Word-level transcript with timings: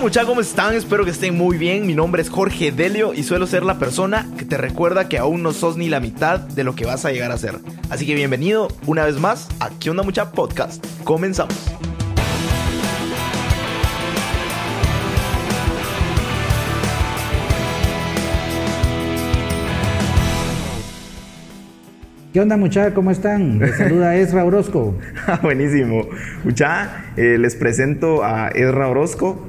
muchachos? 0.00 0.28
¿Cómo 0.28 0.40
están? 0.40 0.74
Espero 0.74 1.04
que 1.04 1.10
estén 1.10 1.36
muy 1.36 1.56
bien. 1.56 1.86
Mi 1.86 1.94
nombre 1.94 2.20
es 2.20 2.28
Jorge 2.28 2.72
Delio 2.72 3.14
y 3.14 3.22
suelo 3.22 3.46
ser 3.46 3.62
la 3.62 3.78
persona 3.78 4.28
que 4.36 4.44
te 4.44 4.56
recuerda 4.56 5.08
que 5.08 5.18
aún 5.18 5.42
no 5.42 5.52
sos 5.52 5.76
ni 5.76 5.88
la 5.88 6.00
mitad 6.00 6.40
de 6.40 6.64
lo 6.64 6.74
que 6.74 6.84
vas 6.84 7.04
a 7.04 7.12
llegar 7.12 7.30
a 7.30 7.38
ser. 7.38 7.58
Así 7.90 8.04
que 8.06 8.14
bienvenido 8.14 8.68
una 8.86 9.04
vez 9.04 9.20
más 9.20 9.48
a 9.60 9.70
¿Qué 9.78 9.90
onda 9.90 10.02
mucha 10.02 10.32
podcast? 10.32 10.84
Comenzamos. 11.04 11.54
¿Qué 22.32 22.40
onda 22.40 22.56
muchachos? 22.56 22.94
¿Cómo 22.94 23.12
están? 23.12 23.60
Les 23.60 23.76
saluda 23.76 24.16
Ezra 24.16 24.44
Orozco. 24.44 24.96
Buenísimo. 25.42 26.08
Mucha, 26.42 27.12
eh, 27.16 27.38
les 27.38 27.54
presento 27.54 28.24
a 28.24 28.48
Ezra 28.48 28.88
Orozco, 28.88 29.46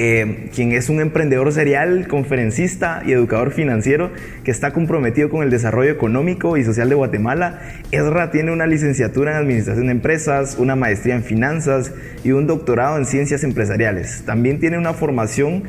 eh, 0.00 0.48
quien 0.54 0.70
es 0.70 0.90
un 0.90 1.00
emprendedor 1.00 1.52
serial, 1.52 2.06
conferencista 2.06 3.02
y 3.04 3.10
educador 3.10 3.50
financiero 3.50 4.12
que 4.44 4.52
está 4.52 4.72
comprometido 4.72 5.28
con 5.28 5.42
el 5.42 5.50
desarrollo 5.50 5.90
económico 5.90 6.56
y 6.56 6.62
social 6.62 6.88
de 6.88 6.94
Guatemala. 6.94 7.58
Ezra 7.90 8.30
tiene 8.30 8.52
una 8.52 8.68
licenciatura 8.68 9.32
en 9.32 9.38
Administración 9.38 9.86
de 9.86 9.92
Empresas, 9.92 10.54
una 10.56 10.76
maestría 10.76 11.16
en 11.16 11.24
Finanzas 11.24 11.92
y 12.22 12.30
un 12.30 12.46
doctorado 12.46 12.96
en 12.96 13.06
Ciencias 13.06 13.42
Empresariales. 13.42 14.22
También 14.24 14.60
tiene 14.60 14.78
una 14.78 14.94
formación 14.94 15.64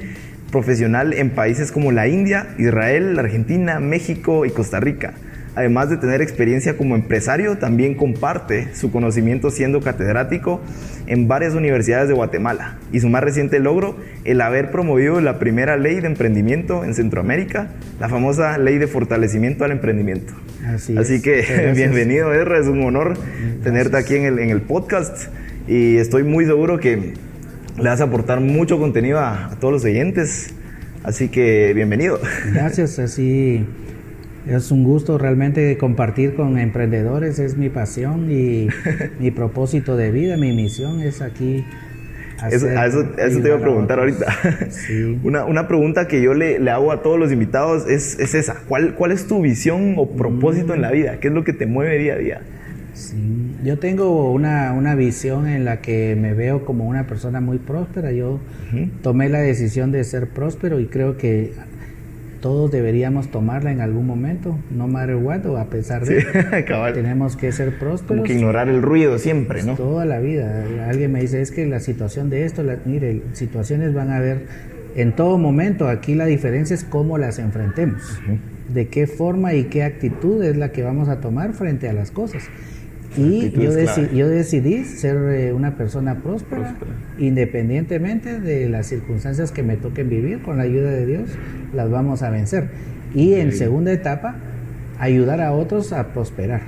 profesional 0.52 1.14
en 1.14 1.31
países 1.31 1.71
como 1.71 1.91
la 1.91 2.08
India, 2.08 2.49
Israel, 2.59 3.17
Argentina, 3.17 3.80
México 3.80 4.45
y 4.45 4.52
Costa 4.52 4.80
Rica. 4.80 5.16
Además 5.55 5.89
de 5.89 5.97
tener 5.97 6.22
experiencia 6.22 6.78
como 6.78 6.95
empresario, 6.95 7.58
también 7.58 7.95
comparte 7.95 8.73
su 8.75 8.92
conocimiento 8.92 9.50
siendo 9.50 9.81
catedrático 9.81 10.61
en 11.08 11.28
varias 11.28 11.53
universidades 11.53 12.08
de 12.08 12.14
Guatemala. 12.14 12.78
Y 12.92 13.00
su 13.00 13.09
más 13.09 13.23
reciente 13.23 13.59
logro, 13.59 13.97
el 14.25 14.42
haber 14.42 14.72
promovido 14.72 15.20
la 15.22 15.39
primera 15.39 15.75
ley 15.75 16.00
de 16.00 16.08
emprendimiento 16.08 16.86
en 16.86 16.94
Centroamérica, 16.94 17.70
la 18.00 18.09
famosa 18.09 18.58
ley 18.58 18.77
de 18.77 18.88
fortalecimiento 18.88 19.66
al 19.66 19.72
emprendimiento. 19.72 20.33
Así, 20.66 20.95
Así 20.97 21.16
es. 21.16 21.22
que 21.23 21.42
Gracias. 21.47 21.75
bienvenido, 21.75 22.33
Ezra, 22.33 22.59
es 22.59 22.67
un 22.67 22.83
honor 22.83 23.17
tenerte 23.64 23.97
aquí 23.97 24.16
en 24.16 24.25
el, 24.25 24.39
en 24.39 24.50
el 24.52 24.61
podcast 24.61 25.27
y 25.67 25.97
estoy 25.97 26.23
muy 26.23 26.45
seguro 26.45 26.80
que 26.80 27.14
le 27.77 27.83
vas 27.89 28.02
a 28.02 28.05
aportar 28.05 28.39
mucho 28.39 28.77
contenido 28.77 29.20
a, 29.20 29.47
a 29.47 29.55
todos 29.55 29.73
los 29.73 29.83
oyentes. 29.86 30.53
Así 31.03 31.30
que 31.30 31.72
bienvenido. 31.73 32.20
Gracias, 32.53 33.00
así 33.00 33.66
es 34.48 34.72
un 34.72 34.84
gusto 34.84 35.18
realmente 35.18 35.78
compartir 35.78 36.36
con 36.36 36.58
emprendedores, 36.58 37.40
es 37.40 37.58
mi 37.58 37.70
pasión 37.70 38.32
y 38.32 38.68
mi 39.20 39.32
propósito 39.32 39.98
de 39.98 40.12
vida, 40.12 40.38
mi 40.38 40.54
misión 40.54 41.02
es 41.02 41.22
aquí. 41.22 41.66
Eso, 42.48 42.67
hacer 42.67 42.78
a 42.78 42.86
eso, 42.86 43.06
a 43.17 43.22
eso 43.26 43.42
te 43.42 43.48
iba 43.50 43.58
a 43.58 43.62
preguntar 43.62 44.00
ahorita. 44.00 44.26
Sí. 44.70 45.20
Una, 45.23 45.44
una 45.44 45.67
pregunta 45.67 46.08
que 46.08 46.22
yo 46.22 46.34
le, 46.34 46.58
le 46.58 46.72
hago 46.72 46.94
a 46.94 47.02
todos 47.02 47.20
los 47.20 47.34
invitados 47.34 47.86
es, 47.90 48.17
es 48.17 48.34
esa. 48.34 48.56
¿Cuál, 48.67 48.95
¿Cuál 48.95 49.12
es 49.12 49.28
tu 49.28 49.42
visión 49.42 49.95
o 49.98 50.10
propósito 50.12 50.73
en 50.73 50.82
la 50.82 50.92
vida? 50.92 51.20
¿Qué 51.20 51.28
es 51.28 51.34
lo 51.34 51.44
que 51.44 51.52
te 51.52 51.66
mueve 51.66 51.98
día 51.98 52.14
a 52.14 52.17
día? 52.17 52.42
Sí, 52.94 53.56
Yo 53.64 53.78
tengo 53.78 54.32
una, 54.32 54.73
una 54.73 54.95
visión 54.95 55.48
en 55.48 55.66
la 55.66 55.82
que 55.82 56.16
me 56.16 56.33
veo 56.33 56.66
como 56.66 56.88
una 56.88 57.08
persona 57.08 57.42
muy 57.42 57.58
próspera. 57.58 58.11
Yo 58.11 58.39
tomé 59.02 59.30
la 59.30 59.39
decisión 59.39 59.92
de 59.92 60.04
ser 60.04 60.30
próspero 60.30 60.80
y 60.80 60.86
creo 60.86 61.17
que 61.17 61.54
todos 62.42 62.72
deberíamos 62.72 63.30
tomarla 63.30 63.72
en 63.72 63.82
algún 63.82 64.08
momento, 64.08 64.58
no 64.72 64.88
matter 64.88 65.16
what, 65.16 65.45
o 65.45 65.58
a 65.58 65.66
pesar 65.66 66.05
de. 66.05 66.22
Sí. 66.22 66.27
Tenemos 66.94 67.36
que 67.36 67.52
ser 67.52 67.70
Como 67.70 67.80
prósperos 67.80 68.26
que 68.26 68.33
ignorar 68.33 68.70
el 68.70 68.82
ruido 68.82 69.17
siempre, 69.20 69.64
¿no? 69.64 69.76
toda 69.76 70.05
la 70.05 70.20
vida. 70.20 70.64
Alguien 70.88 71.11
me 71.11 71.22
dice, 71.22 71.42
es 71.42 71.52
que 71.52 71.66
la 71.66 71.80
situación 71.80 72.30
de 72.30 72.45
esto, 72.45 72.64
la- 72.64 72.78
mire, 72.86 73.22
situaciones 73.33 73.94
van 73.94 74.10
a 74.10 74.17
haber 74.17 74.45
en 74.95 75.16
todo 75.16 75.38
momento. 75.38 75.88
Aquí 75.88 76.16
la 76.16 76.26
diferencia 76.26 76.73
es 76.73 76.83
cómo 76.83 77.17
las 77.17 77.39
enfrentemos. 77.39 78.02
De 78.70 78.88
qué 78.88 79.08
forma 79.08 79.54
y 79.55 79.66
qué 79.66 79.83
actitud 79.83 80.44
es 80.44 80.55
la 80.55 80.72
que 80.72 80.83
vamos 80.83 81.10
a 81.10 81.20
tomar 81.22 81.54
frente 81.54 81.89
a 81.89 81.94
las 81.94 82.11
cosas. 82.11 82.44
Y 83.17 83.49
yo, 83.52 83.71
deci- 83.71 84.14
yo 84.14 84.27
decidí 84.27 84.83
ser 84.86 85.17
eh, 85.33 85.52
una 85.53 85.75
persona 85.75 86.20
próspera, 86.21 86.75
independientemente 87.17 88.39
de 88.39 88.70
las 88.70 88.87
circunstancias 88.87 89.52
que 89.52 89.64
me 89.64 89.77
toquen 89.77 90.09
vivir, 90.09 90.42
con 90.42 90.58
la 90.58 90.64
ayuda 90.64 90.92
de 90.92 91.05
Dios 91.05 91.30
las 91.73 91.89
vamos 91.89 92.21
a 92.21 92.30
vencer. 92.30 92.69
Y 93.15 93.33
en 93.33 93.52
segunda 93.53 93.92
etapa, 93.92 94.36
ayudar 94.99 95.42
a 95.42 95.52
otros 95.53 95.92
a 95.93 96.14
prosperar. 96.14 96.61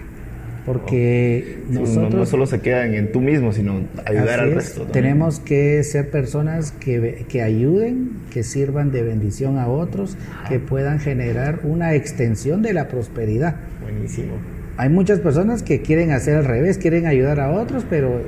Porque 0.65 1.57
nosotros 1.69 2.13
no, 2.13 2.25
solo 2.27 2.45
se 2.45 2.59
quedan 2.59 2.93
en 2.93 3.11
tú 3.11 3.19
mismo, 3.19 3.51
sino 3.51 3.81
ayudar 4.05 4.41
al 4.41 4.49
es. 4.49 4.55
resto. 4.55 4.83
Tenemos 4.83 5.39
que 5.39 5.83
ser 5.83 6.11
personas 6.11 6.71
que, 6.71 7.25
que 7.27 7.41
ayuden, 7.41 8.11
que 8.31 8.43
sirvan 8.43 8.91
de 8.91 9.01
bendición 9.01 9.57
a 9.57 9.67
otros, 9.67 10.17
que 10.47 10.59
puedan 10.59 10.99
generar 10.99 11.61
una 11.63 11.95
extensión 11.95 12.61
de 12.61 12.73
la 12.73 12.87
prosperidad. 12.89 13.55
Buenísimo. 13.81 14.33
Hay 14.77 14.89
muchas 14.89 15.19
personas 15.19 15.63
que 15.63 15.81
quieren 15.81 16.11
hacer 16.11 16.35
al 16.37 16.45
revés, 16.45 16.77
quieren 16.77 17.05
ayudar 17.05 17.39
a 17.39 17.51
otros, 17.51 17.85
pero 17.89 18.21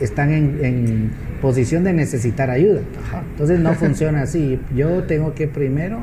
están 0.00 0.32
en, 0.32 0.58
en 0.64 1.10
posición 1.42 1.84
de 1.84 1.92
necesitar 1.92 2.50
ayuda. 2.50 2.80
Entonces 3.32 3.58
no 3.60 3.74
funciona 3.74 4.22
así. 4.22 4.58
Yo 4.74 5.02
tengo 5.04 5.34
que 5.34 5.46
primero 5.48 5.98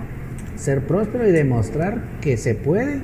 ser 0.56 0.82
próspero 0.82 1.28
y 1.28 1.32
demostrar 1.32 2.00
que 2.22 2.38
se 2.38 2.54
puede, 2.54 2.98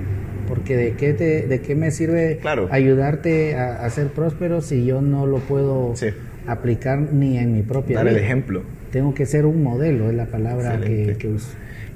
porque 0.48 0.76
de 0.78 0.92
qué, 0.94 1.14
te- 1.14 1.48
de 1.48 1.62
qué 1.62 1.74
me 1.76 1.90
sirve 1.92 2.38
Claro. 2.42 2.68
ayudarte 2.72 3.56
a, 3.56 3.86
a 3.86 3.90
ser 3.90 4.08
próspero 4.08 4.62
si 4.62 4.86
yo 4.86 5.02
no 5.02 5.26
lo 5.26 5.38
puedo 5.40 5.96
Sí. 5.96 6.08
aplicar 6.48 7.00
ni 7.14 7.38
en 7.38 7.54
mi 7.54 7.62
propia 7.62 7.98
Dar 7.98 8.08
el 8.08 8.18
ejemplo. 8.18 8.62
Tengo 8.92 9.16
que 9.16 9.26
ser 9.26 9.46
un 9.48 9.64
modelo, 9.64 10.10
es 10.10 10.16
la 10.16 10.26
palabra 10.26 10.80
que, 10.80 11.16
que 11.18 11.28
uso. 11.28 11.48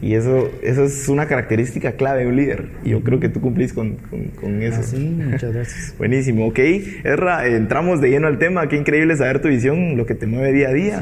Y 0.02 0.14
eso, 0.14 0.50
eso 0.62 0.84
es 0.84 1.10
una 1.10 1.28
característica 1.28 1.94
clave 1.94 2.22
de 2.22 2.28
un 2.28 2.36
líder. 2.36 2.70
Y 2.84 2.92
yo 2.92 3.02
creo 3.02 3.20
que 3.20 3.30
tú 3.30 3.42
cumplís 3.42 3.74
con, 3.74 3.96
con, 3.96 4.26
con 4.30 4.62
eso. 4.62 4.82
Así, 4.82 4.98
muchas 4.98 5.54
gracias. 5.54 5.96
Buenísimo, 5.98 6.48
ok. 6.48 6.60
Erra, 7.04 7.48
entramos 7.48 8.00
de 8.00 8.10
lleno 8.10 8.28
al 8.28 8.38
tema. 8.38 8.68
Qué 8.70 8.76
increíble 8.76 9.16
saber 9.16 9.42
tu 9.42 9.48
visión, 9.48 9.98
lo 9.98 10.06
que 10.06 10.14
te 10.14 10.28
mueve 10.28 10.54
día 10.54 10.70
a 10.70 10.74
día. 10.74 11.02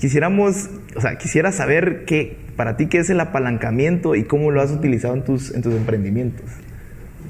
Quisiéramos, 0.00 0.70
o 0.96 1.00
sea, 1.00 1.16
quisiera 1.18 1.52
saber 1.52 2.04
qué, 2.04 2.36
para 2.56 2.76
ti, 2.76 2.86
qué 2.86 2.98
es 2.98 3.10
el 3.10 3.20
apalancamiento 3.20 4.14
y 4.14 4.24
cómo 4.24 4.50
lo 4.50 4.60
has 4.60 4.72
utilizado 4.72 5.14
en 5.14 5.22
tus, 5.22 5.54
en 5.54 5.62
tus 5.62 5.74
emprendimientos. 5.74 6.44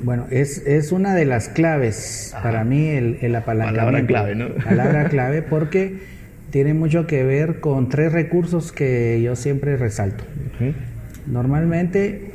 Bueno, 0.03 0.27
es, 0.31 0.63
es 0.67 0.93
una 0.93 1.15
de 1.15 1.25
las 1.25 1.49
claves 1.49 2.34
para 2.43 2.65
mí 2.65 2.89
el, 2.89 3.19
el 3.21 3.34
apalancamiento. 3.34 3.84
Palabra 3.84 4.07
clave, 4.07 4.34
¿no? 4.34 4.49
Palabra 4.65 5.05
clave 5.09 5.43
porque 5.43 6.16
tiene 6.56 6.72
mucho 6.72 7.06
que 7.06 7.22
ver 7.22 7.61
con 7.61 7.91
tres 7.91 8.15
recursos 8.15 8.72
que 8.72 9.21
yo 9.22 9.37
siempre 9.37 9.77
resalto. 9.77 10.25
Normalmente 11.27 12.31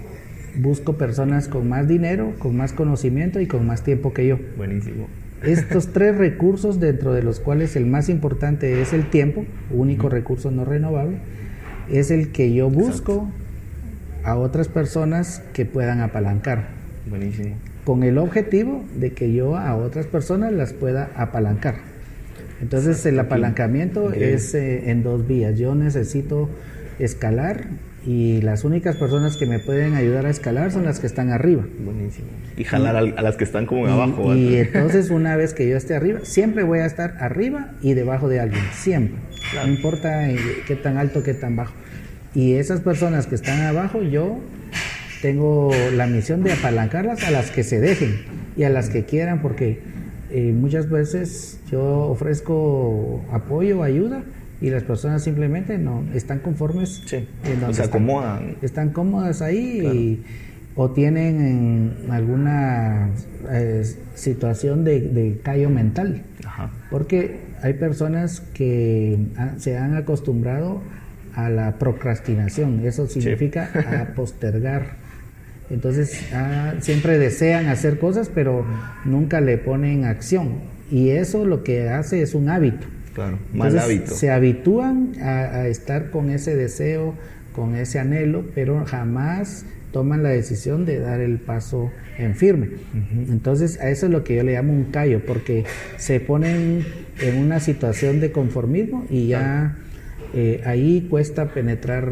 busco 0.58 0.96
personas 0.96 1.48
con 1.48 1.68
más 1.68 1.88
dinero, 1.88 2.36
con 2.38 2.56
más 2.56 2.72
conocimiento 2.72 3.40
y 3.40 3.48
con 3.48 3.66
más 3.66 3.84
tiempo 3.84 4.14
que 4.14 4.28
yo. 4.28 4.38
Buenísimo. 4.58 5.08
Estos 5.42 5.88
tres 5.94 6.20
recursos, 6.20 6.80
dentro 6.80 7.14
de 7.14 7.24
los 7.24 7.40
cuales 7.40 7.76
el 7.76 7.88
más 7.88 8.10
importante 8.10 8.80
es 8.84 8.94
el 8.94 9.10
tiempo, 9.10 9.44
único 9.72 10.08
recurso 10.08 10.52
no 10.52 10.66
renovable, 10.66 11.18
es 11.90 12.12
el 12.12 12.32
que 12.32 12.54
yo 12.54 12.70
busco 12.70 13.28
a 14.24 14.36
otras 14.36 14.68
personas 14.68 15.42
que 15.52 15.66
puedan 15.66 16.00
apalancar 16.00 16.68
Buenísimo. 17.10 17.56
con 17.86 18.04
el 18.04 18.20
objetivo 18.20 18.84
de 18.94 19.14
que 19.14 19.34
yo 19.34 19.58
a 19.58 19.76
otras 19.76 20.06
personas 20.06 20.54
las 20.54 20.74
pueda 20.74 21.10
apalancar. 21.16 21.91
Entonces 22.62 23.06
el 23.06 23.20
apalancamiento 23.20 24.12
es 24.14 24.54
eh, 24.54 24.90
en 24.92 25.04
dos 25.04 25.28
vías. 25.28 25.58
Yo 25.58 25.74
necesito 25.76 26.50
escalar 27.00 27.66
y 28.06 28.42
las 28.42 28.64
únicas 28.64 28.96
personas 28.96 29.38
que 29.38 29.46
me 29.46 29.60
pueden 29.60 29.96
ayudar 29.96 30.26
a 30.26 30.30
escalar 30.30 30.72
son 30.72 30.86
las 30.86 31.00
que 31.00 31.08
están 31.08 31.30
arriba. 31.32 31.64
Buenísimo. 31.84 32.28
Y 32.58 32.64
jalar 32.64 32.96
al- 32.96 33.14
a 33.18 33.22
las 33.22 33.36
que 33.38 33.44
están 33.44 33.66
como 33.66 33.88
Y- 33.88 33.92
abajo. 33.92 34.36
Y, 34.36 34.56
¿verdad? 34.56 34.68
entonces 34.76 35.10
una 35.10 35.36
vez 35.36 35.54
que 35.54 35.68
yo 35.68 35.78
esté 35.78 35.96
arriba, 35.96 36.20
siempre 36.24 36.64
voy 36.64 36.80
a 36.80 36.86
estar 36.86 37.16
arriba 37.20 37.72
y 37.82 37.94
debajo 37.94 38.28
de 38.30 38.40
alguien, 38.40 38.64
siempre. 38.74 39.18
No 39.56 39.68
importa 39.72 40.30
eh, 40.32 40.38
qué 40.68 40.76
tan 40.76 40.98
alto, 40.98 41.24
qué 41.24 41.34
tan 41.34 41.56
bajo. 41.56 41.74
Y 42.34 42.54
esas 42.54 42.80
personas 42.82 43.28
que 43.28 43.36
están 43.36 43.60
abajo, 43.62 44.02
yo 44.04 44.40
tengo 45.22 45.72
la 45.96 46.08
misión 46.08 46.44
de 46.44 46.54
apalancarlas 46.54 47.24
a 47.24 47.32
las 47.32 47.52
que 47.52 47.64
se 47.64 47.80
dejen 47.80 48.22
y 48.58 48.64
a 48.64 48.70
las 48.70 48.90
que 48.90 49.04
quieran, 49.06 49.42
porque 49.42 49.80
eh, 50.32 50.54
muchas 50.54 50.90
veces 50.90 51.60
yo 51.72 51.82
ofrezco 52.08 53.22
apoyo, 53.32 53.84
ayuda, 53.84 54.24
y 54.62 54.70
las 54.70 54.84
personas 54.84 55.24
simplemente 55.24 55.78
no 55.78 56.04
están 56.14 56.40
conformes. 56.40 57.02
Sí, 57.06 57.28
en 57.46 57.74
se 57.74 57.84
acomodan. 57.84 58.56
Están 58.62 58.90
cómodas 58.92 59.42
ahí 59.42 59.80
y- 59.82 60.24
o 60.76 60.92
tienen 60.92 61.42
en 62.06 62.12
alguna 62.12 63.10
eh, 63.52 63.84
situación 64.16 64.84
de, 64.86 65.02
de 65.02 65.40
callo 65.44 65.70
mental. 65.70 66.22
Ajá. 66.46 66.72
Porque 66.90 67.40
hay 67.62 67.74
personas 67.74 68.40
que 68.54 69.18
ha- 69.38 69.58
se 69.60 69.78
han 69.78 69.96
acostumbrado 69.96 70.82
a 71.36 71.50
la 71.50 71.78
procrastinación, 71.80 72.86
eso 72.86 73.08
significa 73.08 73.70
a 74.10 74.14
postergar. 74.16 75.01
Entonces 75.72 76.20
ah, 76.34 76.76
siempre 76.80 77.18
desean 77.18 77.68
hacer 77.68 78.00
cosas, 78.00 78.30
pero 78.34 78.66
nunca 79.06 79.42
le 79.42 79.58
ponen 79.58 80.06
acción. 80.06 80.60
Y 80.92 81.10
eso 81.10 81.46
lo 81.46 81.64
que 81.64 81.90
hace 81.90 82.22
es 82.22 82.36
un 82.36 82.50
hábito. 82.50 82.88
Claro, 83.14 83.40
mal 83.54 83.70
Entonces, 83.70 83.82
hábito. 83.82 84.16
Se 84.16 84.32
habitúan 84.32 85.14
a, 85.22 85.40
a 85.40 85.68
estar 85.68 86.12
con 86.12 86.30
ese 86.30 86.56
deseo, 86.56 87.16
con 87.54 87.76
ese 87.76 88.00
anhelo, 88.00 88.46
pero 88.54 88.86
jamás 88.86 89.66
toman 89.92 90.24
la 90.24 90.30
decisión 90.30 90.86
de 90.86 91.00
dar 91.00 91.20
el 91.20 91.38
paso 91.38 91.92
en 92.18 92.36
firme. 92.36 92.70
Entonces, 93.30 93.80
a 93.80 93.90
eso 93.90 94.06
es 94.06 94.12
lo 94.12 94.24
que 94.24 94.36
yo 94.36 94.44
le 94.44 94.54
llamo 94.54 94.74
un 94.74 94.86
callo, 94.86 95.26
porque 95.26 95.66
se 95.98 96.20
ponen 96.20 96.86
en 97.20 97.38
una 97.38 97.60
situación 97.60 98.20
de 98.20 98.32
conformismo 98.32 99.06
y 99.10 99.28
ya 99.28 99.78
eh, 100.34 100.62
ahí 100.66 101.08
cuesta 101.10 101.48
penetrar, 101.48 102.10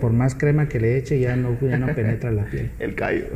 por 0.00 0.12
más 0.12 0.34
crema 0.34 0.68
que 0.68 0.78
le 0.80 0.96
eche, 0.96 1.18
ya 1.20 1.34
no, 1.36 1.56
ya 1.60 1.78
no 1.78 1.88
penetra 1.94 2.30
la 2.30 2.44
piel. 2.44 2.70
El 2.78 2.94
callo. 2.94 3.26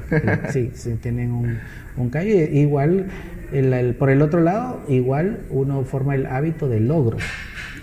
Sí, 0.50 0.70
sí, 0.74 0.94
tienen 1.02 1.32
un, 1.32 1.58
un 1.96 2.10
callo. 2.10 2.30
Igual, 2.34 3.06
el- 3.52 3.72
el- 3.72 3.94
por 3.94 4.10
el 4.10 4.22
otro 4.22 4.40
lado, 4.40 4.82
igual 4.88 5.40
uno 5.50 5.82
forma 5.84 6.14
el 6.14 6.26
hábito 6.26 6.68
del 6.68 6.88
logro. 6.88 7.16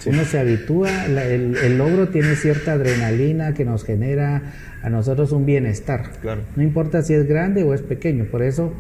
Uno 0.06 0.24
se 0.26 0.38
habitúa, 0.40 0.90
la- 1.08 1.26
el, 1.26 1.56
el 1.58 1.78
logro 1.78 2.10
tiene 2.10 2.36
cierta 2.36 2.74
adrenalina 2.74 3.54
que 3.54 3.64
nos 3.66 3.84
genera 3.86 4.42
a 4.82 4.90
nosotros 4.90 5.32
un 5.32 5.46
bienestar. 5.46 6.04
Claro. 6.22 6.42
No 6.58 6.64
importa 6.64 7.02
si 7.04 7.14
es 7.14 7.26
grande 7.28 7.64
o 7.64 7.74
es 7.74 7.82
pequeño. 7.82 8.26
Por 8.26 8.44
eso 8.44 8.74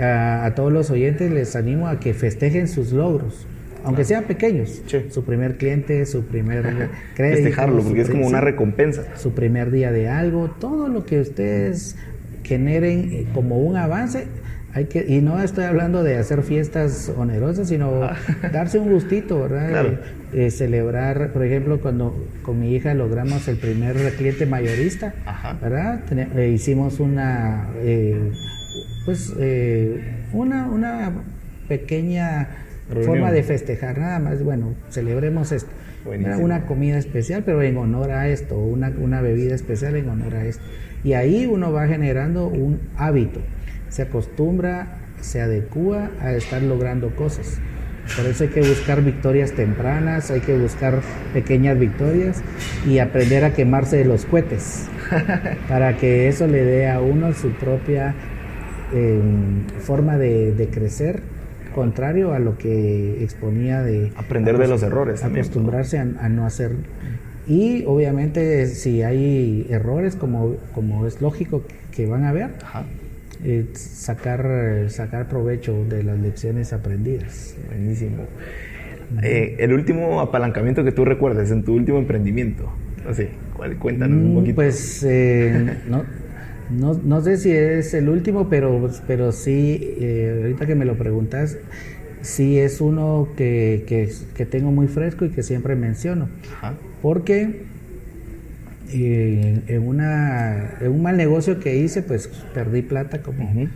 a, 0.00 0.44
a 0.44 0.54
todos 0.54 0.72
los 0.72 0.90
oyentes 0.90 1.30
les 1.32 1.56
animo 1.56 1.88
a 1.88 1.98
que 1.98 2.14
festejen 2.14 2.68
sus 2.68 2.92
logros. 2.92 3.46
Aunque 3.84 4.04
sean 4.04 4.24
pequeños, 4.24 4.82
Sí. 4.86 5.06
su 5.10 5.24
primer 5.24 5.56
cliente, 5.56 6.04
su 6.06 6.24
primer 6.24 6.62
crédito, 7.14 7.36
Festejarlo, 7.42 7.82
porque 7.82 8.02
es 8.02 8.10
como 8.10 8.26
una 8.26 8.40
recompensa. 8.40 9.04
su 9.16 9.32
primer 9.32 9.70
día 9.70 9.90
de 9.92 10.08
algo, 10.08 10.48
todo 10.60 10.88
lo 10.88 11.04
que 11.04 11.20
ustedes 11.20 11.96
generen 12.44 13.10
eh, 13.12 13.26
como 13.34 13.58
un 13.58 13.76
avance, 13.76 14.26
hay 14.74 14.86
que, 14.86 15.04
y 15.06 15.20
no 15.20 15.42
estoy 15.42 15.64
hablando 15.64 16.02
de 16.02 16.16
hacer 16.16 16.42
fiestas 16.42 17.12
onerosas, 17.16 17.68
sino 17.68 18.08
darse 18.52 18.78
un 18.78 18.90
gustito, 18.90 19.40
¿verdad? 19.42 19.68
Claro. 19.68 19.98
Eh, 20.32 20.50
celebrar, 20.50 21.30
por 21.34 21.44
ejemplo, 21.44 21.78
cuando 21.80 22.16
con 22.42 22.58
mi 22.58 22.74
hija 22.74 22.94
logramos 22.94 23.46
el 23.48 23.56
primer 23.56 23.96
cliente 24.16 24.46
mayorista, 24.46 25.12
Ajá. 25.26 25.58
¿verdad? 25.60 26.00
Eh, 26.38 26.48
hicimos 26.54 27.00
una, 27.00 27.68
eh, 27.82 28.30
pues, 29.04 29.30
eh, 29.38 30.00
una, 30.32 30.68
una 30.70 31.12
pequeña 31.68 32.48
Reunión. 32.92 33.14
forma 33.14 33.32
de 33.32 33.42
festejar, 33.42 33.98
nada 33.98 34.18
más, 34.18 34.42
bueno, 34.42 34.74
celebremos 34.90 35.52
esto. 35.52 35.70
Una, 36.04 36.36
una 36.36 36.66
comida 36.66 36.98
especial, 36.98 37.44
pero 37.44 37.62
en 37.62 37.76
honor 37.76 38.10
a 38.10 38.28
esto, 38.28 38.58
una, 38.58 38.88
una 38.88 39.20
bebida 39.20 39.54
especial 39.54 39.94
en 39.96 40.08
honor 40.08 40.34
a 40.34 40.44
esto. 40.44 40.64
Y 41.04 41.12
ahí 41.12 41.46
uno 41.46 41.72
va 41.72 41.86
generando 41.86 42.48
un 42.48 42.80
hábito, 42.96 43.40
se 43.88 44.02
acostumbra, 44.02 44.98
se 45.20 45.40
adecua 45.40 46.10
a 46.20 46.32
estar 46.32 46.62
logrando 46.62 47.14
cosas. 47.14 47.60
Por 48.16 48.26
eso 48.26 48.44
hay 48.44 48.50
que 48.50 48.60
buscar 48.60 49.02
victorias 49.02 49.52
tempranas, 49.52 50.30
hay 50.30 50.40
que 50.40 50.58
buscar 50.58 51.00
pequeñas 51.32 51.78
victorias 51.78 52.42
y 52.86 52.98
aprender 52.98 53.44
a 53.44 53.54
quemarse 53.54 53.96
de 53.96 54.04
los 54.04 54.24
cohetes, 54.24 54.88
para 55.68 55.96
que 55.96 56.28
eso 56.28 56.46
le 56.46 56.64
dé 56.64 56.90
a 56.90 57.00
uno 57.00 57.32
su 57.32 57.52
propia 57.52 58.14
eh, 58.92 59.20
forma 59.80 60.18
de, 60.18 60.52
de 60.52 60.68
crecer, 60.68 61.22
contrario 61.72 62.32
a 62.32 62.38
lo 62.38 62.56
que 62.58 63.22
exponía 63.22 63.82
de 63.82 64.12
Aprender 64.16 64.58
de 64.58 64.68
los 64.68 64.82
errores 64.82 65.22
acostumbrarse 65.24 65.98
a, 65.98 66.02
a 66.02 66.28
no 66.28 66.46
hacer. 66.46 66.72
Y 67.46 67.84
obviamente 67.86 68.66
si 68.66 69.02
hay 69.02 69.66
errores, 69.68 70.14
como, 70.16 70.56
como 70.74 71.06
es 71.06 71.20
lógico 71.20 71.64
que 71.90 72.06
van 72.06 72.24
a 72.24 72.28
haber, 72.30 72.50
Ajá. 72.62 72.84
eh, 73.44 73.66
sacar, 73.74 74.86
sacar 74.88 75.28
provecho 75.28 75.84
de 75.88 76.04
las 76.04 76.18
lecciones 76.18 76.72
aprendidas. 76.72 77.56
Buenísimo. 77.68 78.24
Eh, 79.22 79.56
el 79.58 79.72
último 79.72 80.20
apalancamiento 80.20 80.84
que 80.84 80.92
tú 80.92 81.04
recuerdes 81.04 81.50
en 81.50 81.64
tu 81.64 81.74
último 81.74 81.98
emprendimiento. 81.98 82.72
¿cuál? 83.56 83.76
Cuéntanos 83.76 84.16
un 84.18 84.32
Mm, 84.32 84.34
poquito. 84.36 84.54
Pues 84.54 85.04
eh, 85.08 85.78
no, 85.88 86.04
no, 86.72 86.94
no 86.94 87.20
sé 87.22 87.36
si 87.36 87.50
es 87.50 87.94
el 87.94 88.08
último, 88.08 88.48
pero, 88.48 88.90
pero 89.06 89.32
sí, 89.32 89.96
eh, 90.00 90.40
ahorita 90.42 90.66
que 90.66 90.74
me 90.74 90.84
lo 90.84 90.96
preguntas, 90.96 91.58
sí 92.22 92.58
es 92.58 92.80
uno 92.80 93.28
que, 93.36 93.84
que, 93.86 94.10
que 94.34 94.46
tengo 94.46 94.70
muy 94.70 94.88
fresco 94.88 95.24
y 95.24 95.30
que 95.30 95.42
siempre 95.42 95.76
menciono. 95.76 96.28
Ajá. 96.56 96.74
Porque 97.02 97.62
eh, 98.92 99.62
en, 99.66 99.86
una, 99.86 100.74
en 100.80 100.90
un 100.92 101.02
mal 101.02 101.16
negocio 101.16 101.58
que 101.60 101.76
hice, 101.76 102.02
pues 102.02 102.28
perdí 102.52 102.82
plata 102.82 103.22
como, 103.22 103.68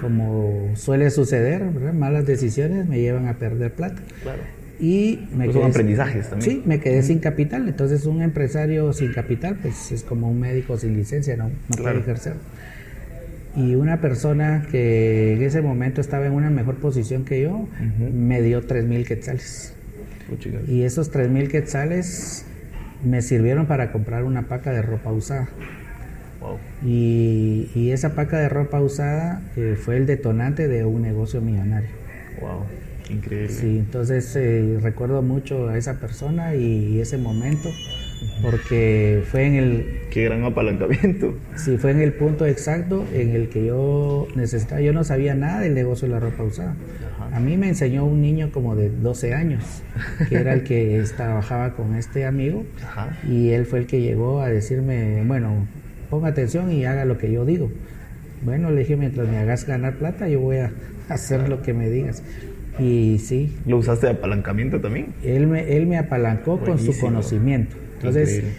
como 0.00 0.70
suele 0.76 1.10
suceder, 1.10 1.64
¿verdad? 1.70 1.92
Malas 1.92 2.26
decisiones 2.26 2.86
me 2.86 3.00
llevan 3.00 3.26
a 3.28 3.34
perder 3.34 3.72
plata. 3.72 4.00
Claro. 4.22 4.42
Y 4.80 5.28
me 5.36 5.44
Pues 5.44 5.54
son 5.54 5.62
quedé- 5.64 5.70
aprendizajes 5.70 6.30
también. 6.30 6.50
Sí, 6.50 6.62
me 6.64 6.80
quedé 6.80 7.02
sin 7.02 7.18
capital. 7.18 7.68
Entonces, 7.68 8.06
un 8.06 8.22
empresario 8.22 8.92
sin 8.92 9.12
capital, 9.12 9.58
pues 9.60 9.92
es 9.92 10.02
como 10.04 10.30
un 10.30 10.40
médico 10.40 10.78
sin 10.78 10.96
licencia, 10.96 11.36
no, 11.36 11.48
no 11.48 11.54
Claro. 11.76 11.82
puede 11.82 12.00
ejercer. 12.00 12.34
Y 13.56 13.74
una 13.74 14.00
persona 14.00 14.66
que 14.70 15.34
en 15.34 15.42
ese 15.42 15.60
momento 15.60 16.00
estaba 16.00 16.24
en 16.26 16.32
una 16.32 16.50
mejor 16.50 16.76
posición 16.76 17.24
que 17.24 17.42
yo, 17.42 17.68
me 18.14 18.40
dio 18.42 18.62
tres 18.62 18.84
mil 18.86 19.04
quetzales. 19.06 19.74
Puchigas. 20.28 20.62
Y 20.68 20.84
esos 20.84 21.10
tres 21.10 21.28
mil 21.28 21.48
quetzales 21.48 22.44
me 23.04 23.20
sirvieron 23.22 23.66
para 23.66 23.90
comprar 23.92 24.22
una 24.24 24.42
paca 24.42 24.72
de 24.72 24.82
ropa 24.82 25.10
usada. 25.12 25.48
Wow. 26.40 26.58
Y, 26.86 27.70
y 27.74 27.90
esa 27.90 28.14
paca 28.14 28.38
de 28.38 28.48
ropa 28.48 28.80
usada 28.80 29.42
eh, 29.56 29.76
fue 29.78 29.96
el 29.96 30.06
detonante 30.06 30.68
de 30.68 30.84
un 30.84 31.02
negocio 31.02 31.40
millonario. 31.40 31.90
Wow. 32.40 32.64
Increíble. 33.10 33.48
Sí, 33.48 33.78
entonces 33.78 34.34
eh, 34.36 34.78
recuerdo 34.80 35.22
mucho 35.22 35.68
a 35.68 35.76
esa 35.76 35.98
persona 36.00 36.54
y, 36.54 37.00
ese 37.00 37.16
momento 37.16 37.70
porque 38.42 39.22
fue 39.30 39.46
en 39.46 39.54
el 39.54 39.86
Qué 40.10 40.24
gran 40.24 40.44
apalancamiento. 40.44 41.34
sí, 41.56 41.78
fue 41.78 41.92
en 41.92 42.02
el 42.02 42.12
punto 42.12 42.46
exacto 42.46 43.06
en 43.14 43.30
el 43.30 43.48
que 43.48 43.66
yo 43.66 44.28
necesitaba, 44.34 44.80
yo 44.82 44.92
no 44.92 45.04
sabía 45.04 45.34
nada 45.34 45.60
del 45.60 45.74
negocio 45.74 46.06
de 46.08 46.14
la 46.14 46.20
ropa 46.20 46.42
usada. 46.42 46.76
Ajá. 47.14 47.36
A 47.36 47.40
mí 47.40 47.56
me 47.56 47.68
enseñó 47.68 48.04
un 48.04 48.20
niño 48.20 48.50
como 48.52 48.76
de 48.76 48.90
12 48.90 49.34
años, 49.34 49.82
que 50.28 50.36
era 50.36 50.52
el 50.52 50.64
que 50.64 51.02
trabajaba 51.16 51.74
con 51.74 51.94
este 51.94 52.26
amigo 52.26 52.64
Ajá. 52.84 53.16
y 53.26 53.50
él 53.50 53.64
fue 53.64 53.78
el 53.80 53.86
que 53.86 54.02
llegó 54.02 54.42
a 54.42 54.50
decirme, 54.50 55.22
bueno, 55.24 55.66
ponga 56.10 56.28
atención 56.28 56.70
y 56.72 56.84
haga 56.84 57.04
lo 57.06 57.16
que 57.16 57.32
yo 57.32 57.46
digo. 57.46 57.70
Bueno, 58.42 58.70
le 58.70 58.80
dije, 58.80 58.96
mientras 58.96 59.28
me 59.28 59.38
hagas 59.38 59.66
ganar 59.66 59.94
plata, 59.94 60.28
yo 60.28 60.40
voy 60.40 60.58
a 60.58 60.72
hacer 61.08 61.48
lo 61.48 61.62
que 61.62 61.72
me 61.72 61.88
digas. 61.88 62.22
Y 62.80 63.18
sí, 63.18 63.54
¿Lo 63.66 63.78
usaste 63.78 64.06
de 64.06 64.12
apalancamiento 64.12 64.80
también? 64.80 65.08
él 65.22 65.46
me, 65.46 65.76
él 65.76 65.86
me 65.86 65.98
apalancó 65.98 66.58
con 66.58 66.78
su 66.78 66.98
conocimiento. 66.98 67.76
Entonces, 67.96 68.30
Increíble. 68.36 68.54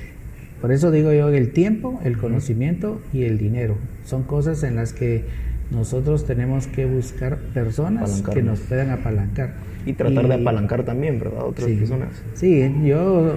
por 0.62 0.72
eso 0.72 0.92
digo 0.92 1.12
yo, 1.12 1.30
el 1.30 1.52
tiempo, 1.52 2.00
el 2.04 2.18
conocimiento 2.18 3.02
y 3.14 3.24
el 3.24 3.38
dinero 3.38 3.78
son 4.06 4.24
cosas 4.24 4.64
en 4.64 4.76
las 4.76 4.94
que 4.94 5.24
nosotros 5.72 6.26
tenemos 6.26 6.68
que 6.68 6.86
buscar 6.86 7.38
personas 7.54 8.22
que 8.34 8.44
nos 8.44 8.60
puedan 8.60 8.90
apalancar. 8.92 9.54
Y 9.86 9.94
tratar 9.94 10.28
de 10.28 10.36
apalancar 10.36 10.84
también, 10.84 11.18
¿verdad? 11.18 11.44
Otras 11.46 11.68
Sí. 11.68 11.76
personas. 11.78 12.10
Sí, 12.36 12.72
yo 12.86 13.36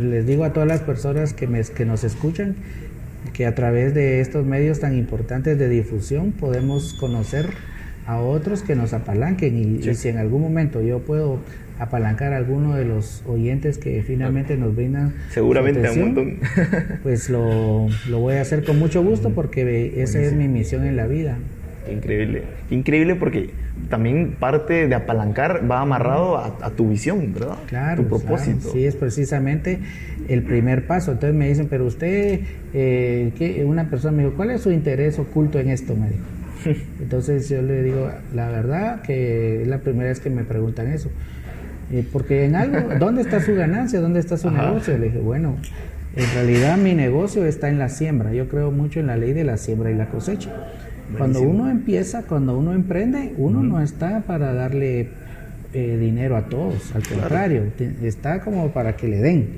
les 0.00 0.26
digo 0.26 0.42
a 0.44 0.52
todas 0.52 0.66
las 0.66 0.80
personas 0.80 1.32
que, 1.34 1.46
me, 1.46 1.62
que 1.62 1.84
nos 1.84 2.02
escuchan 2.02 2.56
que 3.32 3.46
a 3.46 3.54
través 3.54 3.94
de 3.94 4.20
estos 4.20 4.44
medios 4.44 4.80
tan 4.80 4.96
importantes 4.96 5.58
de 5.58 5.68
difusión 5.68 6.32
podemos 6.32 6.94
conocer 6.94 7.46
a 8.06 8.18
otros 8.18 8.62
que 8.62 8.74
nos 8.74 8.92
apalanquen 8.92 9.56
y, 9.56 9.82
Sí. 9.82 9.90
y 9.90 9.94
si 9.94 10.08
en 10.08 10.18
algún 10.18 10.42
momento 10.42 10.82
yo 10.82 10.98
puedo 11.00 11.38
apalancar 11.78 12.32
a 12.32 12.36
alguno 12.36 12.74
de 12.74 12.84
los 12.84 13.22
oyentes 13.26 13.78
que 13.78 14.02
finalmente 14.06 14.56
nos 14.56 14.76
brindan 14.76 15.14
Seguramente 15.30 15.80
a 15.80 15.92
un 15.92 15.98
atención, 16.00 16.14
montón. 16.14 16.38
pues 17.02 17.28
lo, 17.30 17.88
lo 18.08 18.18
voy 18.20 18.34
a 18.36 18.42
hacer 18.42 18.64
con 18.64 18.78
mucho 18.78 19.02
gusto 19.02 19.30
porque 19.30 19.94
esa 20.02 20.20
es 20.20 20.32
mi 20.34 20.46
misión 20.48 20.84
en 20.84 20.96
la 20.96 21.06
vida. 21.06 21.36
Increíble. 21.90 22.42
Increíble 22.70 23.14
porque 23.14 23.50
también 23.90 24.36
parte 24.38 24.88
de 24.88 24.94
apalancar 24.94 25.70
va 25.70 25.80
amarrado 25.80 26.38
a, 26.38 26.56
a 26.62 26.70
tu 26.70 26.88
visión, 26.88 27.34
¿verdad? 27.34 27.56
Claro, 27.66 28.02
Tu 28.04 28.08
propósito. 28.08 28.58
claro, 28.60 28.72
sí, 28.72 28.86
es 28.86 28.96
precisamente 28.96 29.80
el 30.28 30.42
primer 30.44 30.86
paso. 30.86 31.12
Entonces 31.12 31.36
me 31.36 31.46
dicen, 31.48 31.66
pero 31.68 31.84
usted, 31.84 32.40
eh, 32.72 33.32
¿qué? 33.36 33.64
una 33.66 33.90
persona 33.90 34.16
me 34.16 34.22
dijo, 34.24 34.34
¿cuál 34.36 34.50
es 34.52 34.62
su 34.62 34.70
interés 34.70 35.18
oculto 35.18 35.58
en 35.58 35.68
esto? 35.68 35.94
Me 35.94 36.08
dijo. 36.08 36.24
Entonces 37.00 37.48
yo 37.48 37.62
le 37.62 37.82
digo, 37.82 38.10
la 38.34 38.48
verdad 38.48 39.02
que 39.02 39.62
es 39.62 39.68
la 39.68 39.78
primera 39.78 40.08
vez 40.08 40.20
que 40.20 40.30
me 40.30 40.44
preguntan 40.44 40.88
eso. 40.88 41.10
Eh, 41.92 42.06
porque 42.12 42.44
en 42.44 42.56
algo, 42.56 42.94
¿dónde 42.98 43.22
está 43.22 43.40
su 43.40 43.54
ganancia? 43.54 44.00
¿Dónde 44.00 44.20
está 44.20 44.36
su 44.36 44.50
negocio? 44.50 44.96
Le 44.98 45.06
dije, 45.06 45.18
bueno, 45.18 45.56
en 46.16 46.30
realidad 46.34 46.78
mi 46.78 46.94
negocio 46.94 47.44
está 47.44 47.68
en 47.68 47.78
la 47.78 47.88
siembra. 47.88 48.32
Yo 48.32 48.48
creo 48.48 48.70
mucho 48.70 49.00
en 49.00 49.06
la 49.06 49.16
ley 49.16 49.32
de 49.32 49.44
la 49.44 49.56
siembra 49.56 49.90
y 49.90 49.94
la 49.94 50.06
cosecha. 50.06 50.50
Cuando 51.18 51.42
uno 51.42 51.70
empieza, 51.70 52.22
cuando 52.22 52.58
uno 52.58 52.72
emprende, 52.72 53.34
uno 53.36 53.62
no 53.62 53.80
está 53.80 54.22
para 54.22 54.54
darle 54.54 55.08
eh, 55.74 55.98
dinero 56.00 56.36
a 56.36 56.42
todos, 56.42 56.94
al 56.94 57.06
contrario, 57.06 57.64
está 58.02 58.40
como 58.40 58.70
para 58.70 58.96
que 58.96 59.08
le 59.08 59.18
den. 59.18 59.48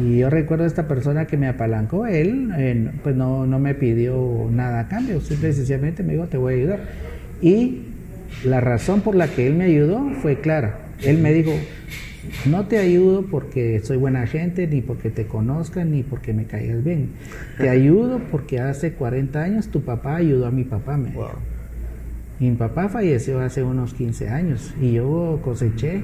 Y 0.00 0.18
yo 0.18 0.30
recuerdo 0.30 0.64
a 0.64 0.66
esta 0.66 0.88
persona 0.88 1.26
que 1.26 1.36
me 1.36 1.48
apalancó, 1.48 2.06
él 2.06 2.90
pues 3.02 3.14
no, 3.14 3.46
no 3.46 3.58
me 3.58 3.74
pidió 3.74 4.48
nada 4.50 4.80
a 4.80 4.88
cambio, 4.88 5.20
simple 5.20 5.50
y 5.50 5.52
sencillamente 5.52 6.02
me 6.02 6.14
dijo, 6.14 6.26
te 6.26 6.38
voy 6.38 6.54
a 6.54 6.56
ayudar. 6.56 6.80
Y 7.42 7.82
la 8.44 8.60
razón 8.60 9.02
por 9.02 9.14
la 9.14 9.28
que 9.28 9.46
él 9.46 9.54
me 9.54 9.64
ayudó 9.64 10.10
fue 10.22 10.40
clara. 10.40 10.78
Él 11.02 11.18
me 11.18 11.32
dijo, 11.32 11.52
no 12.46 12.66
te 12.66 12.78
ayudo 12.78 13.26
porque 13.30 13.80
soy 13.82 13.98
buena 13.98 14.26
gente, 14.26 14.66
ni 14.66 14.80
porque 14.80 15.10
te 15.10 15.26
conozcan, 15.26 15.90
ni 15.90 16.02
porque 16.02 16.32
me 16.32 16.46
caigas 16.46 16.82
bien. 16.82 17.10
Te 17.58 17.68
ayudo 17.68 18.20
porque 18.30 18.60
hace 18.60 18.92
40 18.92 19.42
años 19.42 19.68
tu 19.68 19.82
papá 19.82 20.16
ayudó 20.16 20.46
a 20.46 20.50
mi 20.50 20.64
papá. 20.64 20.96
Me 20.96 21.12
Mi 22.40 22.50
papá 22.56 22.88
falleció 22.88 23.40
hace 23.40 23.62
unos 23.62 23.92
15 23.92 24.30
años 24.30 24.72
y 24.80 24.92
yo 24.92 25.40
coseché 25.44 26.02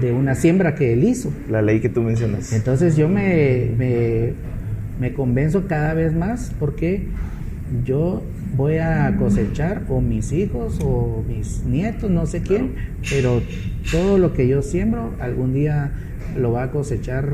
de 0.00 0.12
una 0.12 0.34
siembra 0.34 0.74
que 0.74 0.92
él 0.92 1.04
hizo. 1.04 1.32
La 1.50 1.62
ley 1.62 1.80
que 1.80 1.88
tú 1.88 2.02
mencionas. 2.02 2.52
Entonces 2.52 2.96
yo 2.96 3.08
me, 3.08 3.70
me, 3.76 4.32
me 5.00 5.12
convenzo 5.12 5.66
cada 5.66 5.94
vez 5.94 6.14
más 6.14 6.52
porque 6.58 7.06
yo 7.84 8.22
voy 8.56 8.78
a 8.78 9.14
cosechar 9.18 9.82
o 9.88 10.00
mis 10.00 10.32
hijos 10.32 10.78
o 10.82 11.22
mis 11.26 11.64
nietos, 11.64 12.10
no 12.10 12.26
sé 12.26 12.42
quién, 12.42 12.74
pero 13.10 13.42
todo 13.90 14.18
lo 14.18 14.32
que 14.32 14.48
yo 14.48 14.62
siembro 14.62 15.12
algún 15.20 15.52
día 15.52 15.92
lo 16.36 16.52
va 16.52 16.64
a 16.64 16.70
cosechar 16.70 17.28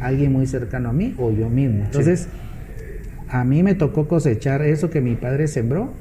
alguien 0.00 0.32
muy 0.32 0.46
cercano 0.46 0.90
a 0.90 0.92
mí 0.92 1.14
o 1.18 1.30
yo 1.30 1.48
mismo. 1.48 1.84
Entonces, 1.84 2.28
a 3.28 3.44
mí 3.44 3.62
me 3.62 3.74
tocó 3.74 4.08
cosechar 4.08 4.62
eso 4.62 4.90
que 4.90 5.00
mi 5.00 5.14
padre 5.14 5.48
sembró 5.48 5.92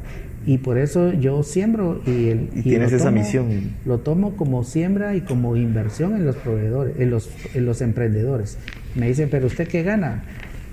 y 0.48 0.60
por 0.60 0.77
eso 0.77 1.12
yo 1.12 1.44
siembro 1.44 2.01
y, 2.06 2.30
el, 2.30 2.48
tienes 2.63 2.94
esa 2.94 3.12
misión. 3.12 3.74
Lo 3.86 4.00
tomo 4.00 4.38
como 4.38 4.63
siembra 4.63 5.13
y 5.13 5.22
como 5.22 5.58
inversión 5.58 6.16
en 6.16 6.25
los 6.25 6.38
proveedores, 6.38 6.96
en 7.00 7.10
los, 7.10 7.30
en 7.54 7.66
los 7.66 7.82
emprendedores. 7.82 8.58
Me 8.96 9.10
dicen, 9.10 9.27
pero 9.30 9.48
usted 9.48 9.68
qué 9.68 9.84
gana? 9.84 10.24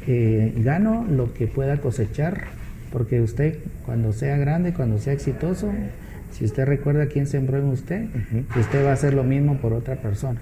Eh, 0.07 0.55
gano 0.59 1.05
lo 1.11 1.35
que 1.35 1.49
pueda 1.49 1.79
cosechar 1.79 2.45
porque 2.93 3.21
usted 3.21 3.59
cuando 3.85 4.13
sea 4.13 4.37
grande, 4.37 4.73
cuando 4.73 4.99
sea 4.99 5.13
exitoso, 5.13 5.73
si 6.31 6.45
usted 6.45 6.67
recuerda 6.67 7.07
quién 7.07 7.27
sembró 7.27 7.59
en 7.59 7.65
usted, 7.65 8.07
usted 8.57 8.85
va 8.85 8.91
a 8.91 8.93
hacer 8.93 9.13
lo 9.13 9.25
mismo 9.25 9.57
por 9.57 9.73
otra 9.73 9.97
persona. 9.97 10.41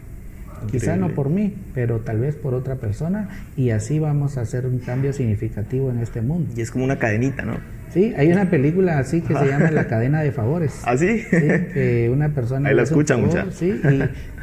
Quizá 0.70 0.96
no 0.96 1.08
por 1.08 1.30
mí, 1.30 1.54
pero 1.74 2.00
tal 2.00 2.20
vez 2.20 2.36
por 2.36 2.52
otra 2.52 2.74
persona 2.76 3.30
y 3.56 3.70
así 3.70 3.98
vamos 3.98 4.36
a 4.36 4.42
hacer 4.42 4.66
un 4.66 4.78
cambio 4.78 5.14
significativo 5.14 5.90
en 5.90 6.00
este 6.00 6.20
mundo. 6.20 6.52
Y 6.54 6.60
es 6.60 6.70
como 6.70 6.84
una 6.84 6.98
cadenita, 6.98 7.44
¿no? 7.44 7.56
Sí, 7.92 8.14
hay 8.16 8.32
una 8.32 8.48
película 8.48 8.98
así 8.98 9.20
que 9.20 9.34
se 9.34 9.46
llama 9.46 9.70
La 9.70 9.86
cadena 9.86 10.22
de 10.22 10.32
favores. 10.32 10.80
¿Ah, 10.84 10.96
sí? 10.96 11.20
sí 11.28 11.36
que 11.74 12.10
una 12.12 12.30
persona... 12.30 12.70
Ahí 12.70 12.74
la 12.74 12.82
escucha 12.82 13.16
mucha. 13.16 13.50
Sí, 13.50 13.80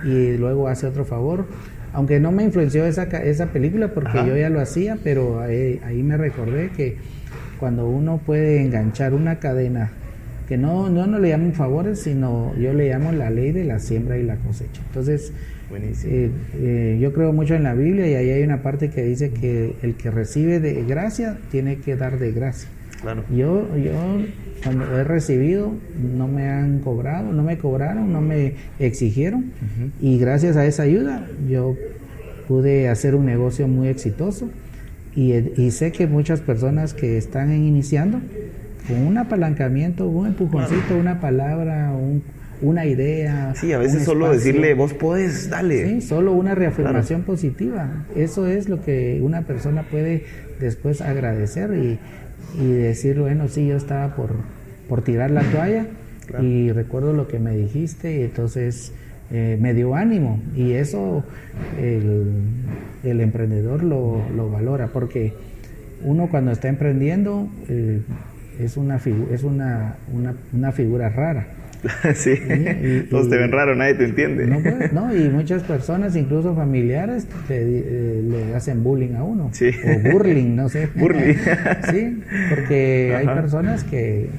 y, 0.04 0.38
luego 0.38 0.68
hace 0.68 0.86
otro 0.86 1.04
favor. 1.04 1.48
Aunque 1.92 2.20
no 2.20 2.32
me 2.32 2.44
influenció 2.44 2.86
esa, 2.86 3.04
esa 3.04 3.48
película 3.48 3.88
porque 3.90 4.20
yo 4.26 4.38
ya 4.38 4.50
lo 4.50 4.62
hacía, 4.62 4.98
pero 5.04 5.40
ahí, 5.40 5.82
ahí 5.84 6.04
me 6.04 6.18
recordé 6.18 6.70
que 6.70 6.98
cuando 7.60 7.88
uno 7.88 8.22
puede 8.24 8.62
enganchar 8.62 9.14
una 9.14 9.40
cadena 9.40 9.92
que 10.48 10.58
no, 10.58 10.90
no, 10.90 11.08
no 11.08 11.20
le 11.20 11.30
llaman 11.30 11.54
favores, 11.54 12.02
sino 12.02 12.56
yo 12.56 12.74
le 12.74 12.90
llamo 12.90 13.12
la 13.12 13.30
ley 13.30 13.52
de 13.52 13.66
la 13.66 13.80
siembra 13.80 14.18
y 14.18 14.24
la 14.24 14.36
cosecha. 14.36 14.82
Entonces, 14.88 15.32
eh, 15.72 16.32
eh, 16.56 16.98
yo 17.00 17.14
creo 17.14 17.34
mucho 17.34 17.54
en 17.54 17.64
la 17.64 17.74
Biblia 17.76 18.08
y 18.08 18.16
ahí 18.16 18.30
hay 18.32 18.44
una 18.44 18.64
parte 18.64 18.90
que 18.90 19.04
dice 19.04 19.32
que 19.32 19.76
el 19.84 19.96
que 19.96 20.10
recibe 20.10 20.60
de 20.60 20.84
gracia 20.86 21.38
tiene 21.52 21.78
que 21.78 21.96
dar 21.96 22.18
de 22.18 22.32
gracia. 22.32 22.70
Claro. 23.02 23.24
Yo, 23.30 23.76
yo 23.78 23.94
cuando 24.64 24.98
he 24.98 25.04
recibido 25.04 25.74
no 26.16 26.28
me 26.28 26.50
han 26.50 26.80
cobrado, 26.80 27.32
no 27.32 27.44
me 27.44 27.58
cobraron, 27.58 28.12
no 28.12 28.22
me 28.22 28.56
exigieron 28.80 29.52
y 30.02 30.20
gracias 30.20 30.58
a 30.58 30.66
esa 30.66 30.84
ayuda 30.84 31.26
yo 31.50 31.76
pude 32.48 32.90
hacer 32.90 33.16
un 33.16 33.26
negocio 33.26 33.68
muy 33.68 33.88
exitoso 33.88 34.50
y, 35.16 35.72
sé 35.72 35.92
que 35.92 36.08
muchas 36.08 36.40
personas 36.40 36.94
que 36.94 37.18
están 37.18 37.52
iniciando, 37.52 38.22
con 38.88 39.06
un 39.06 39.18
apalancamiento, 39.18 40.08
un 40.08 40.28
empujoncito, 40.28 40.96
una 40.98 41.20
palabra, 41.20 41.94
una 42.62 42.86
idea. 42.86 43.54
Sí, 43.56 43.74
a 43.74 43.80
veces 43.80 44.06
solo 44.06 44.32
decirle, 44.32 44.76
vos 44.76 44.94
podés, 44.94 45.50
dale. 45.50 45.88
Sí, 45.88 46.02
solo 46.02 46.32
una 46.32 46.56
reafirmación 46.56 47.24
positiva. 47.24 48.06
Eso 48.16 48.48
es 48.48 48.70
lo 48.70 48.82
que 48.82 49.20
una 49.22 49.42
persona 49.42 49.84
puede 49.84 50.24
después 50.60 51.02
agradecer 51.02 51.74
y, 51.74 52.00
y 52.58 52.72
decir, 52.72 53.20
bueno, 53.20 53.48
sí, 53.48 53.68
yo 53.68 53.76
estaba 53.76 54.16
por, 54.16 54.32
por 54.88 55.02
tirar 55.04 55.32
la 55.32 55.42
toalla 55.44 55.86
y 56.42 56.72
recuerdo 56.72 57.14
lo 57.14 57.28
que 57.28 57.40
me 57.40 57.56
dijiste 57.56 58.20
y 58.20 58.24
entonces 58.24 58.94
eh, 59.32 59.58
me 59.60 59.74
dio 59.74 59.96
ánimo 59.96 60.40
y 60.56 60.74
eso 60.74 61.24
el, 61.80 62.32
el 63.04 63.22
emprendedor 63.22 63.84
lo, 63.84 64.24
lo, 64.36 64.50
valora 64.50 64.88
porque 64.88 65.34
uno 66.04 66.30
cuando 66.30 66.52
está 66.52 66.68
emprendiendo 66.68 67.48
eh, 67.68 68.02
es, 68.60 68.78
una, 68.78 68.96
es 68.96 69.44
una, 69.44 69.98
una, 70.12 70.36
una 70.54 70.72
figura 70.72 71.10
rara. 71.10 71.48
sí, 72.16 72.34
todos 73.10 73.30
te 73.30 73.38
ven 73.38 73.52
raro, 73.52 73.76
nadie 73.76 73.94
te 73.96 74.06
entiende. 74.06 74.48
No, 74.92 75.16
y 75.16 75.30
muchas 75.30 75.64
personas, 75.64 76.16
incluso 76.16 76.56
familiares, 76.56 77.28
eh, 77.50 78.22
le 78.24 78.56
hacen 78.56 78.84
bullying 78.84 79.16
a 79.16 79.24
uno. 79.24 79.50
Sí. 79.54 79.70
O 79.70 80.12
burling, 80.12 80.56
no 80.56 80.70
sé. 80.70 80.90
Burling. 80.96 81.36
sí, 81.92 82.24
porque 82.50 83.16
hay 83.18 83.26
personas 83.28 83.84
que 83.84 84.30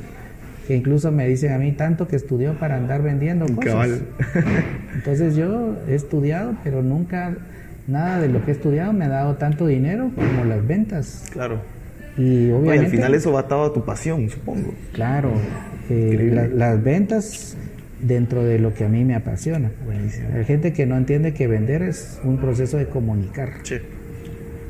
que 0.66 0.76
incluso 0.76 1.10
me 1.10 1.26
dicen 1.26 1.52
a 1.52 1.58
mí 1.58 1.72
tanto 1.72 2.06
que 2.06 2.14
estudió 2.14 2.54
para 2.54 2.76
andar 2.76 3.02
vendiendo 3.02 3.44
cosas. 3.56 4.02
Entonces 4.94 5.34
yo 5.34 5.74
he 5.88 5.96
estudiado, 5.96 6.54
pero 6.62 6.80
nunca 6.80 7.34
nada 7.88 8.20
de 8.20 8.28
lo 8.28 8.44
que 8.44 8.52
he 8.52 8.54
estudiado 8.54 8.92
me 8.92 9.06
ha 9.06 9.08
dado 9.08 9.34
tanto 9.34 9.66
dinero 9.66 10.12
como 10.14 10.44
las 10.44 10.64
ventas. 10.64 11.26
Claro. 11.32 11.60
Y 12.16 12.50
obviamente. 12.52 12.84
al 12.84 12.86
final 12.86 13.14
eso 13.14 13.32
va 13.32 13.40
atado 13.40 13.64
a 13.64 13.72
tu 13.72 13.84
pasión, 13.84 14.28
supongo. 14.30 14.72
Claro. 14.92 15.32
Eh, 15.90 16.50
las 16.54 16.82
ventas 16.82 17.56
dentro 18.00 18.44
de 18.44 18.58
lo 18.58 18.74
que 18.74 18.84
a 18.84 18.88
mí 18.88 19.04
me 19.04 19.14
apasiona. 19.14 19.70
Buenísimo. 19.84 20.28
Hay 20.34 20.44
gente 20.44 20.72
que 20.72 20.86
no 20.86 20.96
entiende 20.96 21.34
que 21.34 21.46
vender 21.46 21.82
es 21.82 22.20
un 22.24 22.38
proceso 22.38 22.76
de 22.76 22.86
comunicar. 22.86 23.50
Sí. 23.64 23.76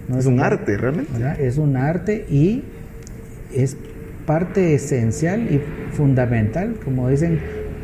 No 0.08 0.18
es, 0.18 0.26
un 0.26 0.40
arte, 0.40 0.76
realmente. 0.76 1.12
Es 1.38 1.58
un 1.58 1.76
arte 1.76 2.26
y 2.28 2.64
es 3.54 3.76
parte 4.26 4.74
esencial 4.74 5.42
y 5.42 5.60
fundamental, 5.92 6.76
como 6.84 7.08
dicen 7.08 7.38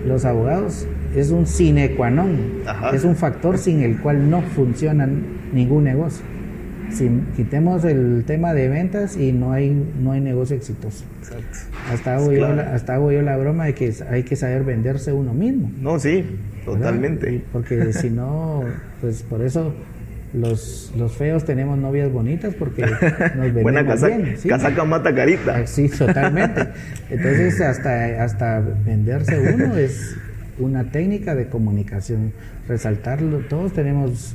los 0.07 0.25
abogados, 0.25 0.87
es 1.15 1.31
un 1.31 1.47
sine 1.47 1.95
qua 1.95 2.11
non, 2.11 2.63
es 2.93 3.05
un 3.05 3.17
factor 3.17 3.59
sin 3.59 3.83
el 3.83 3.99
cual 3.99 4.29
no 4.29 4.43
funciona 4.43 5.09
ningún 5.53 5.85
negocio. 5.85 6.25
Si 6.91 7.11
quitemos 7.37 7.85
el 7.85 8.25
tema 8.27 8.55
de 8.55 8.69
ventas 8.69 9.17
y 9.17 9.33
no 9.33 9.53
hay 9.53 9.71
no 10.01 10.13
hay 10.13 10.21
negocio 10.21 10.57
exitoso. 10.57 11.05
Hasta 11.93 12.17
hago, 12.17 12.33
yo 12.33 12.49
la, 12.55 12.75
hasta 12.75 12.95
hago 12.95 13.13
yo 13.13 13.23
la 13.23 13.37
broma 13.37 13.67
de 13.67 13.75
que 13.75 13.93
hay 14.11 14.23
que 14.23 14.37
saber 14.37 14.65
venderse 14.65 15.13
uno 15.13 15.35
mismo. 15.35 15.71
No, 15.81 15.99
sí, 15.99 16.25
totalmente. 16.65 17.43
Porque 17.53 17.93
si 17.93 18.11
no, 18.11 18.63
pues 19.01 19.23
por 19.23 19.43
eso 19.43 19.75
los, 20.33 20.93
los 20.97 21.13
feos 21.17 21.45
tenemos 21.45 21.79
novias 21.79 22.13
bonitas 22.13 22.55
porque 22.55 22.85
nos 23.37 23.53
Buena 23.63 23.83
bien. 23.83 24.37
¿sí? 24.39 24.49
casaca 24.49 24.85
mata 24.85 25.15
carita. 25.15 25.57
Ah, 25.57 25.67
sí, 25.67 25.89
totalmente. 25.89 26.69
Entonces, 27.11 27.61
hasta, 27.61 28.23
hasta 28.23 28.61
venderse 28.61 29.39
uno 29.39 29.77
es 29.77 30.17
una 30.59 30.91
técnica 30.91 31.35
de 31.35 31.49
comunicación. 31.49 32.33
Resaltarlo, 32.69 33.39
todos 33.49 33.73
tenemos 33.73 34.35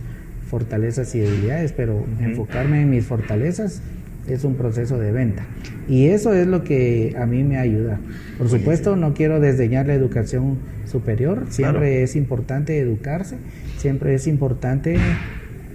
fortalezas 0.52 1.16
y 1.16 1.22
debilidades, 1.22 1.72
pero 1.72 2.06
enfocarme 2.20 2.82
en 2.82 2.90
mis 2.90 3.06
fortalezas 3.06 3.82
es 4.28 4.44
un 4.44 4.56
proceso 4.56 5.00
de 5.00 5.14
venta. 5.14 5.44
Y 5.88 6.08
eso 6.08 6.34
es 6.34 6.46
lo 6.46 6.66
que 6.66 7.16
a 7.18 7.26
mí 7.26 7.44
me 7.46 7.58
ayuda. 7.58 8.02
Por 8.38 8.50
supuesto, 8.50 8.98
no 8.98 9.14
quiero 9.14 9.40
desdeñar 9.40 9.88
la 9.88 9.94
educación 9.94 10.58
superior, 10.86 11.46
siempre 11.50 12.04
es 12.04 12.18
importante 12.18 12.78
educarse, 12.80 13.38
siempre 13.78 14.14
es 14.14 14.28
importante 14.28 14.98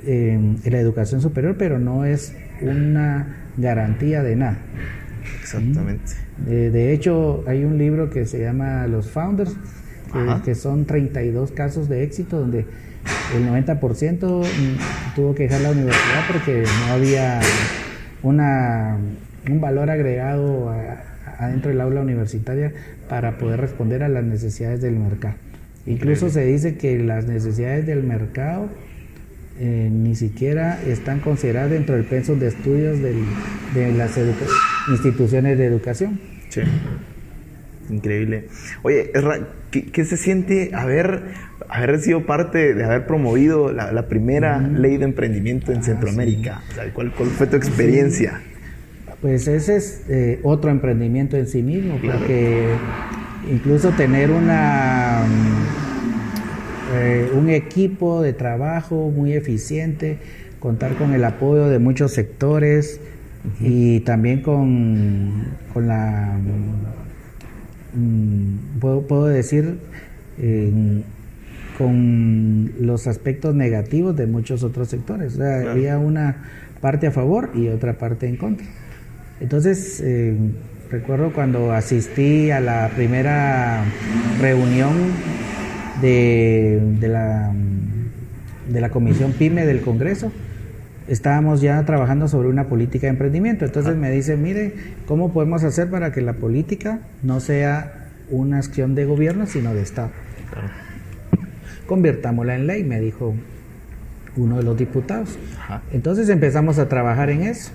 en 0.06 0.58
la 0.62 0.78
educación 0.78 1.22
superior, 1.22 1.56
pero 1.58 1.78
no 1.78 2.04
es 2.04 2.34
una 2.60 3.46
garantía 3.56 4.22
de 4.22 4.36
nada. 4.36 4.58
Exactamente. 5.40 6.12
De, 6.46 6.92
hecho, 6.92 7.44
hay 7.46 7.64
un 7.64 7.78
libro 7.78 8.10
que 8.10 8.26
se 8.26 8.40
llama 8.40 8.86
Los 8.86 9.08
Founders, 9.08 9.56
que, 10.44 10.54
son 10.54 10.84
32 10.84 11.52
casos 11.52 11.88
de 11.88 12.02
éxito 12.04 12.38
donde 12.40 12.64
el 13.36 13.48
90% 13.48 14.44
tuvo 15.14 15.34
que 15.34 15.44
dejar 15.44 15.60
la 15.60 15.70
universidad 15.70 16.24
porque 16.32 16.64
no 16.86 16.92
había 16.94 17.40
una, 18.22 18.96
un 19.48 19.60
valor 19.60 19.90
agregado 19.90 20.72
adentro 21.38 21.70
del 21.70 21.80
aula 21.80 22.00
universitaria 22.00 22.72
para 23.08 23.38
poder 23.38 23.60
responder 23.60 24.02
a 24.02 24.08
las 24.08 24.24
necesidades 24.24 24.80
del 24.80 24.96
mercado. 24.96 25.34
Incluso 25.86 26.30
se 26.30 26.44
dice 26.44 26.76
que 26.76 26.98
las 26.98 27.26
necesidades 27.26 27.86
del 27.86 28.02
mercado 28.02 28.68
eh, 29.58 29.88
ni 29.92 30.14
siquiera 30.16 30.78
están 30.86 31.20
consideradas 31.20 31.70
dentro 31.70 31.94
del 31.94 32.04
pensum 32.04 32.38
de 32.38 32.48
estudios 32.48 33.00
del- 33.00 33.24
de 33.74 33.92
las 33.92 34.18
instituciones 34.90 35.56
de 35.58 35.64
educación. 35.66 36.20
Sí. 36.50 36.60
Increíble. 37.90 38.48
Oye, 38.82 39.10
¿qué, 39.70 39.84
qué 39.86 40.04
se 40.04 40.16
siente 40.16 40.70
haber, 40.74 41.22
haber 41.68 42.00
sido 42.00 42.26
parte 42.26 42.74
de 42.74 42.84
haber 42.84 43.06
promovido 43.06 43.72
la, 43.72 43.92
la 43.92 44.08
primera 44.08 44.58
ley 44.58 44.96
de 44.96 45.04
emprendimiento 45.04 45.72
en 45.72 45.82
Centroamérica? 45.82 46.62
O 46.70 46.74
sea, 46.74 46.92
¿cuál, 46.92 47.12
cuál 47.12 47.28
fue 47.30 47.46
tu 47.46 47.56
experiencia? 47.56 48.40
Pues 49.20 49.48
ese 49.48 49.76
es 49.76 50.04
eh, 50.08 50.40
otro 50.42 50.70
emprendimiento 50.70 51.36
en 51.36 51.46
sí 51.46 51.62
mismo, 51.62 51.98
Claro. 51.98 52.18
porque 52.18 52.68
incluso 53.50 53.90
tener 53.90 54.30
una 54.30 55.24
mm, 55.26 56.96
eh, 56.96 57.30
un 57.34 57.48
equipo 57.50 58.22
de 58.22 58.32
trabajo 58.32 59.10
muy 59.10 59.32
eficiente, 59.32 60.18
contar 60.60 60.94
con 60.94 61.12
el 61.14 61.24
apoyo 61.24 61.68
de 61.68 61.78
muchos 61.78 62.12
sectores 62.12 63.00
y 63.60 64.00
también 64.00 64.42
con, 64.42 65.46
con 65.72 65.86
la 65.86 66.36
mm, 67.96 68.78
puedo, 68.80 69.02
puedo 69.02 69.26
decir 69.26 69.78
eh, 70.38 71.02
con 71.78 72.72
los 72.80 73.06
aspectos 73.06 73.54
negativos 73.54 74.16
de 74.16 74.26
muchos 74.26 74.62
otros 74.62 74.88
sectores. 74.88 75.34
O 75.34 75.36
sea, 75.38 75.56
Claro. 75.58 75.70
había 75.72 75.98
una 75.98 76.36
parte 76.80 77.06
a 77.06 77.10
favor 77.10 77.50
y 77.54 77.68
otra 77.68 77.94
parte 77.94 78.28
en 78.28 78.36
contra. 78.36 78.66
Entonces, 79.40 80.00
eh, 80.04 80.34
recuerdo 80.90 81.32
cuando 81.32 81.72
asistí 81.72 82.50
a 82.50 82.60
la 82.60 82.90
primera 82.94 83.82
reunión 84.40 84.92
de, 86.00 86.80
de 87.00 87.08
la, 87.08 87.52
de 88.72 88.80
la 88.80 88.88
Comisión 88.90 89.32
PYME 89.32 89.66
del 89.66 89.80
Congreso, 89.82 90.32
estábamos 91.08 91.60
ya 91.60 91.84
trabajando 91.84 92.28
sobre 92.28 92.48
una 92.48 92.68
política 92.68 93.06
de 93.06 93.12
emprendimiento. 93.12 93.64
Entonces 93.64 93.96
me 93.96 94.10
dice, 94.10 94.36
mire, 94.36 94.74
¿cómo 95.06 95.32
podemos 95.32 95.62
hacer 95.64 95.90
para 95.90 96.12
que 96.12 96.20
la 96.20 96.34
política 96.34 97.00
no 97.22 97.40
sea 97.40 98.08
una 98.30 98.58
acción 98.58 98.94
de 98.94 99.04
gobierno, 99.04 99.46
sino 99.46 99.74
de 99.74 99.82
Estado? 99.82 100.10
Convirtámosla 101.86 102.56
en 102.56 102.66
ley, 102.66 102.84
me 102.84 103.00
dijo 103.00 103.34
uno 104.36 104.58
de 104.58 104.62
los 104.64 104.76
diputados. 104.76 105.38
Ajá. 105.58 105.82
Entonces 105.92 106.28
empezamos 106.28 106.78
a 106.78 106.88
trabajar 106.88 107.30
en 107.30 107.42
eso, 107.42 107.70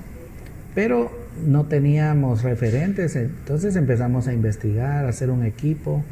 pero 0.75 1.11
no 1.45 1.65
teníamos 1.65 2.43
referentes, 2.43 3.15
entonces 3.15 3.75
empezamos 3.75 4.27
a 4.27 4.33
investigar, 4.33 5.05
a 5.05 5.09
hacer 5.09 5.29
un 5.29 5.45
equipo, 5.45 6.03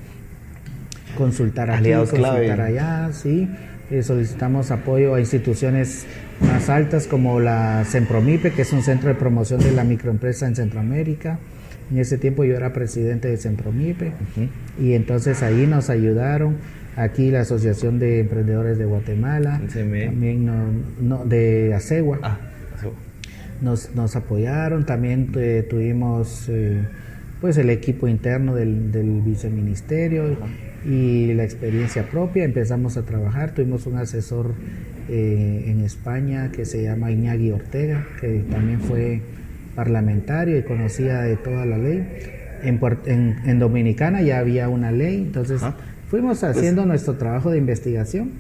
consultar 1.18 1.70
aquí, 1.70 1.80
Aliados 1.80 2.10
consultar 2.10 2.44
clave. 2.44 2.62
allá, 2.62 3.10
sí. 3.12 3.50
Eh, 3.92 4.04
solicitamos 4.04 4.72
apoyo 4.72 5.16
a 5.16 5.20
instituciones 5.20 6.06
más 6.42 6.70
altas 6.70 7.08
como 7.08 7.40
la 7.40 7.86
Sempromipe, 7.86 8.52
que 8.52 8.62
es 8.64 8.74
un 8.74 8.84
centro 8.84 9.10
de 9.10 9.16
promoción 9.16 9.60
de 9.60 9.72
la 9.72 9.84
microempresa 9.84 10.48
en 10.48 10.56
Centroamérica. 10.56 11.40
En 11.92 11.98
ese 11.98 12.18
tiempo 12.18 12.44
yo 12.44 12.56
era 12.56 12.74
presidente 12.74 13.28
de 13.28 13.38
Sempromipe. 13.38 14.14
Y 14.80 14.94
entonces 14.94 15.42
ahí 15.44 15.68
nos 15.68 15.90
ayudaron. 15.90 16.58
Aquí 16.96 17.32
la 17.32 17.42
Asociación 17.42 17.98
de 18.00 18.20
Emprendedores 18.20 18.78
de 18.78 18.86
Guatemala, 18.86 19.62
también 19.74 20.46
no, 20.46 20.66
no, 21.00 21.26
de 21.26 21.74
Acegua. 21.74 22.20
Ah, 22.24 22.38
nos, 23.62 23.96
nos 23.96 24.16
apoyaron, 24.16 24.86
también 24.86 25.32
eh, 25.36 25.66
tuvimos 25.70 26.48
eh, 26.50 26.82
pues 27.42 27.58
el 27.58 27.70
equipo 27.70 28.08
interno 28.08 28.56
del, 28.56 28.92
del 28.92 29.22
viceministerio 29.22 30.38
y 30.86 31.34
la 31.34 31.44
experiencia 31.44 32.10
propia, 32.10 32.44
empezamos 32.44 32.98
a 32.98 33.04
trabajar, 33.04 33.54
tuvimos 33.54 33.86
un 33.86 33.98
asesor 33.98 34.54
eh, 35.10 35.66
en 35.68 35.82
España 35.82 36.52
que 36.52 36.66
se 36.66 36.84
llama 36.84 37.12
Iñaki 37.12 37.52
Ortega, 37.52 38.06
que 38.22 38.44
también 38.50 38.80
fue 38.80 39.22
parlamentario 39.76 40.58
y 40.58 40.64
conocía 40.64 41.22
de 41.22 41.36
toda 41.36 41.66
la 41.66 41.78
ley. 41.78 42.08
En, 42.64 42.80
en, 43.06 43.38
en 43.46 43.60
Dominicana 43.60 44.22
ya 44.22 44.40
había 44.40 44.68
una 44.70 44.92
ley, 44.92 45.16
entonces 45.22 45.62
fuimos 46.10 46.44
haciendo 46.44 46.86
nuestro 46.86 47.16
trabajo 47.16 47.52
de 47.52 47.58
investigación. 47.58 48.32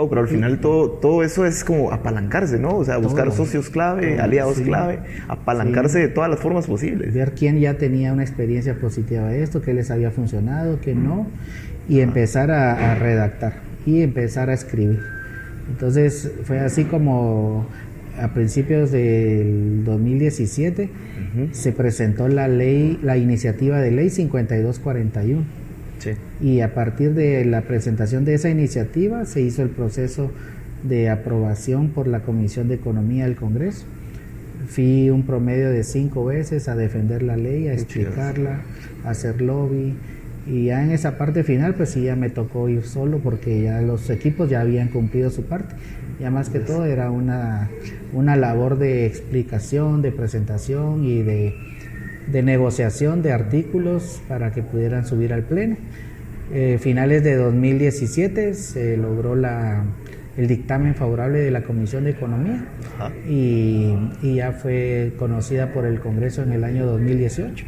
Oh, 0.00 0.08
pero 0.08 0.20
al 0.20 0.28
final 0.28 0.60
todo, 0.60 0.90
todo 0.90 1.24
eso 1.24 1.44
es 1.44 1.64
como 1.64 1.90
apalancarse, 1.90 2.58
¿no? 2.60 2.76
O 2.76 2.84
sea, 2.84 2.98
buscar 2.98 3.24
Todo. 3.26 3.36
socios 3.36 3.68
clave, 3.68 4.14
Todo, 4.14 4.22
aliados 4.22 4.56
sí. 4.56 4.62
clave, 4.62 5.00
apalancarse 5.26 5.98
de 5.98 6.06
todas 6.08 6.30
las 6.30 6.38
formas 6.38 6.68
posibles. 6.68 7.12
ver 7.12 7.32
quién 7.32 7.58
ya 7.58 7.74
tenía 7.78 8.12
una 8.12 8.22
experiencia 8.22 8.78
positiva 8.78 9.26
de 9.28 9.42
esto, 9.42 9.60
qué 9.60 9.74
les 9.74 9.90
había 9.90 10.12
funcionado, 10.12 10.80
qué 10.80 10.94
no, 10.94 11.26
y 11.88 11.98
empezar 11.98 12.52
a, 12.52 12.92
a 12.92 12.94
redactar 12.94 13.54
y 13.86 14.02
empezar 14.02 14.50
a 14.50 14.54
escribir. 14.54 15.00
Entonces 15.70 16.30
fue 16.44 16.60
así 16.60 16.84
como 16.84 17.66
a 18.20 18.34
principios 18.34 18.90
del 18.90 19.84
2017 19.84 20.90
se 21.52 21.72
presentó 21.72 22.26
la 22.26 22.48
ley, 22.48 22.98
la 23.02 23.16
iniciativa 23.16 23.80
de 23.80 23.90
ley 23.92 24.10
5241 24.10 25.42
Sí. 25.98 26.10
y 26.40 26.60
a 26.60 26.74
partir 26.74 27.14
de 27.14 27.44
la 27.44 27.62
presentación 27.62 28.24
de 28.24 28.34
esa 28.34 28.48
iniciativa 28.50 29.24
se 29.24 29.40
hizo 29.40 29.62
el 29.62 29.68
proceso 29.68 30.30
de 30.84 31.10
aprobación 31.10 31.88
por 31.88 32.06
la 32.06 32.20
Comisión 32.20 32.68
de 32.68 32.74
Economía 32.76 33.24
del 33.24 33.34
Congreso. 33.36 33.84
Fui 34.68 35.10
un 35.10 35.24
promedio 35.24 35.70
de 35.70 35.82
cinco 35.82 36.24
veces 36.24 36.68
a 36.68 36.76
defender 36.76 37.22
la 37.22 37.36
ley, 37.36 37.66
a 37.68 37.72
explicarla, 37.72 38.60
a 39.04 39.10
hacer 39.10 39.40
lobby. 39.40 39.94
Y 40.48 40.66
ya 40.66 40.82
en 40.82 40.92
esa 40.92 41.18
parte 41.18 41.44
final, 41.44 41.74
pues 41.74 41.90
sí, 41.90 42.02
ya 42.02 42.16
me 42.16 42.30
tocó 42.30 42.68
ir 42.68 42.82
solo 42.82 43.18
porque 43.18 43.62
ya 43.62 43.82
los 43.82 44.08
equipos 44.08 44.48
ya 44.48 44.62
habían 44.62 44.88
cumplido 44.88 45.30
su 45.30 45.44
parte. 45.44 45.74
Ya 46.18 46.30
más 46.30 46.48
que 46.48 46.58
todo 46.58 46.86
era 46.86 47.10
una, 47.10 47.68
una 48.12 48.34
labor 48.34 48.78
de 48.78 49.06
explicación, 49.06 50.00
de 50.00 50.10
presentación 50.10 51.04
y 51.04 51.22
de, 51.22 51.54
de 52.32 52.42
negociación 52.42 53.22
de 53.22 53.32
artículos 53.32 54.22
para 54.26 54.52
que 54.52 54.62
pudieran 54.62 55.06
subir 55.06 55.32
al 55.32 55.42
pleno. 55.42 55.76
Eh, 56.52 56.78
finales 56.80 57.22
de 57.24 57.34
2017 57.36 58.54
se 58.54 58.96
logró 58.96 59.36
la, 59.36 59.84
el 60.38 60.48
dictamen 60.48 60.94
favorable 60.94 61.40
de 61.40 61.50
la 61.50 61.62
Comisión 61.62 62.04
de 62.04 62.10
Economía 62.10 62.64
y, 63.28 63.92
y 64.22 64.36
ya 64.36 64.52
fue 64.52 65.12
conocida 65.18 65.74
por 65.74 65.84
el 65.84 66.00
Congreso 66.00 66.42
en 66.42 66.52
el 66.52 66.64
año 66.64 66.86
2018. 66.86 67.66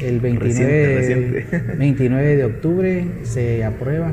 El 0.00 0.20
29, 0.20 0.94
Reciente, 0.96 1.46
reciente. 1.46 1.72
29 1.78 2.36
de 2.36 2.44
octubre 2.44 3.04
se 3.22 3.64
aprueba 3.64 4.12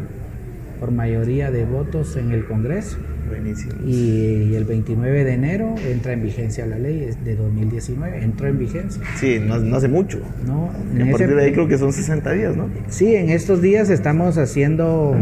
por 0.79 0.91
mayoría 0.91 1.51
de 1.51 1.63
votos 1.65 2.17
en 2.17 2.31
el 2.31 2.45
Congreso 2.45 2.97
Buenísimo. 3.29 3.73
y, 3.85 4.49
y 4.51 4.55
el 4.55 4.65
29 4.65 5.23
de 5.23 5.33
enero 5.33 5.75
entra 5.87 6.13
en 6.13 6.23
vigencia 6.23 6.65
la 6.65 6.77
ley 6.79 7.07
de 7.23 7.35
2019, 7.35 8.23
entró 8.23 8.47
en 8.47 8.57
vigencia. 8.59 9.01
Sí, 9.15 9.39
no, 9.39 9.57
no 9.59 9.75
hace 9.75 9.87
mucho. 9.87 10.19
¿no? 10.45 10.65
A 10.69 10.71
partir 11.11 11.27
ese- 11.27 11.35
de 11.35 11.43
ahí 11.43 11.51
creo 11.51 11.67
que 11.67 11.77
son 11.77 11.93
60 11.93 12.31
días, 12.31 12.55
¿no? 12.55 12.67
Sí, 12.89 13.15
en 13.15 13.29
estos 13.29 13.61
días 13.61 13.89
estamos 13.89 14.37
haciendo 14.37 15.15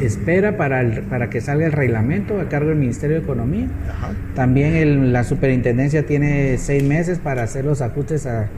espera 0.00 0.56
para, 0.56 0.80
el- 0.80 1.02
para 1.02 1.30
que 1.30 1.40
salga 1.40 1.66
el 1.66 1.72
reglamento 1.72 2.40
a 2.40 2.48
cargo 2.48 2.70
del 2.70 2.78
Ministerio 2.78 3.16
de 3.16 3.22
Economía. 3.22 3.68
Ajá. 3.88 4.12
También 4.34 4.74
el- 4.74 5.12
la 5.12 5.22
superintendencia 5.24 6.04
tiene 6.06 6.58
seis 6.58 6.82
meses 6.82 7.18
para 7.18 7.44
hacer 7.44 7.64
los 7.64 7.80
ajustes 7.80 8.26
a, 8.26 8.48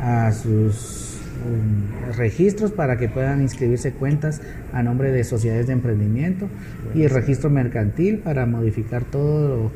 a 0.00 0.32
sus 0.32 1.18
um, 1.44 2.16
registros 2.16 2.72
para 2.72 2.98
que 2.98 3.08
puedan 3.08 3.42
inscribirse 3.42 3.92
cuentas 3.92 4.40
a 4.72 4.82
nombre 4.82 5.10
de 5.10 5.24
sociedades 5.24 5.66
de 5.66 5.72
emprendimiento 5.72 6.48
y 6.94 7.02
el 7.02 7.10
registro 7.10 7.50
mercantil 7.50 8.18
para 8.18 8.46
modificar 8.46 9.04
todo 9.04 9.48
lo, 9.48 9.70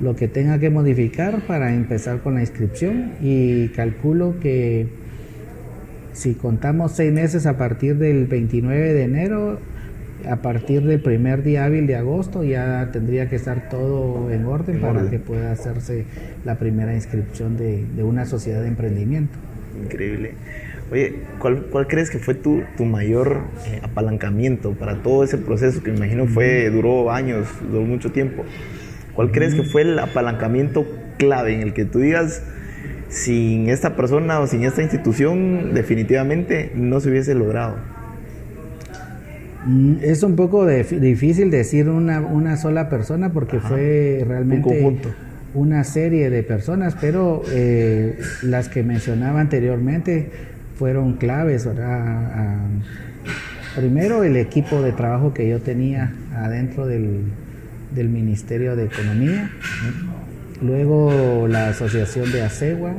lo 0.00 0.16
que 0.16 0.28
tenga 0.28 0.58
que 0.58 0.70
modificar 0.70 1.40
para 1.46 1.74
empezar 1.74 2.20
con 2.20 2.34
la 2.34 2.40
inscripción. 2.40 3.12
Y 3.20 3.68
calculo 3.68 4.38
que 4.40 4.88
si 6.12 6.34
contamos 6.34 6.92
seis 6.92 7.12
meses 7.12 7.46
a 7.46 7.56
partir 7.56 7.96
del 7.96 8.26
29 8.26 8.92
de 8.92 9.02
enero, 9.02 9.60
a 10.28 10.36
partir 10.36 10.82
del 10.84 11.00
primer 11.00 11.42
día 11.42 11.64
hábil 11.64 11.86
de 11.86 11.96
agosto 11.96 12.42
ya 12.44 12.90
tendría 12.92 13.28
que 13.28 13.36
estar 13.36 13.68
todo 13.68 14.30
en 14.30 14.46
orden 14.46 14.76
En 14.76 14.80
para 14.80 14.98
orden. 15.00 15.10
que 15.10 15.18
pueda 15.18 15.52
hacerse 15.52 16.04
la 16.44 16.56
primera 16.58 16.94
inscripción 16.94 17.56
de, 17.56 17.84
de 17.96 18.02
una 18.02 18.24
sociedad 18.24 18.62
de 18.62 18.68
emprendimiento. 18.68 19.38
Increíble. 19.84 20.32
Oye, 20.90 21.16
¿cuál, 21.38 21.66
cuál 21.70 21.86
crees 21.86 22.10
que 22.10 22.18
fue 22.18 22.34
tu, 22.34 22.62
tu 22.76 22.84
mayor 22.84 23.42
eh, 23.66 23.80
apalancamiento 23.82 24.72
para 24.72 25.02
todo 25.02 25.22
ese 25.22 25.36
proceso 25.38 25.82
que 25.82 25.90
me 25.90 25.98
imagino 25.98 26.26
fue, 26.26 26.70
duró 26.70 27.10
años, 27.10 27.46
duró 27.70 27.82
mucho 27.82 28.10
tiempo? 28.10 28.44
¿Cuál 29.14 29.30
crees 29.30 29.54
que 29.54 29.64
fue 29.64 29.82
el 29.82 29.98
apalancamiento 29.98 30.86
clave 31.18 31.54
en 31.54 31.60
el 31.62 31.74
que 31.74 31.84
tú 31.84 31.98
digas, 31.98 32.42
sin 33.08 33.68
esta 33.68 33.96
persona 33.96 34.40
o 34.40 34.46
sin 34.46 34.64
esta 34.64 34.82
institución, 34.82 35.74
definitivamente 35.74 36.72
no 36.74 37.00
se 37.00 37.10
hubiese 37.10 37.34
logrado? 37.34 37.76
Mm, 39.68 39.96
Es 40.02 40.22
un 40.22 40.34
poco 40.34 40.64
de- 40.64 40.82
difícil 40.84 41.50
decir 41.50 41.88
una, 41.90 42.20
una 42.20 42.56
sola 42.56 42.88
persona 42.88 43.32
porque 43.32 43.58
Ajá. 43.58 43.68
fue 43.68 44.24
realmente 44.26 44.66
Un 44.68 44.74
conjunto. 44.74 45.10
una 45.54 45.84
serie 45.84 46.30
de 46.30 46.42
personas, 46.42 46.96
pero 47.00 47.42
eh, 47.52 48.18
las 48.42 48.68
que 48.70 48.82
mencionaba 48.82 49.40
anteriormente 49.42 50.30
fueron 50.76 51.14
claves, 51.14 51.66
¿verdad? 51.66 52.56
Primero 53.76 54.24
el 54.24 54.36
equipo 54.36 54.80
de 54.80 54.92
trabajo 54.92 55.34
que 55.34 55.48
yo 55.48 55.60
tenía 55.60 56.12
adentro 56.34 56.86
del, 56.86 57.24
del 57.94 58.08
Ministerio 58.08 58.74
de 58.74 58.84
Economía, 58.86 59.50
luego 60.62 61.46
la 61.48 61.68
Asociación 61.68 62.32
de 62.32 62.42
ASEGUA, 62.42 62.94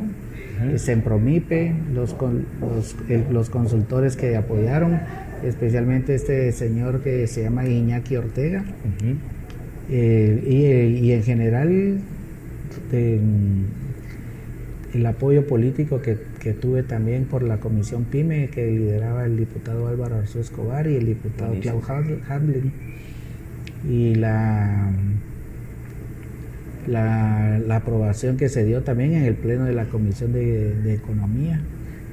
Sempromipe, 0.76 1.74
los, 1.94 2.16
los, 2.62 2.96
el- 3.10 3.26
los 3.32 3.50
consultores 3.50 4.16
que 4.18 4.36
apoyaron, 4.36 5.00
especialmente 5.44 6.16
este 6.16 6.52
señor 6.52 7.02
que 7.02 7.26
se 7.28 7.44
llama 7.44 7.66
Iñaki 7.68 8.16
Ortega, 8.18 8.64
eh, 9.90 10.44
y, 10.48 10.66
eh, 10.66 10.90
y 10.90 11.12
en 11.14 11.24
general 11.24 12.00
mm, 12.92 13.64
el 14.96 15.06
apoyo 15.06 15.46
político 15.48 16.02
que, 16.02 16.18
que 16.40 16.54
tuve 16.54 16.84
también 16.84 17.26
por 17.26 17.44
la 17.44 17.58
comisión 17.58 18.06
PYME 18.06 18.50
que 18.50 18.66
lideraba 18.72 19.26
el 19.26 19.38
diputado 19.38 19.88
Álvaro 19.88 20.16
Arzú 20.16 20.40
Escobar 20.40 20.88
y 20.88 20.96
el 20.96 21.06
diputado 21.06 21.54
Clau 21.62 21.82
Hamlin- 21.82 22.22
Hamlin 22.28 22.72
y 23.90 24.16
la, 24.16 24.92
la, 26.88 27.60
la 27.66 27.76
aprobación 27.78 28.38
que 28.38 28.50
se 28.50 28.66
dio 28.66 28.82
también 28.82 29.14
en 29.14 29.24
el 29.26 29.36
pleno 29.36 29.66
de 29.66 29.74
la 29.74 29.86
comisión 29.86 30.34
de, 30.34 30.74
de 30.76 30.94
economía 30.96 31.62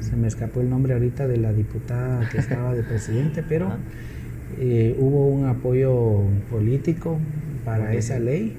se 0.00 0.16
me 0.16 0.28
escapó 0.28 0.60
el 0.60 0.70
nombre 0.70 0.94
ahorita 0.94 1.26
de 1.26 1.36
la 1.36 1.52
diputada 1.52 2.28
que 2.28 2.38
estaba 2.38 2.74
de 2.74 2.82
presidente 2.82 3.42
pero 3.48 3.72
eh, 4.58 4.96
hubo 4.98 5.26
un 5.26 5.46
apoyo 5.46 6.22
político 6.50 7.18
para 7.64 7.92
esa 7.94 8.18
ley. 8.18 8.54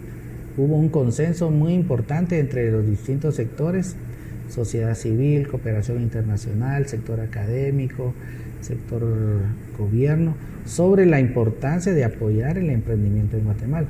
Hubo 0.57 0.75
un 0.75 0.89
consenso 0.89 1.49
muy 1.49 1.73
importante 1.73 2.39
entre 2.39 2.71
los 2.71 2.85
distintos 2.85 3.35
sectores, 3.35 3.95
sociedad 4.49 4.95
civil, 4.95 5.47
cooperación 5.47 6.01
internacional, 6.01 6.87
sector 6.87 7.19
académico, 7.19 8.13
sector 8.61 9.03
gobierno, 9.77 10.35
sobre 10.65 11.05
la 11.05 11.19
importancia 11.19 11.93
de 11.93 12.03
apoyar 12.03 12.57
el 12.57 12.69
emprendimiento 12.69 13.37
en 13.37 13.45
Guatemala. 13.45 13.87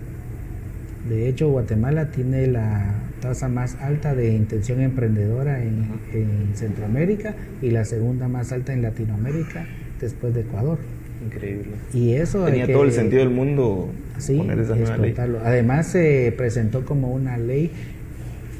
De 1.10 1.28
hecho, 1.30 1.50
Guatemala 1.50 2.12
tiene 2.12 2.48
la 2.48 2.96
tasa 3.22 3.48
más 3.48 3.76
alta 3.82 4.14
de 4.16 4.34
intención 4.36 4.82
emprendedora 4.82 5.62
en, 5.64 5.86
en 6.14 6.56
Centroamérica 6.56 7.36
y 7.62 7.72
la 7.72 7.86
segunda 7.86 8.28
más 8.28 8.52
alta 8.52 8.74
en 8.74 8.82
Latinoamérica 8.82 9.66
después 10.02 10.34
de 10.34 10.42
Ecuador. 10.42 10.78
Increíble. 11.26 11.72
Y 11.94 12.14
eso 12.14 12.46
Tenía 12.46 12.66
que- 12.68 12.74
todo 12.74 12.84
el 12.84 12.92
sentido 12.92 13.22
del 13.24 13.32
mundo 13.34 13.90
Sí, 14.20 14.38
poner 14.38 14.60
esa 14.60 14.76
nueva 14.76 14.98
ley. 14.98 15.16
Además 15.44 15.88
se 15.88 16.34
presentó 16.38 16.86
como 16.86 17.12
una 17.12 17.38
ley 17.38 17.72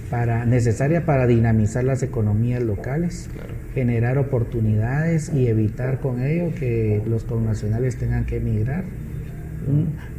para 0.10 0.46
necesaria 0.46 1.06
para 1.06 1.28
dinamizar 1.28 1.84
las 1.84 2.02
economías 2.02 2.64
locales, 2.64 3.30
Claro. 3.34 3.50
generar 3.76 4.18
oportunidades 4.18 5.32
y 5.36 5.48
evitar 5.48 6.00
con 6.00 6.22
ello 6.22 6.56
que 6.56 7.02
los 7.08 7.24
connacionales 7.26 7.98
tengan 7.98 8.26
que 8.26 8.38
emigrar. 8.38 8.84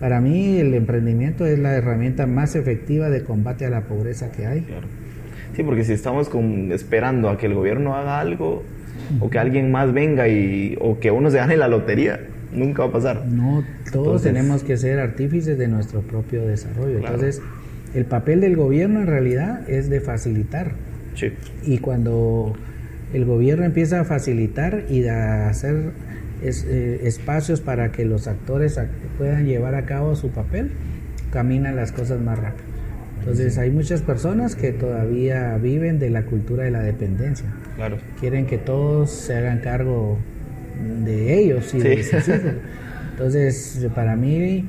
Para 0.01 0.21
mí 0.21 0.59
el 0.59 0.75
emprendimiento 0.75 1.47
es 1.47 1.59
la 1.59 1.75
herramienta 1.75 2.27
más 2.27 2.55
efectiva 2.57 3.09
de 3.11 3.23
combate 3.23 3.65
a 3.67 3.71
la 3.71 3.83
pobreza 3.83 4.31
que 4.31 4.47
hay. 4.47 4.61
Claro. 4.63 4.87
Sí, 5.57 5.63
porque 5.63 5.85
si 5.85 5.93
estamos 5.93 6.29
con- 6.29 6.71
esperando 6.73 7.29
a 7.31 7.39
que 7.39 7.47
el 7.47 7.55
gobierno 7.55 7.95
haga 7.97 8.21
algo 8.21 8.63
o 9.21 9.31
que 9.31 9.39
alguien 9.39 9.71
más 9.73 9.93
venga 9.93 10.29
y 10.29 10.77
o 10.81 10.99
que 11.01 11.11
uno 11.11 11.31
se 11.31 11.39
gane 11.39 11.57
la 11.57 11.69
lotería, 11.69 12.21
nunca 12.53 12.83
va 12.83 12.89
a 12.89 12.93
pasar. 12.93 13.27
No, 13.27 13.65
todos 13.93 14.07
Entonces- 14.23 14.33
tenemos 14.33 14.63
que 14.65 14.77
ser 14.77 14.99
artífices 15.01 15.57
de 15.59 15.69
nuestro 15.69 16.01
propio 16.03 16.47
desarrollo. 16.47 16.99
Claro. 17.01 17.15
Entonces, 17.15 17.43
el 17.95 18.05
papel 18.05 18.41
del 18.41 18.55
gobierno 18.57 19.01
en 19.01 19.07
realidad 19.07 19.69
es 19.69 19.89
de 19.89 20.01
facilitar. 20.01 20.73
Sí. 21.15 21.33
Y 21.65 21.79
cuando 21.79 22.53
el 23.15 23.25
gobierno 23.25 23.65
empieza 23.65 24.01
a 24.01 24.05
facilitar 24.05 24.85
y 24.91 25.07
a 25.07 25.49
hacer 25.49 25.75
es- 26.43 26.65
eh, 26.69 27.01
espacios 27.05 27.61
para 27.61 27.91
que 27.93 28.05
los 28.05 28.27
actores 28.29 28.79
ac- 28.79 28.89
puedan 29.17 29.47
llevar 29.47 29.75
a 29.75 29.85
cabo 29.87 30.15
su 30.17 30.31
papel, 30.31 30.71
caminan 31.33 31.77
las 31.77 31.93
cosas 31.93 32.21
más 32.21 32.39
rápido. 32.39 32.65
Entonces 33.21 33.59
hay 33.59 33.71
muchas 33.71 34.01
personas 34.03 34.55
que 34.57 34.73
todavía 34.73 35.57
viven 35.59 35.99
de 35.99 36.11
la 36.11 36.23
cultura 36.23 36.65
de 36.65 36.71
la 36.71 36.81
dependencia. 36.81 37.47
Claro. 37.77 37.99
Quieren 38.21 38.47
que 38.47 38.59
todos 38.59 39.11
se 39.11 39.35
hagan 39.37 39.59
cargo 39.59 40.19
de 41.05 41.35
ellos 41.39 41.75
y 41.75 41.81
Sí. 41.81 41.89
de 41.89 42.03
sus 42.05 42.29
hijos. 42.29 42.53
Entonces, 43.13 43.87
para 43.95 44.15
mí, 44.17 44.65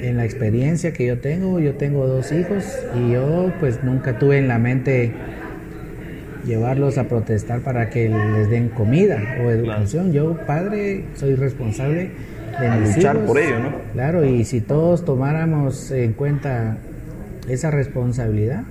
en 0.00 0.16
la 0.16 0.24
experiencia 0.24 0.92
que 0.92 1.06
yo 1.06 1.18
tengo, 1.18 1.60
yo 1.60 1.74
tengo 1.74 2.06
dos 2.06 2.32
hijos 2.32 2.64
y 2.96 3.12
yo 3.12 3.52
pues 3.60 3.82
nunca 3.84 4.18
tuve 4.18 4.38
en 4.38 4.48
la 4.48 4.58
mente 4.58 5.12
llevarlos 6.46 6.98
a 6.98 7.04
protestar 7.08 7.60
para 7.60 7.90
que 7.90 8.08
les 8.08 8.48
den 8.50 8.68
comida 8.68 9.18
o 9.44 9.50
educación. 9.50 10.12
Yo, 10.12 10.36
padre, 10.46 11.04
soy 11.14 11.34
responsable 11.34 12.10
de 12.60 12.66
A 12.66 12.76
mis 12.76 12.96
luchar 12.96 13.16
hijos. 13.16 13.28
por 13.28 13.38
ello, 13.38 13.58
¿no? 13.60 13.72
Claro, 13.92 14.24
y 14.24 14.44
si 14.44 14.60
todos 14.60 15.04
tomáramos 15.04 15.90
en 15.90 16.12
cuenta 16.12 16.78
esa 17.48 17.70
responsabilidad, 17.70 18.62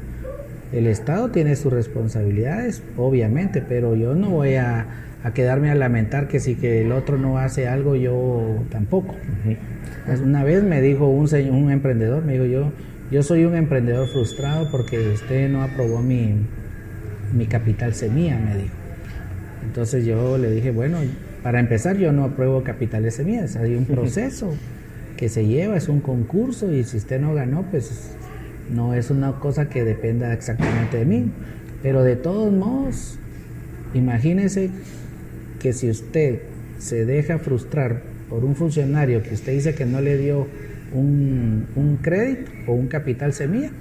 el 0.73 0.87
Estado 0.87 1.29
tiene 1.29 1.55
sus 1.55 1.71
responsabilidades, 1.71 2.83
obviamente, 2.97 3.61
pero 3.67 3.95
yo 3.95 4.15
no 4.15 4.29
voy 4.31 4.55
a, 4.55 4.85
a 5.23 5.33
quedarme 5.33 5.71
a 5.71 5.75
lamentar 5.75 6.27
que 6.27 6.39
si 6.41 6.55
que 6.55 6.81
el 6.81 6.91
otro 6.91 7.17
no 7.17 7.37
hace 7.37 7.67
algo, 7.67 7.95
yo 7.95 8.63
tampoco. 8.69 9.15
Una 10.23 10.43
vez 10.43 10.63
me 10.63 10.81
dijo 10.81 11.07
un, 11.07 11.27
señor- 11.27 11.53
un 11.53 11.71
emprendedor, 11.71 12.23
me 12.25 12.33
dijo 12.33 12.45
yo, 12.45 12.71
yo 13.11 13.23
soy 13.23 13.45
un 13.45 13.55
emprendedor 13.55 14.07
frustrado 14.09 14.69
porque 14.69 14.99
usted 15.13 15.49
no 15.49 15.63
aprobó 15.63 16.01
mi, 16.01 16.35
mi 17.33 17.45
capital 17.45 17.93
semilla, 17.93 18.37
me 18.37 18.55
dijo. 18.55 18.75
Entonces 19.63 20.05
yo 20.05 20.37
le 20.37 20.51
dije, 20.51 20.71
bueno, 20.71 20.99
para 21.43 21.59
empezar 21.59 21.97
yo 21.97 22.11
no 22.11 22.23
apruebo 22.23 22.63
capitales 22.63 23.15
semillas, 23.15 23.55
hay 23.55 23.75
un 23.75 23.85
proceso 23.85 24.53
que 25.17 25.29
se 25.29 25.45
lleva, 25.45 25.75
es 25.75 25.89
un 25.89 25.99
concurso 25.99 26.71
y 26.71 26.83
si 26.83 26.97
usted 26.97 27.19
no 27.19 27.33
ganó, 27.33 27.63
pues 27.69 28.15
no 28.73 28.93
es 28.93 29.09
una 29.09 29.33
cosa 29.39 29.69
que 29.69 29.83
dependa 29.83 30.33
exactamente 30.33 30.97
de 30.97 31.05
mí. 31.05 31.31
Pero 31.83 32.03
de 32.03 32.15
todos 32.15 32.51
modos, 32.53 33.17
imagínese 33.93 34.69
que 35.59 35.73
si 35.73 35.89
usted 35.89 36.41
se 36.77 37.05
deja 37.05 37.39
frustrar 37.39 38.03
por 38.29 38.45
un 38.45 38.55
funcionario 38.55 39.23
que 39.23 39.33
usted 39.33 39.53
dice 39.53 39.73
que 39.73 39.85
no 39.85 40.01
le 40.01 40.17
dio 40.17 40.47
un, 40.93 41.67
un 41.75 41.97
crédito 41.97 42.51
o 42.67 42.73
un 42.73 42.87
capital 42.87 43.33
semilla, 43.33 43.71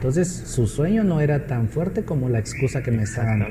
entonces 0.00 0.28
su 0.28 0.66
sueño 0.66 1.04
no 1.04 1.20
era 1.20 1.46
tan 1.46 1.68
fuerte 1.68 2.04
como 2.04 2.30
la 2.30 2.38
excusa 2.38 2.82
que 2.82 2.90
me 2.90 3.02
está 3.02 3.22
dando. 3.22 3.44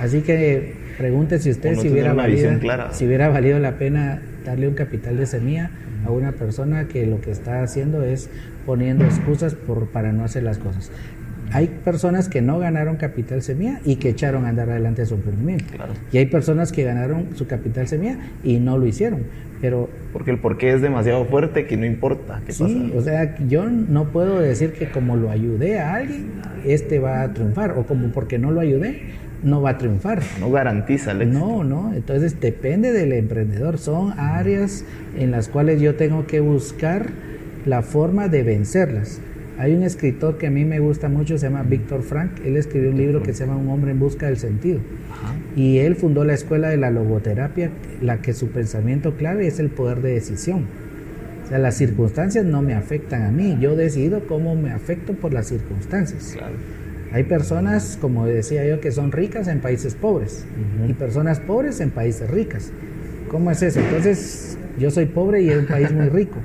Así 0.00 0.20
que 0.20 0.74
pregúntese 0.96 1.50
usted 1.50 1.72
O 1.72 1.74
no 1.74 1.82
si 1.82 1.88
hubiera, 1.88 2.12
valido, 2.12 2.52
si 2.92 3.04
hubiera 3.04 3.28
valido 3.30 3.58
la 3.58 3.76
pena 3.76 4.22
darle 4.44 4.68
un 4.68 4.74
capital 4.74 5.16
de 5.16 5.26
semilla 5.26 5.72
a 6.06 6.12
una 6.12 6.30
persona 6.30 6.86
que 6.86 7.04
lo 7.06 7.20
que 7.20 7.32
está 7.32 7.64
haciendo 7.64 8.04
es 8.04 8.30
poniendo 8.64 9.04
excusas 9.04 9.56
por, 9.56 9.88
para 9.88 10.12
no 10.12 10.24
hacer 10.24 10.44
las 10.44 10.58
cosas. 10.58 10.92
Hay 11.56 11.68
personas 11.68 12.28
que 12.28 12.42
no 12.42 12.58
ganaron 12.58 12.96
capital 12.96 13.40
semilla 13.40 13.80
y 13.82 13.96
que 13.96 14.10
echaron 14.10 14.44
a 14.44 14.50
andar 14.50 14.68
adelante 14.68 15.06
su 15.06 15.14
emprendimiento. 15.14 15.64
Claro. 15.74 15.94
Y 16.12 16.18
hay 16.18 16.26
personas 16.26 16.70
que 16.70 16.84
ganaron 16.84 17.28
su 17.34 17.46
capital 17.46 17.88
semilla 17.88 18.18
y 18.44 18.58
no 18.58 18.76
lo 18.76 18.84
hicieron. 18.84 19.22
Pero 19.62 19.88
Porque 20.12 20.30
el 20.32 20.38
porqué 20.38 20.74
es 20.74 20.82
demasiado 20.82 21.24
fuerte 21.24 21.64
que 21.66 21.78
no 21.78 21.86
importa 21.86 22.42
qué 22.44 22.52
Sí, 22.52 22.62
pasa. 22.90 22.98
o 22.98 23.00
sea, 23.00 23.38
yo 23.48 23.64
no 23.70 24.04
puedo 24.12 24.38
decir 24.38 24.72
que 24.74 24.90
como 24.90 25.16
lo 25.16 25.30
ayudé 25.30 25.78
a 25.80 25.94
alguien, 25.94 26.26
este 26.66 26.98
va 26.98 27.22
a 27.22 27.32
triunfar, 27.32 27.70
o 27.78 27.86
como 27.86 28.08
porque 28.08 28.38
no 28.38 28.50
lo 28.50 28.60
ayudé, 28.60 29.00
no 29.42 29.62
va 29.62 29.70
a 29.70 29.78
triunfar. 29.78 30.20
No 30.38 30.50
garantiza 30.50 31.12
el 31.12 31.22
éxito. 31.22 31.38
No, 31.38 31.64
no, 31.64 31.94
entonces 31.94 32.38
depende 32.38 32.92
del 32.92 33.14
emprendedor. 33.14 33.78
Son 33.78 34.12
áreas 34.18 34.84
en 35.18 35.30
las 35.30 35.48
cuales 35.48 35.80
yo 35.80 35.94
tengo 35.94 36.26
que 36.26 36.40
buscar 36.40 37.06
la 37.64 37.80
forma 37.80 38.28
de 38.28 38.42
vencerlas. 38.42 39.22
Hay 39.58 39.74
un 39.74 39.82
escritor 39.82 40.36
que 40.36 40.48
a 40.48 40.50
mí 40.50 40.64
me 40.64 40.80
gusta 40.80 41.08
mucho, 41.08 41.38
se 41.38 41.46
llama 41.46 41.62
Víctor 41.62 42.02
Frank. 42.02 42.32
Él 42.44 42.56
escribió 42.56 42.90
un 42.90 42.98
libro 42.98 43.22
que 43.22 43.32
se 43.32 43.46
llama 43.46 43.56
Un 43.56 43.70
hombre 43.70 43.92
en 43.92 43.98
busca 43.98 44.26
del 44.26 44.36
sentido. 44.36 44.80
Y 45.54 45.78
él 45.78 45.96
fundó 45.96 46.24
la 46.24 46.34
escuela 46.34 46.68
de 46.68 46.76
la 46.76 46.90
logoterapia, 46.90 47.70
la 48.02 48.20
que 48.20 48.34
su 48.34 48.48
pensamiento 48.48 49.16
clave 49.16 49.46
es 49.46 49.58
el 49.58 49.70
poder 49.70 50.02
de 50.02 50.12
decisión. 50.12 50.66
O 51.44 51.48
sea, 51.48 51.58
las 51.58 51.76
circunstancias 51.76 52.44
no 52.44 52.60
me 52.60 52.74
afectan 52.74 53.22
a 53.22 53.30
mí, 53.30 53.56
yo 53.60 53.76
decido 53.76 54.26
cómo 54.26 54.56
me 54.56 54.72
afecto 54.72 55.14
por 55.14 55.32
las 55.32 55.46
circunstancias. 55.46 56.34
Claro. 56.36 56.54
Hay 57.12 57.22
personas, 57.22 57.96
como 58.00 58.26
decía 58.26 58.66
yo, 58.66 58.80
que 58.80 58.90
son 58.90 59.12
ricas 59.12 59.48
en 59.48 59.60
países 59.60 59.94
pobres 59.94 60.44
y 60.86 60.92
personas 60.92 61.40
pobres 61.40 61.80
en 61.80 61.90
países 61.90 62.28
ricas. 62.28 62.72
¿Cómo 63.30 63.50
es 63.50 63.62
eso? 63.62 63.80
Entonces, 63.80 64.58
yo 64.78 64.90
soy 64.90 65.06
pobre 65.06 65.40
y 65.40 65.48
es 65.48 65.56
un 65.56 65.66
país 65.66 65.92
muy 65.92 66.08
rico. 66.08 66.36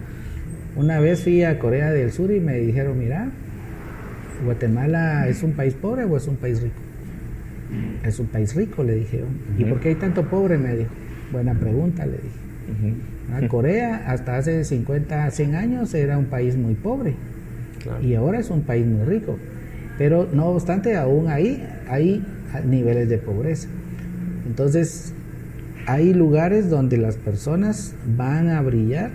Una 0.76 1.00
vez 1.00 1.24
fui 1.24 1.44
a 1.44 1.60
Corea 1.60 1.92
del 1.92 2.12
Sur 2.12 2.32
y 2.32 2.40
me 2.40 2.58
dijeron, 2.58 2.98
mira, 2.98 3.30
¿Guatemala 4.46 5.28
es 5.28 5.44
un 5.44 5.52
país 5.52 5.74
pobre 5.74 6.06
o 6.06 6.18
es 6.18 6.28
un 6.28 6.36
país 6.38 6.62
rico? 6.62 6.76
Es 8.04 8.20
un 8.20 8.28
país 8.28 8.56
rico, 8.56 8.84
le 8.84 8.96
dije 8.96 9.20
yo. 9.20 9.26
¿Y 9.58 9.66
por 9.70 9.80
qué 9.80 9.90
hay 9.90 9.96
tanto 9.96 10.24
pobre? 10.26 10.58
Me 10.58 10.76
dijo. 10.76 10.90
Buena 11.32 11.54
pregunta, 11.54 12.06
le 12.06 12.14
dije. 12.14 12.96
Ah, 13.34 13.48
Corea 13.48 14.04
hasta 14.08 14.38
hace 14.38 14.64
50, 14.64 15.30
100 15.32 15.56
años 15.56 15.94
era 15.94 16.18
un 16.18 16.26
país 16.26 16.56
muy 16.58 16.74
pobre 16.74 17.16
Claro. 17.82 18.02
y 18.04 18.16
ahora 18.16 18.40
es 18.40 18.50
un 18.50 18.62
país 18.62 18.86
muy 18.86 19.04
rico. 19.06 19.38
Pero 19.98 20.28
no 20.34 20.48
obstante, 20.48 20.96
aún 20.98 21.28
ahí 21.30 21.66
hay 21.88 22.26
niveles 22.66 23.08
de 23.10 23.18
pobreza. 23.18 23.68
Entonces, 24.48 25.14
hay 25.86 26.14
lugares 26.14 26.70
donde 26.70 26.98
las 26.98 27.16
personas 27.18 27.94
van 28.18 28.50
a 28.50 28.62
brillar 28.62 29.12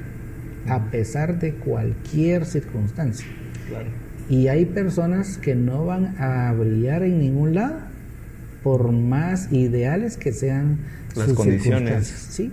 a 0.68 0.90
pesar 0.90 1.38
de 1.38 1.54
cualquier 1.54 2.44
circunstancia. 2.44 3.26
Y 4.28 4.48
hay 4.48 4.64
personas 4.64 5.38
que 5.38 5.54
no 5.54 5.86
van 5.86 6.16
a 6.18 6.52
brillar 6.52 7.02
en 7.02 7.20
ningún 7.20 7.54
lado 7.54 7.76
por 8.62 8.90
más 8.90 9.52
ideales 9.52 10.16
que 10.16 10.32
sean 10.32 10.78
las 11.14 11.26
sus 11.26 11.36
condiciones. 11.36 12.08
circunstancias, 12.08 12.34
¿sí? 12.34 12.52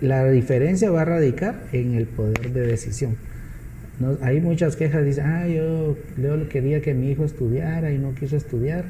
La 0.00 0.28
diferencia 0.30 0.90
va 0.90 1.02
a 1.02 1.04
radicar 1.04 1.64
en 1.72 1.94
el 1.94 2.06
poder 2.06 2.52
de 2.52 2.60
decisión. 2.60 3.16
No, 3.98 4.18
hay 4.22 4.40
muchas 4.40 4.76
quejas, 4.76 5.04
dicen, 5.04 5.24
ah, 5.26 5.46
yo, 5.48 5.96
yo 6.16 6.48
quería 6.48 6.80
que 6.82 6.94
mi 6.94 7.10
hijo 7.10 7.24
estudiara 7.24 7.92
y 7.92 7.98
no 7.98 8.14
quiso 8.14 8.36
estudiar. 8.36 8.84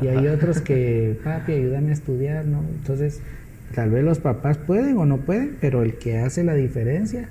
Y 0.00 0.08
hay 0.08 0.26
otros 0.28 0.60
que, 0.60 1.18
papi, 1.24 1.52
ayúdame 1.52 1.90
a 1.90 1.94
estudiar, 1.94 2.44
¿no? 2.46 2.64
Entonces, 2.78 3.20
tal 3.74 3.90
vez 3.90 4.04
los 4.04 4.18
papás 4.18 4.58
pueden 4.58 4.96
o 4.98 5.06
no 5.06 5.18
pueden, 5.18 5.56
pero 5.60 5.82
el 5.82 5.94
que 5.94 6.18
hace 6.18 6.44
la 6.44 6.54
diferencia 6.54 7.28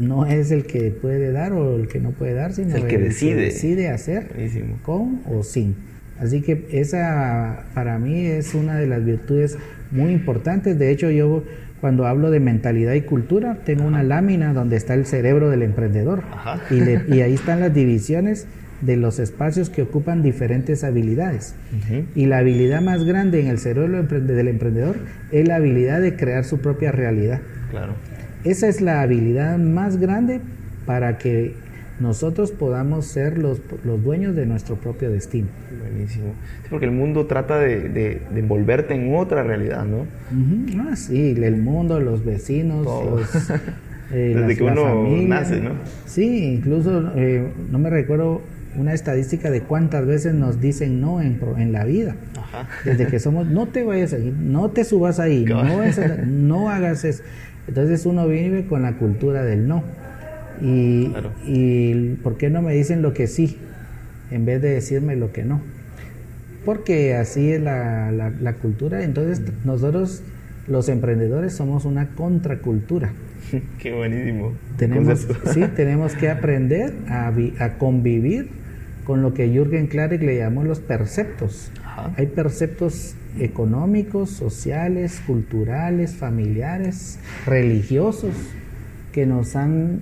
no 0.00 0.26
es 0.26 0.50
el 0.50 0.64
que 0.64 0.90
puede 0.90 1.30
dar 1.30 1.52
o 1.52 1.76
el 1.76 1.86
que 1.86 2.00
no 2.00 2.10
puede 2.10 2.34
dar, 2.34 2.52
sino 2.52 2.74
El 2.74 2.86
que 2.86 2.98
decide. 2.98 3.42
decide 3.42 3.88
hacer 3.90 4.28
Buenísimo. 4.34 4.78
con 4.82 5.20
o 5.30 5.42
sin. 5.44 5.76
Así 6.18 6.42
que 6.42 6.66
esa 6.72 7.66
para 7.74 7.98
mí 7.98 8.26
es 8.26 8.54
una 8.54 8.76
de 8.76 8.86
las 8.86 9.04
virtudes 9.04 9.56
muy 9.90 10.10
importantes. 10.12 10.78
De 10.78 10.90
hecho, 10.90 11.10
yo 11.10 11.44
cuando 11.80 12.06
hablo 12.06 12.30
de 12.30 12.40
mentalidad 12.40 12.92
y 12.94 13.00
cultura, 13.02 13.58
tengo 13.64 13.84
una 13.86 14.02
lámina 14.02 14.52
donde 14.52 14.76
está 14.76 14.94
el 14.94 15.06
cerebro 15.06 15.48
del 15.48 15.62
emprendedor. 15.62 16.22
Ajá. 16.30 16.60
Y, 16.70 16.80
le- 16.80 17.02
y 17.08 17.22
ahí 17.22 17.32
están 17.34 17.60
las 17.60 17.72
divisiones 17.74 18.46
de 18.82 18.96
los 18.96 19.18
espacios 19.18 19.68
que 19.70 19.82
ocupan 19.82 20.22
diferentes 20.22 20.84
habilidades. 20.84 21.54
Y 22.14 22.24
la 22.26 22.38
habilidad 22.38 22.80
más 22.80 23.04
grande 23.04 23.40
en 23.40 23.46
el 23.48 23.58
cerebro 23.58 24.02
del 24.02 24.48
emprendedor 24.48 24.96
es 25.32 25.46
la 25.46 25.56
habilidad 25.56 26.00
de 26.00 26.16
crear 26.16 26.44
su 26.44 26.60
propia 26.60 26.90
realidad. 26.92 27.40
Claro. 27.70 27.94
Esa 28.44 28.68
es 28.68 28.80
la 28.80 29.02
habilidad 29.02 29.58
más 29.58 29.96
grande 29.98 30.40
para 30.86 31.18
que 31.18 31.54
nosotros 32.00 32.50
podamos 32.52 33.04
ser 33.06 33.36
los, 33.36 33.60
los 33.84 34.02
dueños 34.02 34.34
de 34.34 34.46
nuestro 34.46 34.76
propio 34.76 35.10
destino. 35.10 35.48
Buenísimo. 35.78 36.32
Sí, 36.62 36.68
porque 36.70 36.86
el 36.86 36.92
mundo 36.92 37.26
trata 37.26 37.58
de, 37.58 37.88
de- 37.90 38.22
de 38.32 38.40
envolverte 38.40 38.94
en 38.94 39.14
otra 39.14 39.42
realidad, 39.42 39.84
¿no? 39.84 40.06
Ah, 40.82 40.96
sí, 40.96 41.34
el 41.36 41.56
mundo, 41.58 42.00
los 42.00 42.24
vecinos, 42.24 42.86
los, 42.86 43.50
eh, 44.12 44.34
Desde 44.34 44.56
que 44.56 44.62
uno 44.64 44.84
familia. 44.84 45.28
nace, 45.28 45.60
¿no? 45.60 45.72
Sí, 46.06 46.54
incluso 46.54 47.12
eh, 47.16 47.46
no 47.70 47.78
me 47.78 47.90
recuerdo 47.90 48.40
una 48.78 48.94
estadística 48.94 49.50
de 49.50 49.60
cuántas 49.62 50.06
veces 50.06 50.32
nos 50.32 50.58
dicen 50.60 51.00
no 51.02 51.20
en, 51.20 51.34
pro- 51.34 51.58
en 51.58 51.72
la 51.72 51.84
vida. 51.84 52.16
Ajá. 52.38 52.66
Desde 52.84 53.08
que 53.08 53.18
somos, 53.18 53.46
no 53.46 53.66
te 53.66 53.82
vayas 53.82 54.14
ahí, 54.14 54.34
no 54.40 54.70
te 54.70 54.84
subas 54.84 55.20
ahí, 55.20 55.44
no, 55.48 55.82
es- 55.82 56.00
no 56.26 56.70
hagas 56.70 57.04
eso. 57.04 57.22
Entonces 57.70 58.04
uno 58.04 58.26
vive 58.26 58.66
con 58.66 58.82
la 58.82 58.94
cultura 58.94 59.44
del 59.44 59.68
no. 59.68 59.84
Y, 60.60 61.06
Claro. 61.10 61.30
y 61.46 62.14
¿por 62.16 62.36
qué 62.36 62.50
no 62.50 62.62
me 62.62 62.74
dicen 62.74 63.00
lo 63.00 63.14
que 63.14 63.28
sí 63.28 63.58
en 64.32 64.44
vez 64.44 64.60
de 64.60 64.70
decirme 64.70 65.14
lo 65.14 65.30
que 65.32 65.44
no? 65.44 65.60
Porque 66.64 67.14
así 67.14 67.52
es 67.52 67.62
la, 67.62 68.10
la- 68.10 68.30
la 68.30 68.52
cultura. 68.54 69.04
Entonces 69.04 69.40
nosotros 69.64 70.24
los 70.66 70.88
emprendedores 70.88 71.52
somos 71.54 71.84
una 71.84 72.08
contracultura. 72.08 73.12
Qué 73.78 73.92
buenísimo. 73.94 74.52
Tenemos, 74.76 75.28
sí, 75.54 75.62
tenemos 75.76 76.14
que 76.14 76.28
aprender 76.28 76.92
a, 77.08 77.30
vi- 77.30 77.54
a 77.60 77.78
convivir 77.78 78.48
con 79.04 79.22
lo 79.22 79.32
que 79.32 79.48
Jürgen 79.48 79.86
Klarik 79.86 80.22
le 80.22 80.36
llamó 80.38 80.64
los 80.64 80.80
perceptos. 80.80 81.70
Ajá. 82.06 82.14
Hay 82.16 82.26
perceptos 82.26 83.14
económicos, 83.38 84.30
sociales, 84.30 85.20
culturales, 85.26 86.14
familiares, 86.14 87.18
religiosos 87.46 88.34
que 89.12 89.26
nos 89.26 89.56
han 89.56 90.00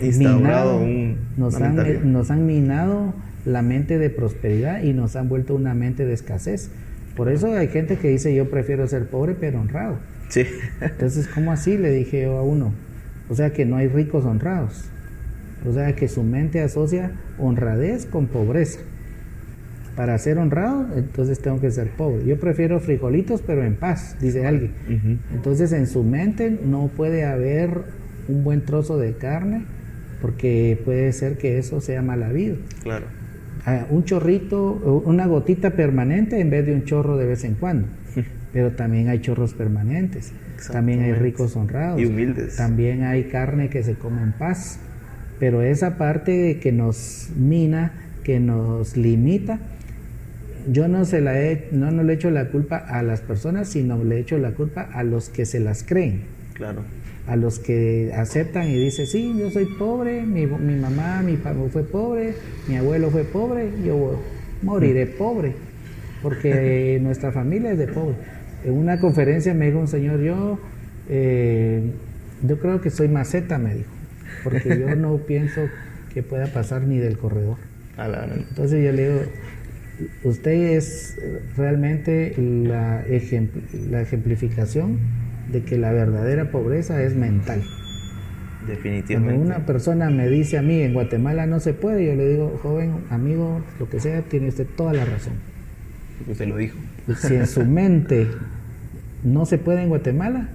minado, 0.00 0.78
un- 0.78 1.16
nos, 1.36 1.54
una 1.56 1.66
han, 1.66 1.74
mentalidad. 1.76 2.02
nos 2.02 2.30
han 2.30 2.46
minado 2.46 3.14
la 3.44 3.62
mente 3.62 3.98
de 3.98 4.10
prosperidad 4.10 4.82
y 4.82 4.92
nos 4.92 5.16
han 5.16 5.28
vuelto 5.28 5.54
una 5.54 5.74
mente 5.74 6.04
de 6.04 6.12
escasez. 6.14 6.70
Por 7.16 7.30
eso 7.30 7.52
hay 7.54 7.68
gente 7.68 7.96
que 7.96 8.08
dice 8.08 8.34
yo 8.34 8.50
prefiero 8.50 8.86
ser 8.88 9.06
pobre 9.08 9.34
pero 9.38 9.60
honrado. 9.60 9.98
Sí. 10.28 10.42
Entonces, 10.80 11.28
¿cómo 11.28 11.52
así? 11.52 11.78
Le 11.78 11.90
dije 11.92 12.22
yo 12.22 12.36
a 12.38 12.42
uno. 12.42 12.72
O 13.28 13.34
sea 13.34 13.52
que 13.52 13.64
no 13.64 13.76
hay 13.76 13.88
ricos 13.88 14.24
honrados. 14.24 14.84
O 15.68 15.72
sea 15.72 15.94
que 15.96 16.08
su 16.08 16.22
mente 16.22 16.60
asocia 16.60 17.12
honradez 17.38 18.06
con 18.06 18.26
pobreza. 18.26 18.80
Para 19.96 20.18
ser 20.18 20.36
honrado, 20.38 20.86
entonces 20.94 21.40
tengo 21.40 21.58
que 21.58 21.70
ser 21.70 21.88
pobre. 21.90 22.26
Yo 22.26 22.38
prefiero 22.38 22.78
frijolitos, 22.80 23.40
pero 23.40 23.64
en 23.64 23.76
paz, 23.76 24.16
dice 24.20 24.46
alguien. 24.46 24.72
Entonces 25.34 25.72
en 25.72 25.86
su 25.86 26.04
mente 26.04 26.50
no 26.50 26.88
puede 26.88 27.24
haber 27.24 27.82
un 28.28 28.44
buen 28.44 28.60
trozo 28.66 28.98
de 28.98 29.14
carne, 29.14 29.64
porque 30.20 30.78
puede 30.84 31.12
ser 31.12 31.38
que 31.38 31.56
eso 31.58 31.80
sea 31.80 32.02
mal 32.02 32.22
habido. 32.22 32.56
Claro. 32.82 33.06
Ah, 33.64 33.86
un 33.90 34.04
chorrito, 34.04 35.02
una 35.06 35.26
gotita 35.26 35.70
permanente 35.70 36.40
en 36.40 36.50
vez 36.50 36.66
de 36.66 36.74
un 36.74 36.84
chorro 36.84 37.16
de 37.16 37.26
vez 37.26 37.44
en 37.44 37.54
cuando. 37.54 37.88
Pero 38.52 38.72
también 38.72 39.08
hay 39.08 39.20
chorros 39.20 39.54
permanentes. 39.54 40.32
También 40.70 41.02
hay 41.02 41.12
ricos 41.12 41.56
honrados. 41.56 42.00
Y 42.00 42.06
humildes. 42.06 42.56
También 42.56 43.02
hay 43.02 43.24
carne 43.24 43.68
que 43.68 43.82
se 43.82 43.94
come 43.94 44.22
en 44.22 44.32
paz. 44.32 44.78
Pero 45.38 45.62
esa 45.62 45.98
parte 45.98 46.58
que 46.60 46.72
nos 46.72 47.30
mina, 47.36 47.92
que 48.24 48.40
nos 48.40 48.96
limita, 48.96 49.58
yo 50.70 50.88
no 50.88 51.04
se 51.04 51.20
la 51.20 51.40
he, 51.40 51.68
no, 51.72 51.90
no 51.90 52.02
le 52.02 52.14
echo 52.14 52.30
la 52.30 52.46
culpa 52.48 52.76
a 52.76 53.02
las 53.02 53.20
personas, 53.20 53.68
sino 53.68 54.02
le 54.02 54.18
echo 54.20 54.38
la 54.38 54.52
culpa 54.52 54.82
a 54.92 55.02
los 55.04 55.28
que 55.28 55.46
se 55.46 55.60
las 55.60 55.82
creen 55.84 56.22
Claro. 56.54 56.82
a 57.26 57.36
los 57.36 57.58
que 57.58 58.12
aceptan 58.14 58.68
y 58.68 58.74
dicen, 58.76 59.06
sí, 59.06 59.34
yo 59.38 59.50
soy 59.50 59.66
pobre, 59.78 60.22
mi, 60.22 60.46
mi 60.46 60.74
mamá, 60.76 61.22
mi 61.22 61.36
papá 61.36 61.58
fue 61.70 61.82
pobre, 61.84 62.34
mi 62.68 62.76
abuelo 62.76 63.10
fue 63.10 63.24
pobre, 63.24 63.68
yo 63.84 64.20
moriré 64.62 65.06
pobre, 65.06 65.52
porque 66.22 66.98
nuestra 67.02 67.32
familia 67.32 67.72
es 67.72 67.78
de 67.78 67.88
pobre. 67.88 68.14
En 68.64 68.72
una 68.72 68.98
conferencia 69.00 69.52
me 69.54 69.66
dijo 69.66 69.78
un 69.78 69.88
señor, 69.88 70.20
yo, 70.20 70.58
eh, 71.08 71.82
yo 72.46 72.58
creo 72.58 72.80
que 72.80 72.90
soy 72.90 73.08
maceta, 73.08 73.58
me 73.58 73.74
dijo, 73.74 73.90
porque 74.42 74.78
yo 74.78 74.94
no 74.96 75.16
pienso 75.18 75.62
que 76.14 76.22
pueda 76.22 76.46
pasar 76.46 76.82
ni 76.82 76.98
del 76.98 77.18
corredor. 77.18 77.58
Entonces 77.98 78.84
yo 78.84 78.92
le 78.92 79.08
digo, 79.08 79.22
usted 80.24 80.76
es 80.76 81.16
realmente 81.56 82.34
la, 82.38 83.04
ejempl- 83.06 83.88
la 83.90 84.00
ejemplificación 84.02 84.98
de 85.52 85.62
que 85.62 85.78
la 85.78 85.92
verdadera 85.92 86.50
pobreza 86.50 87.02
es 87.02 87.14
mental. 87.14 87.62
Cuando 87.62 88.72
Definitivamente. 88.74 89.40
una 89.46 89.64
persona 89.66 90.10
me 90.10 90.28
dice 90.28 90.58
a 90.58 90.62
mí, 90.62 90.80
en 90.82 90.92
Guatemala 90.92 91.46
no 91.46 91.60
se 91.60 91.72
puede, 91.72 92.04
yo 92.04 92.14
le 92.16 92.28
digo, 92.28 92.58
joven, 92.62 92.92
amigo, 93.10 93.62
lo 93.78 93.88
que 93.88 94.00
sea, 94.00 94.22
tiene 94.22 94.48
usted 94.48 94.66
toda 94.76 94.92
la 94.92 95.04
razón. 95.04 95.34
Usted 96.28 96.48
lo 96.48 96.56
dijo. 96.56 96.76
Si 97.18 97.34
en 97.36 97.46
su 97.46 97.64
mente 97.64 98.26
no 99.22 99.46
se 99.46 99.58
puede 99.58 99.82
en 99.82 99.88
Guatemala, 99.88 100.48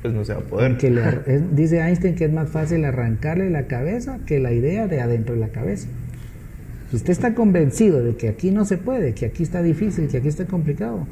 Pues 0.00 0.14
no 0.14 0.24
se 0.24 0.32
va 0.32 0.38
a 0.40 0.42
poder. 0.44 0.82
le 0.82 1.02
es- 1.26 1.54
dice 1.54 1.80
Einstein 1.80 2.14
que 2.14 2.24
es 2.24 2.32
más 2.32 2.48
fácil 2.48 2.84
arrancarle 2.86 3.50
la 3.50 3.64
cabeza 3.66 4.18
que 4.26 4.38
la 4.38 4.52
idea 4.52 4.86
de 4.88 5.00
adentro 5.02 5.34
de 5.34 5.40
la 5.42 5.48
cabeza. 5.48 5.88
Si 6.90 6.96
usted 6.96 7.10
está 7.10 7.34
convencido 7.34 8.02
de 8.02 8.16
que 8.16 8.28
aquí 8.28 8.50
no 8.50 8.64
se 8.64 8.78
puede, 8.78 9.12
que 9.14 9.26
aquí 9.26 9.42
está 9.42 9.62
difícil, 9.62 10.08
que 10.08 10.16
aquí 10.18 10.28
está 10.28 10.46
complicado, 10.46 11.06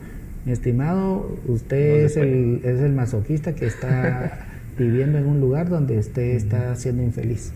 mi 0.44 0.52
estimado, 0.52 1.36
usted 1.48 2.00
No 2.00 2.06
es, 2.06 2.16
el, 2.16 2.60
es 2.64 2.80
el 2.80 2.92
masoquista 2.92 3.54
que 3.54 3.66
está 3.66 4.46
viviendo 4.78 5.18
en 5.18 5.26
un 5.26 5.40
lugar 5.40 5.68
donde 5.68 5.98
usted 5.98 6.22
está 6.36 6.74
siendo 6.76 7.02
infeliz. 7.02 7.52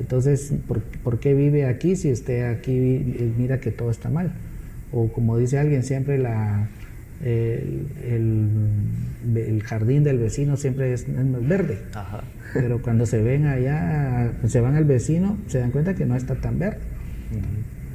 Entonces, 0.00 0.52
¿por, 0.66 0.80
por 0.82 1.20
qué 1.20 1.34
vive 1.34 1.66
aquí 1.66 1.94
si 1.96 2.10
usted 2.10 2.44
aquí 2.50 2.78
vi- 2.78 3.32
mira 3.38 3.60
que 3.60 3.70
todo 3.70 3.90
está 3.90 4.08
mal? 4.08 4.32
O 4.92 5.08
como 5.12 5.36
dice 5.36 5.58
alguien, 5.58 5.82
siempre 5.82 6.18
la, 6.18 6.68
el, 7.24 7.86
el- 8.08 9.36
el 9.36 9.62
jardín 9.62 10.02
del 10.04 10.18
vecino 10.18 10.56
siempre 10.56 10.92
es, 10.92 11.02
es 11.02 11.24
más 11.26 11.46
verde. 11.46 11.78
Ajá. 11.94 12.24
Pero 12.54 12.82
cuando 12.82 13.06
se 13.06 13.22
ven 13.22 13.46
allá, 13.46 14.32
se 14.46 14.60
van 14.60 14.74
al 14.74 14.84
vecino, 14.84 15.38
se 15.46 15.58
dan 15.58 15.70
cuenta 15.70 15.94
que 15.94 16.04
no 16.06 16.16
está 16.16 16.34
tan 16.36 16.58
verde. 16.58 16.78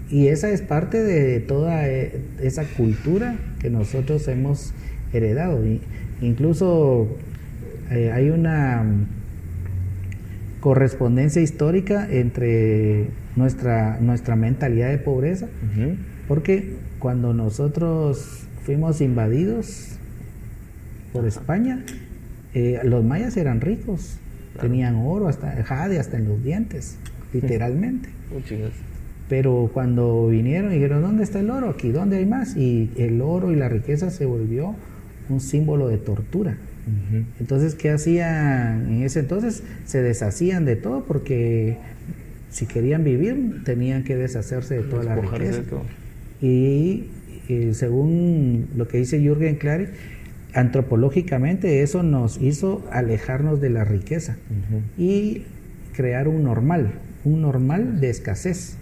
Y 0.10 0.28
esa 0.28 0.50
es 0.50 0.62
parte 0.62 1.04
de 1.04 1.40
toda 1.40 1.88
eh, 1.88 2.22
esa 2.42 2.64
cultura 2.64 3.36
que 3.60 3.70
nosotros 3.70 4.28
hemos 4.28 4.74
heredado. 5.12 5.62
Incluso 6.22 7.08
eh, 7.92 8.12
hay 8.12 8.30
una 8.30 8.86
correspondencia 10.62 11.42
histórica 11.42 12.08
entre 12.10 13.08
nuestra, 13.36 14.00
nuestra 14.00 14.36
mentalidad 14.36 14.90
de 14.90 14.98
pobreza, 14.98 15.48
porque 16.28 16.74
cuando 17.00 17.34
nosotros 17.34 18.48
fuimos 18.66 19.02
invadidos 19.02 19.98
por 21.14 21.26
España, 21.26 21.86
eh, 22.54 22.80
los 22.84 23.04
mayas 23.04 23.38
eran 23.38 23.62
ricos, 23.62 24.18
tenían 24.60 24.96
oro, 24.96 25.28
hasta 25.28 25.64
jade, 25.64 26.00
hasta 26.00 26.18
en 26.18 26.28
los 26.28 26.44
dientes, 26.44 26.98
literalmente. 27.34 28.10
Pero 29.30 29.70
cuando 29.74 30.28
vinieron 30.28 30.72
y 30.72 30.76
dijeron, 30.76 31.02
¿dónde 31.02 31.24
está 31.24 31.40
el 31.40 31.50
oro? 31.50 31.70
Aquí, 31.70 31.92
¿dónde 31.92 32.18
hay 32.18 32.26
más? 32.26 32.56
Y 32.56 32.92
el 32.98 33.22
oro 33.22 33.52
y 33.52 33.56
la 33.56 33.68
riqueza 33.68 34.10
se 34.10 34.26
volvió 34.26 34.76
un 35.30 35.42
símbolo 35.42 35.88
de 35.88 35.98
tortura. 35.98 36.58
Entonces, 37.40 37.76
¿qué 37.76 37.90
hacían 37.90 38.88
en 38.90 39.04
ese 39.04 39.20
entonces? 39.20 39.62
Se 39.86 40.02
deshacían 40.02 40.64
de 40.64 40.78
todo 40.78 41.04
porque 41.04 41.78
si 42.50 42.66
querían 42.66 43.04
vivir 43.04 43.64
tenían 43.66 44.06
que 44.06 44.16
deshacerse 44.16 44.76
de 44.76 44.84
toda 44.84 45.04
la 45.04 45.16
riqueza. 45.16 45.64
Y, 46.42 47.08
y, 47.50 47.74
según 47.74 48.70
lo 48.78 48.88
que 48.88 49.00
dice 49.00 49.20
Jürgen 49.20 49.56
Clary, 49.56 49.88
antropológicamente 50.54 51.82
eso 51.82 52.04
nos 52.04 52.42
hizo 52.42 52.88
alejarnos 52.92 53.60
de 53.60 53.70
la 53.70 53.84
riqueza 53.84 54.38
y 54.98 55.44
crear 55.94 56.28
un 56.28 56.44
normal, 56.44 56.94
un 57.26 57.42
normal 57.42 58.00
de 58.00 58.10
escasez, 58.10 58.78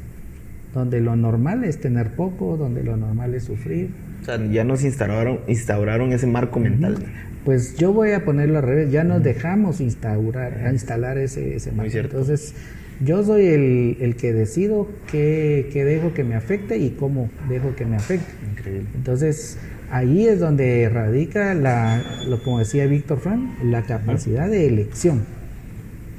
donde 0.76 1.00
lo 1.00 1.16
normal 1.16 1.64
es 1.64 1.80
tener 1.80 2.12
poco, 2.12 2.58
donde 2.58 2.84
lo 2.84 2.98
normal 2.98 3.34
es 3.34 3.46
sufrir. 3.46 3.90
O 4.22 4.26
sea, 4.26 4.38
ya 4.46 4.66
nos 4.66 4.84
instauraron, 4.84 5.40
instauraron 5.48 6.12
ese 6.12 6.28
marco 6.28 6.60
mental. 6.60 6.98
Pues 7.46 7.78
yo 7.78 7.94
voy 7.94 8.12
a 8.12 8.26
ponerlo 8.26 8.58
al 8.58 8.64
revés, 8.64 8.92
ya 8.92 9.04
nos 9.04 9.24
dejamos 9.24 9.80
instaurar, 9.80 10.70
instalar 10.72 11.18
ese, 11.18 11.56
ese 11.56 11.72
marco. 11.72 11.98
Entonces, 11.98 12.54
yo 13.00 13.24
soy 13.24 13.46
el, 13.48 13.98
el 14.02 14.16
que 14.18 14.34
decido 14.34 14.90
qué, 15.10 15.70
qué, 15.72 15.86
dejo 15.86 16.14
que 16.14 16.26
me 16.26 16.36
afecte 16.36 16.78
y 16.78 16.90
cómo 16.90 17.30
dejo 17.48 17.74
que 17.76 17.86
me 17.86 17.96
afecte. 17.96 18.34
Increíble. 18.52 18.90
Entonces, 18.96 19.58
ahí 19.92 20.28
es 20.28 20.40
donde 20.40 20.90
radica, 20.90 21.54
la, 21.54 22.04
lo 22.28 22.44
como 22.44 22.60
decía 22.60 22.86
Víctor 22.86 23.20
Frank, 23.20 23.64
la 23.64 23.84
capacidad 23.84 24.50
de 24.50 24.68
elección. 24.68 25.24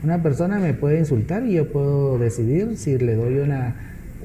Una 0.02 0.22
persona 0.22 0.58
me 0.58 0.72
puede 0.72 0.98
insultar 0.98 1.44
y 1.44 1.54
yo 1.54 1.70
puedo 1.70 2.18
decidir 2.18 2.78
si 2.78 2.96
le 2.96 3.16
doy 3.16 3.38
una, 3.38 3.74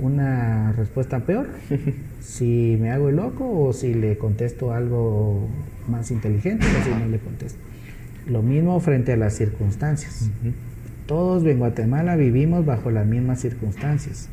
una 0.02 0.74
respuesta 0.74 1.20
peor, 1.22 1.48
si 2.22 2.78
me 2.80 2.92
hago 2.92 3.10
el 3.10 3.16
loco 3.16 3.50
o 3.50 3.72
si 3.72 3.94
le 3.94 4.18
contesto 4.18 4.74
algo 4.74 5.48
más 5.88 6.12
inteligente 6.12 6.66
o 6.66 6.84
si 6.84 6.90
no 6.90 7.08
le 7.08 7.20
contesto. 7.20 7.60
Lo 8.28 8.42
mismo 8.42 8.80
frente 8.80 9.14
a 9.14 9.18
las 9.18 9.34
circunstancias. 9.34 10.30
Todos 11.06 11.46
en 11.46 11.60
Guatemala 11.60 12.16
vivimos 12.16 12.66
bajo 12.66 12.92
las 12.92 13.06
mismas 13.06 13.40
circunstancias, 13.40 14.30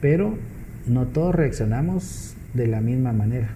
pero 0.00 0.34
no 0.86 1.06
todos 1.06 1.34
reaccionamos 1.34 2.34
de 2.54 2.66
la 2.66 2.80
misma 2.80 3.12
manera. 3.12 3.50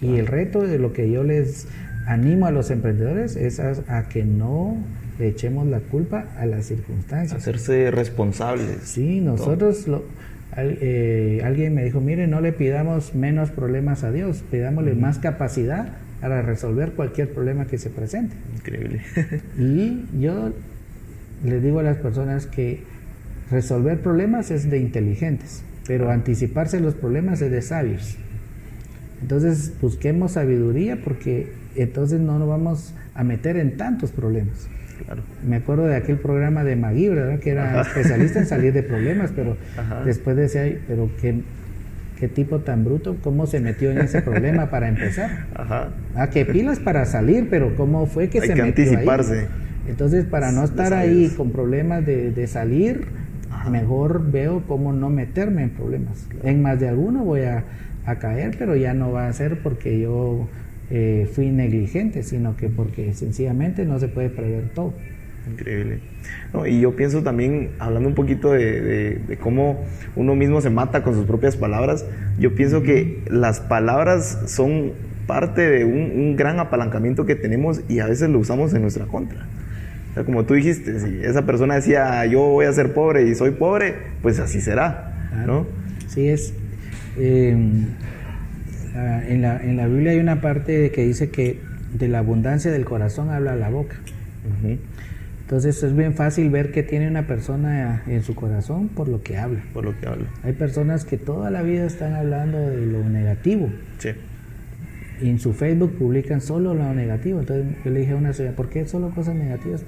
Y 0.00 0.16
el 0.16 0.26
reto 0.26 0.62
de 0.62 0.78
lo 0.78 0.92
que 0.92 1.10
yo 1.10 1.22
les 1.22 1.66
animo 2.06 2.46
a 2.46 2.50
los 2.50 2.70
emprendedores 2.70 3.36
es 3.36 3.60
a, 3.60 4.08
que 4.08 4.24
no 4.24 4.76
le 5.18 5.28
echemos 5.28 5.66
la 5.66 5.80
culpa 5.80 6.26
a 6.38 6.46
las 6.46 6.66
circunstancias. 6.66 7.40
Hacerse 7.40 7.90
responsables. 7.90 8.80
Sí, 8.82 9.20
nosotros, 9.20 9.86
lo, 9.86 10.04
eh, 10.56 11.40
alguien 11.44 11.74
me 11.74 11.84
dijo, 11.84 12.00
mire, 12.00 12.26
no 12.26 12.40
le 12.40 12.52
pidamos 12.52 13.14
menos 13.14 13.50
problemas 13.50 14.04
a 14.04 14.12
Dios, 14.12 14.44
pidámosle 14.50 14.94
más 14.94 15.18
capacidad 15.18 15.88
para 16.20 16.42
resolver 16.42 16.92
cualquier 16.92 17.32
problema 17.32 17.66
que 17.66 17.78
se 17.78 17.90
presente. 17.90 18.36
Increíble. 18.56 19.02
y 19.58 20.04
yo 20.20 20.52
le 21.44 21.60
digo 21.60 21.80
a 21.80 21.82
las 21.82 21.98
personas 21.98 22.46
que 22.46 22.82
resolver 23.50 24.00
problemas 24.00 24.50
es 24.50 24.70
de 24.70 24.78
inteligentes, 24.78 25.62
pero 25.86 26.10
anticiparse 26.10 26.80
los 26.80 26.94
problemas 26.94 27.42
es 27.42 27.50
de 27.50 27.62
sabios. 27.62 28.16
Entonces 29.20 29.72
busquemos 29.80 30.32
sabiduría 30.32 30.98
porque 31.02 31.52
entonces 31.76 32.20
no 32.20 32.38
nos 32.38 32.48
vamos 32.48 32.94
a 33.14 33.24
meter 33.24 33.56
en 33.56 33.76
tantos 33.76 34.10
problemas. 34.10 34.68
Me 35.46 35.56
acuerdo 35.56 35.86
de 35.86 35.96
aquel 35.96 36.16
programa 36.16 36.64
de 36.64 36.76
Magui, 36.76 37.08
¿verdad? 37.08 37.38
Que 37.38 37.50
era 37.50 37.80
especialista 37.80 38.38
en 38.38 38.46
salir 38.46 38.72
de 38.72 38.82
problemas, 38.82 39.32
pero 39.34 39.56
después 40.04 40.36
decía, 40.36 40.62
pero 40.86 41.10
qué, 41.20 41.40
qué 42.18 42.28
tipo 42.28 42.60
tan 42.60 42.84
bruto, 42.84 43.16
cómo 43.22 43.46
se 43.46 43.60
metió 43.60 43.90
en 43.90 43.98
ese 43.98 44.22
problema 44.22 44.70
para 44.70 44.88
empezar. 44.88 45.46
Ajá. 45.54 45.88
Ah, 46.14 46.30
qué 46.30 46.44
pilas 46.44 46.78
para 46.78 47.04
salir, 47.04 47.48
pero 47.50 47.76
cómo 47.76 48.06
fue 48.06 48.28
que 48.28 48.40
Hay 48.40 48.48
se 48.48 48.54
que 48.54 48.62
metió 48.62 48.84
anticiparse. 48.84 49.46
Entonces, 49.88 50.24
para 50.24 50.50
no 50.52 50.64
estar 50.64 50.94
ahí 50.94 51.32
con 51.36 51.50
problemas 51.50 52.06
de, 52.06 52.30
de 52.30 52.46
salir, 52.46 53.06
mejor 53.70 54.30
veo 54.30 54.62
cómo 54.66 54.92
no 54.92 55.10
meterme 55.10 55.62
en 55.62 55.70
problemas. 55.70 56.26
En 56.42 56.62
más 56.62 56.80
de 56.80 56.88
alguno 56.88 57.24
voy 57.24 57.42
a 57.42 57.64
a 58.06 58.16
caer, 58.16 58.54
pero 58.58 58.76
ya 58.76 58.94
no 58.94 59.12
va 59.12 59.28
a 59.28 59.32
ser 59.32 59.58
porque 59.62 59.98
yo 59.98 60.48
eh, 60.90 61.28
fui 61.32 61.50
negligente, 61.50 62.22
sino 62.22 62.56
que 62.56 62.68
porque 62.68 63.14
sencillamente 63.14 63.84
no 63.84 63.98
se 63.98 64.08
puede 64.08 64.30
prever 64.30 64.68
todo. 64.74 64.94
Increíble. 65.50 65.98
y 66.66 66.80
yo 66.80 66.96
pienso 66.96 67.22
también, 67.22 67.70
hablando 67.78 68.08
un 68.08 68.14
poquito 68.14 68.52
de, 68.52 69.36
cómo 69.40 69.84
uno 70.16 70.34
mismo 70.34 70.60
se 70.60 70.70
mata 70.70 71.02
con 71.02 71.14
sus 71.14 71.26
propias 71.26 71.56
palabras, 71.56 72.06
yo 72.38 72.54
pienso 72.54 72.82
que 72.82 73.22
las 73.28 73.60
palabras 73.60 74.42
son 74.46 74.92
parte 75.26 75.68
de 75.68 75.84
un, 75.84 76.36
gran 76.36 76.60
apalancamiento 76.60 77.26
que 77.26 77.34
tenemos 77.34 77.82
y 77.88 78.00
a 78.00 78.06
veces 78.06 78.30
lo 78.30 78.38
usamos 78.38 78.72
en 78.74 78.82
nuestra 78.82 79.06
contra. 79.06 79.46
O 80.10 80.14
sea, 80.14 80.24
como 80.24 80.44
tú 80.44 80.54
dijiste, 80.54 80.98
si 81.00 81.18
esa 81.22 81.44
persona 81.44 81.74
decía 81.74 82.24
yo 82.26 82.40
voy 82.40 82.66
a 82.66 82.72
ser 82.72 82.94
pobre 82.94 83.26
y 83.26 83.34
soy 83.34 83.50
pobre, 83.50 83.94
pues 84.22 84.38
así 84.38 84.60
será, 84.60 85.30
¿no? 85.46 85.66
Sí, 86.08 86.28
es, 86.28 86.54
Em, 88.94 89.32
en, 89.32 89.42
la, 89.42 89.62
en, 89.62 89.76
la, 89.76 89.86
Biblia 89.86 90.12
hay 90.12 90.18
una 90.18 90.40
parte 90.40 90.90
que 90.92 91.04
dice 91.04 91.30
que 91.30 91.60
de 91.92 92.08
la 92.08 92.18
abundancia 92.20 92.70
del 92.70 92.84
corazón 92.84 93.30
habla 93.30 93.56
la 93.56 93.68
boca. 93.70 93.96
Entonces 95.42 95.82
es 95.82 95.94
bien 95.94 96.14
fácil 96.14 96.50
ver 96.50 96.72
que 96.72 96.82
tiene 96.82 97.08
una 97.08 97.26
persona 97.26 98.02
en 98.06 98.22
su 98.22 98.34
corazón 98.34 98.88
por 98.88 99.08
lo 99.08 99.22
que 99.22 99.36
habla. 99.36 99.62
Por 99.72 99.84
lo 99.84 99.98
que 99.98 100.06
habla. 100.06 100.26
Hay 100.42 100.52
personas 100.52 101.04
que 101.04 101.18
toda 101.18 101.50
la 101.50 101.62
vida 101.62 101.84
están 101.84 102.14
hablando 102.14 102.58
de 102.58 102.86
lo 102.86 103.08
negativo. 103.08 103.68
Sí. 103.98 104.10
Y 105.20 105.28
en 105.28 105.38
su 105.38 105.52
Facebook 105.52 105.96
publican 105.98 106.40
solo 106.40 106.74
lo 106.74 106.94
negativo. 106.94 107.40
Entonces 107.40 107.66
yo 107.84 107.90
le 107.90 108.00
dije 108.00 108.12
a 108.12 108.16
una 108.16 108.32
señora, 108.32 108.56
¿por 108.56 108.70
qué 108.70 108.86
solo 108.86 109.10
cosas 109.10 109.34
negativas? 109.34 109.84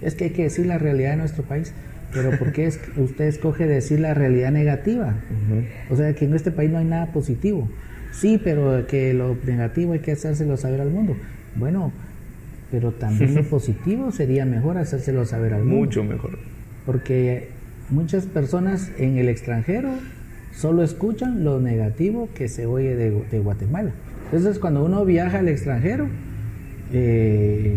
Es 0.00 0.14
que 0.14 0.24
hay 0.24 0.30
que 0.30 0.44
decir 0.44 0.66
la 0.66 0.78
realidad 0.78 1.10
de 1.10 1.16
nuestro 1.16 1.42
país. 1.42 1.72
Pero 2.12 2.38
¿por 2.38 2.52
qué 2.52 2.66
es, 2.66 2.78
usted 2.96 3.24
escoge 3.24 3.66
decir 3.66 3.98
la 3.98 4.14
realidad 4.14 4.52
negativa? 4.52 5.14
O 5.90 5.96
sea, 5.96 6.14
que 6.14 6.26
en 6.26 6.34
este 6.34 6.50
país 6.50 6.70
no 6.70 6.78
hay 6.78 6.84
nada 6.84 7.06
positivo. 7.12 7.68
Sí, 8.12 8.40
pero 8.42 8.86
que 8.86 9.14
lo 9.14 9.36
negativo 9.44 9.94
hay 9.94 10.00
que 10.00 10.12
hacérselo 10.12 10.56
saber 10.56 10.80
al 10.80 10.90
mundo. 10.90 11.16
Bueno, 11.56 11.92
pero 12.70 12.92
también 12.92 13.34
lo 13.34 13.42
positivo 13.50 14.12
sería 14.12 14.44
mejor 14.44 14.78
hacérselo 14.78 15.24
saber 15.24 15.54
al 15.54 15.64
mundo. 15.64 15.86
Mucho 15.86 16.04
mejor. 16.04 16.38
Porque 16.86 17.48
muchas 17.90 18.26
personas 18.26 18.90
en 18.98 19.16
el 19.18 19.28
extranjero 19.28 19.90
solo 20.54 20.82
escuchan 20.82 21.42
lo 21.44 21.60
negativo 21.60 22.28
que 22.34 22.48
se 22.48 22.66
oye 22.66 22.94
de, 22.94 23.38
Guatemala. 23.40 23.90
Entonces, 24.26 24.58
cuando 24.58 24.84
uno 24.84 25.04
viaja 25.04 25.38
al 25.38 25.48
extranjero, 25.48 26.08
eh, 26.92 27.76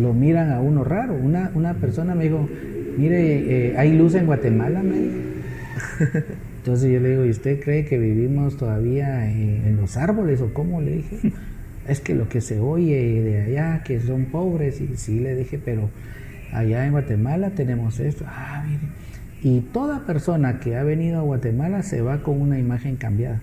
lo 0.00 0.12
miran 0.12 0.50
a 0.50 0.60
uno 0.60 0.84
raro. 0.84 1.14
Una, 1.14 1.50
una 1.54 1.74
persona 1.74 2.14
me 2.14 2.24
dijo, 2.24 2.48
mire, 2.96 3.68
eh, 3.70 3.74
¿hay 3.76 3.96
luz 3.96 4.14
en 4.14 4.26
Guatemala? 4.26 4.82
Me 4.82 5.30
Entonces 6.58 6.92
yo 6.92 7.00
le 7.00 7.10
digo, 7.10 7.24
¿y 7.24 7.30
usted 7.30 7.60
cree 7.62 7.84
que 7.84 7.98
vivimos 7.98 8.56
todavía 8.56 9.30
en, 9.30 9.76
los 9.76 9.96
árboles 9.96 10.40
o 10.40 10.52
cómo? 10.52 10.80
Le 10.80 10.96
dije, 10.96 11.32
es 11.88 12.00
que 12.00 12.14
lo 12.14 12.28
que 12.28 12.40
se 12.40 12.60
oye 12.60 13.22
de 13.22 13.42
allá, 13.42 13.82
que 13.82 14.00
son 14.00 14.26
pobres, 14.26 14.80
y 14.80 14.96
sí 14.96 15.20
le 15.20 15.34
dije, 15.34 15.58
pero 15.62 15.88
allá 16.52 16.84
en 16.84 16.92
Guatemala 16.92 17.50
tenemos 17.50 18.00
esto. 18.00 18.24
Ah, 18.28 18.64
mire. 18.68 18.92
Y 19.42 19.60
toda 19.60 20.04
persona 20.04 20.60
que 20.60 20.76
ha 20.76 20.84
venido 20.84 21.18
a 21.18 21.22
Guatemala 21.22 21.82
se 21.82 22.02
va 22.02 22.22
con 22.22 22.40
una 22.40 22.58
imagen 22.58 22.96
cambiada. 22.96 23.40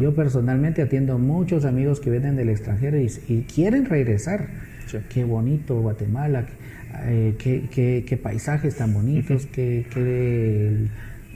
Yo 0.00 0.14
personalmente 0.14 0.82
atiendo 0.82 1.14
a 1.14 1.18
muchos 1.18 1.64
amigos 1.64 1.98
que 2.00 2.10
vienen 2.10 2.36
del 2.36 2.48
extranjero 2.48 2.96
y, 2.98 3.44
quieren 3.52 3.86
regresar. 3.86 4.48
Qué 5.08 5.24
bonito 5.24 5.80
Guatemala, 5.80 6.46
eh, 7.06 7.34
qué, 7.38 8.20
paisajes 8.22 8.76
tan 8.76 8.92
bonitos, 8.92 9.46
qué, 9.46 9.86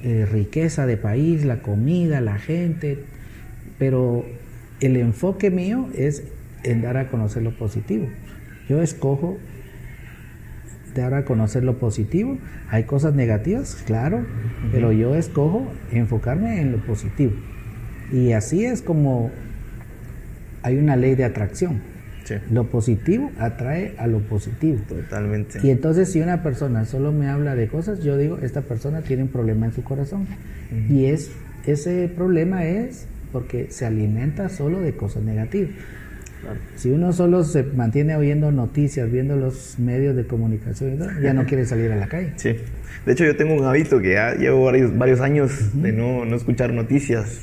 eh, 0.03 0.27
riqueza 0.31 0.87
de 0.87 0.97
país, 0.97 1.45
la 1.45 1.63
comida, 1.63 2.21
la 2.21 2.39
gente, 2.39 2.99
pero 3.79 4.25
el 4.81 4.97
enfoque 4.97 5.51
mío 5.51 5.89
es 5.95 6.25
en 6.63 6.83
dar 6.83 6.97
a 6.97 7.09
conocer 7.09 7.43
lo 7.43 7.57
positivo. 7.57 8.09
Yo 8.69 8.83
escojo 8.83 9.39
dar 10.95 11.15
a 11.15 11.25
conocer 11.25 11.65
lo 11.65 11.79
positivo. 11.79 12.39
Hay 12.71 12.85
cosas 12.85 13.15
negativas, 13.15 13.83
claro, 13.87 14.25
pero 14.73 14.93
yo 14.93 15.15
escojo 15.15 15.67
enfocarme 15.91 16.61
en 16.61 16.73
lo 16.73 16.79
positivo. 16.79 17.33
Y 18.13 18.33
así 18.33 18.65
es 18.65 18.83
como 18.83 19.31
hay 20.63 20.79
una 20.79 20.97
ley 20.97 21.15
de 21.15 21.25
atracción. 21.25 21.83
Lo 22.51 22.65
positivo 22.65 23.31
atrae 23.39 23.95
a 23.99 24.07
lo 24.07 24.21
positivo. 24.21 24.79
Totalmente. 24.89 25.61
Y 25.63 25.71
entonces 25.71 26.11
si 26.11 26.21
una 26.21 26.43
persona 26.43 26.85
solo 26.85 27.13
me 27.13 27.29
habla 27.29 27.55
de 27.55 27.69
cosas, 27.69 28.01
yo 28.03 28.17
digo, 28.17 28.39
esta 28.39 28.63
persona 28.63 29.03
tiene 29.03 29.25
un 29.25 29.29
problema 29.29 29.67
en 29.67 29.73
su 29.73 29.83
corazón. 29.83 30.27
Y 30.89 31.07
es, 31.07 31.31
ese 31.67 32.11
problema 32.15 32.65
es 32.65 33.07
porque 33.33 33.67
se 33.71 33.85
alimenta 33.85 34.49
solo 34.49 34.81
de 34.81 34.95
cosas 34.95 35.23
negativas. 35.23 35.71
Si 36.77 36.91
uno 36.91 37.13
solo 37.13 37.43
se 37.43 37.63
mantiene 37.63 38.17
oyendo 38.17 38.51
noticias, 38.53 39.11
viendo 39.11 39.37
los 39.37 39.79
medios 39.79 40.15
de 40.15 40.27
comunicación, 40.27 40.99
ya 41.23 41.33
no 41.33 41.47
quiere 41.47 41.65
salir 41.65 41.91
a 41.93 41.97
la 41.97 42.07
calle. 42.07 42.33
Sí. 42.37 42.57
De 43.07 43.13
hecho, 43.13 43.25
yo 43.25 43.37
tengo 43.37 43.55
un 43.55 43.65
hábito 43.65 44.01
que 44.01 44.13
ya 44.13 44.35
llevo 44.35 44.65
varios, 44.65 44.97
varios 44.97 45.21
años 45.21 45.71
de 45.75 45.93
no, 45.93 46.25
no, 46.25 46.37
escuchar 46.37 46.73
noticias. 46.73 47.43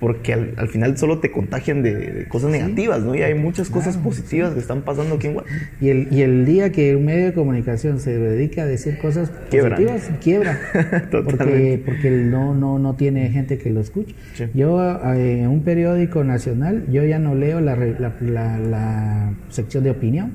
Porque 0.00 0.34
al, 0.34 0.68
final 0.68 0.98
solo 0.98 1.20
te 1.20 1.30
contagian 1.30 1.82
de, 1.82 2.26
cosas 2.28 2.50
negativas, 2.50 3.02
¿no? 3.02 3.14
Y 3.14 3.22
hay 3.22 3.34
muchas 3.34 3.70
cosas 3.70 3.96
positivas 3.96 4.52
que 4.52 4.60
están 4.60 4.82
pasando 4.82 5.14
aquí 5.14 5.28
en 5.28 5.34
Guatemala. 5.34 5.68
Y 5.80 5.88
el, 5.88 6.08
y 6.12 6.22
el 6.22 6.44
día 6.44 6.72
que 6.72 6.96
un 6.96 7.04
medio 7.04 7.26
de 7.26 7.32
comunicación 7.32 8.00
se 8.00 8.18
dedica 8.18 8.62
a 8.62 8.66
decir 8.66 8.98
cosas 8.98 9.30
positivas, 9.30 10.10
quiebra. 10.20 10.58
porque 11.10 11.80
porque 11.84 12.10
no, 12.10 12.54
no, 12.54 12.78
no 12.78 12.94
tiene 12.96 13.30
gente 13.30 13.58
que 13.58 13.70
lo 13.70 13.80
escuche. 13.80 14.14
Yo 14.52 14.80
eh, 15.14 15.42
en 15.42 15.48
un 15.48 15.62
periódico 15.62 16.24
nacional, 16.24 16.84
yo 16.90 17.04
ya 17.04 17.18
no 17.18 17.34
leo 17.34 17.60
la, 17.60 17.76
la, 17.76 18.58
la, 18.58 19.32
sección 19.48 19.84
de 19.84 19.90
opinión. 19.90 20.32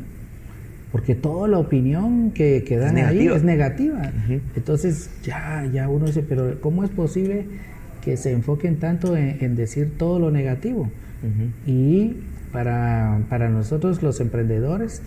Porque 0.91 1.13
toda 1.13 1.47
la 1.47 1.59
opinión 1.59 2.31
que, 2.31 2.63
que 2.63 2.77
dan 2.77 2.97
ahí 2.97 3.27
es 3.27 3.43
negativa. 3.43 4.11
Entonces 4.55 5.11
ya, 5.21 5.69
ya 5.71 5.87
uno 5.87 6.07
dice, 6.07 6.23
pero 6.27 6.59
¿cómo 6.61 6.83
es 6.83 6.89
posible 6.89 7.45
que 8.09 8.17
se 8.17 8.31
enfoquen 8.31 8.77
tanto 8.77 9.15
en, 9.15 9.55
decir 9.55 9.91
todo 9.95 10.17
lo 10.17 10.31
negativo. 10.31 10.89
Y 11.67 12.15
para, 12.51 13.21
para 13.29 13.49
nosotros 13.49 14.01
los 14.01 14.19
emprendedores 14.19 15.03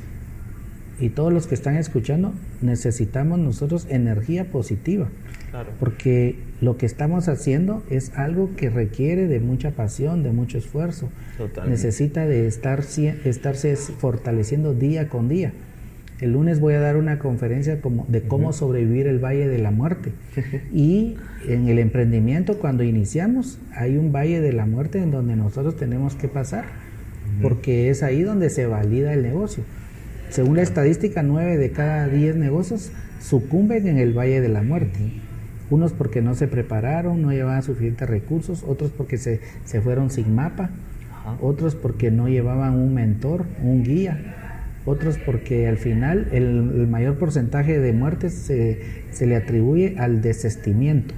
y 1.00 1.08
todos 1.08 1.32
los 1.32 1.48
que 1.48 1.56
están 1.56 1.74
escuchando, 1.76 2.32
necesitamos 2.60 3.40
nosotros 3.40 3.88
energía 3.90 4.52
positiva. 4.52 5.08
Porque 5.80 6.36
lo 6.60 6.76
que 6.76 6.86
estamos 6.86 7.28
haciendo 7.28 7.82
es 7.90 8.16
algo 8.16 8.54
que 8.54 8.70
requiere 8.70 9.26
de 9.26 9.40
mucha 9.40 9.72
pasión, 9.72 10.22
de 10.22 10.30
mucho 10.30 10.58
esfuerzo. 10.58 11.08
Necesita 11.66 12.24
de 12.26 12.46
estar, 12.46 12.84
estarse 13.24 13.74
fortaleciendo 13.74 14.74
día 14.74 15.08
con 15.08 15.28
día. 15.28 15.52
El 16.22 16.34
lunes 16.34 16.60
voy 16.60 16.74
a 16.74 16.80
dar 16.80 16.96
una 16.96 17.18
conferencia 17.18 17.80
como 17.80 18.06
de 18.06 18.22
cómo 18.22 18.52
sobrevivir 18.52 19.08
el 19.08 19.18
Valle 19.18 19.48
de 19.48 19.58
la 19.58 19.72
Muerte. 19.72 20.12
Y 20.72 21.16
en 21.48 21.66
el 21.66 21.80
emprendimiento, 21.80 22.60
cuando 22.60 22.84
iniciamos, 22.84 23.58
hay 23.74 23.96
un 23.96 24.12
Valle 24.12 24.40
de 24.40 24.52
la 24.52 24.64
Muerte 24.64 25.02
en 25.02 25.10
donde 25.10 25.34
nosotros 25.34 25.76
tenemos 25.76 26.14
que 26.14 26.28
pasar, 26.28 26.64
porque 27.42 27.90
es 27.90 28.04
ahí 28.04 28.22
donde 28.22 28.50
se 28.50 28.66
valida 28.66 29.12
el 29.12 29.24
negocio. 29.24 29.64
Según 30.28 30.54
la 30.54 30.62
estadística, 30.62 31.24
9 31.24 31.58
de 31.58 31.72
cada 31.72 32.06
10 32.06 32.36
negocios 32.36 32.92
sucumben 33.20 33.88
en 33.88 33.98
el 33.98 34.16
Valle 34.16 34.40
de 34.40 34.48
la 34.48 34.62
Muerte. 34.62 35.00
Unos 35.70 35.92
porque 35.92 36.22
no 36.22 36.36
se 36.36 36.46
prepararon, 36.46 37.20
no 37.20 37.32
llevaban 37.32 37.64
suficientes 37.64 38.08
recursos, 38.08 38.62
otros 38.62 38.92
porque 38.92 39.18
se, 39.18 39.40
se 39.64 39.80
fueron 39.80 40.08
sin 40.08 40.32
mapa, 40.36 40.70
otros 41.40 41.74
porque 41.74 42.12
no 42.12 42.28
llevaban 42.28 42.74
un 42.74 42.94
mentor, 42.94 43.44
un 43.60 43.82
guía 43.82 44.41
otros 44.84 45.18
porque 45.18 45.68
al 45.68 45.78
final 45.78 46.28
el, 46.32 46.86
mayor 46.88 47.16
porcentaje 47.16 47.78
de 47.78 47.92
muertes 47.92 48.34
se, 48.34 48.80
se, 49.10 49.26
le 49.26 49.36
atribuye 49.36 49.96
al 49.98 50.22
desestimiento. 50.22 51.14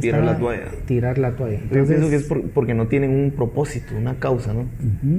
Tirar 0.00 0.24
la 0.24 0.38
toalla. 0.38 0.64
Tirar 0.86 1.18
la 1.18 1.32
toalla. 1.32 1.60
Yo 1.72 1.86
pienso 1.86 2.10
que 2.10 2.16
es 2.16 2.28
porque 2.54 2.74
no 2.74 2.88
tienen 2.88 3.10
un 3.10 3.30
propósito, 3.30 3.96
una 3.96 4.16
causa, 4.16 4.52
¿no? 4.52 4.66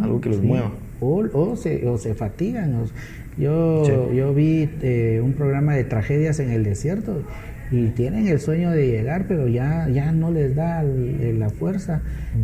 Algo 0.03 0.21
que 0.21 0.29
los 0.29 0.41
mueva. 0.41 0.71
O, 0.99 1.25
o, 1.33 1.55
se, 1.55 1.87
o 1.87 1.97
se 1.97 2.13
fatigan. 2.13 2.85
yo, 3.37 4.13
yo 4.13 4.33
vi 4.33 4.69
eh, 4.81 5.21
un 5.23 5.33
programa 5.33 5.73
de 5.75 5.83
tragedias 5.83 6.39
en 6.39 6.51
el 6.51 6.63
desierto 6.63 7.23
y 7.71 7.87
tienen 7.87 8.27
el 8.27 8.39
sueño 8.39 8.71
de 8.71 8.87
llegar, 8.87 9.25
pero 9.27 9.47
ya, 9.47 9.87
ya 9.89 10.11
no 10.11 10.31
les 10.31 10.55
da 10.55 10.83
la 10.83 11.49
fuerza, 11.49 12.01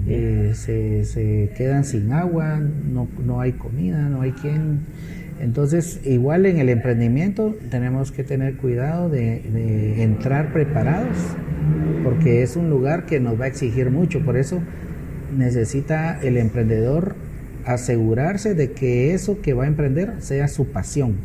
eh, 0.07 0.51
se, 0.55 1.05
se, 1.05 1.51
quedan 1.55 1.83
sin 1.83 2.11
agua, 2.11 2.59
no, 2.59 3.07
no 3.23 3.41
hay 3.41 3.53
comida, 3.53 4.09
no 4.09 4.21
hay 4.21 4.31
quien. 4.31 4.79
Entonces, 5.39 6.01
igual 6.03 6.45
en 6.45 6.57
el 6.57 6.69
emprendimiento 6.69 7.55
tenemos 7.69 8.11
que 8.11 8.23
tener 8.23 8.57
cuidado 8.57 9.09
de, 9.09 9.41
de 9.41 10.03
entrar 10.03 10.51
preparados, 10.51 11.17
porque 12.03 12.43
es 12.43 12.55
un 12.55 12.69
lugar 12.69 13.05
que 13.05 13.19
nos 13.19 13.39
va 13.39 13.45
a 13.45 13.47
exigir 13.47 13.91
mucho, 13.91 14.21
por 14.25 14.35
eso 14.35 14.59
necesita 15.37 16.19
el 16.21 16.37
emprendedor 16.37 17.15
asegurarse 17.65 18.55
de 18.55 18.71
que 18.71 19.13
eso 19.13 19.41
que 19.41 19.53
va 19.53 19.65
a 19.65 19.67
emprender 19.67 20.15
sea 20.19 20.47
su 20.47 20.67
pasión. 20.71 21.17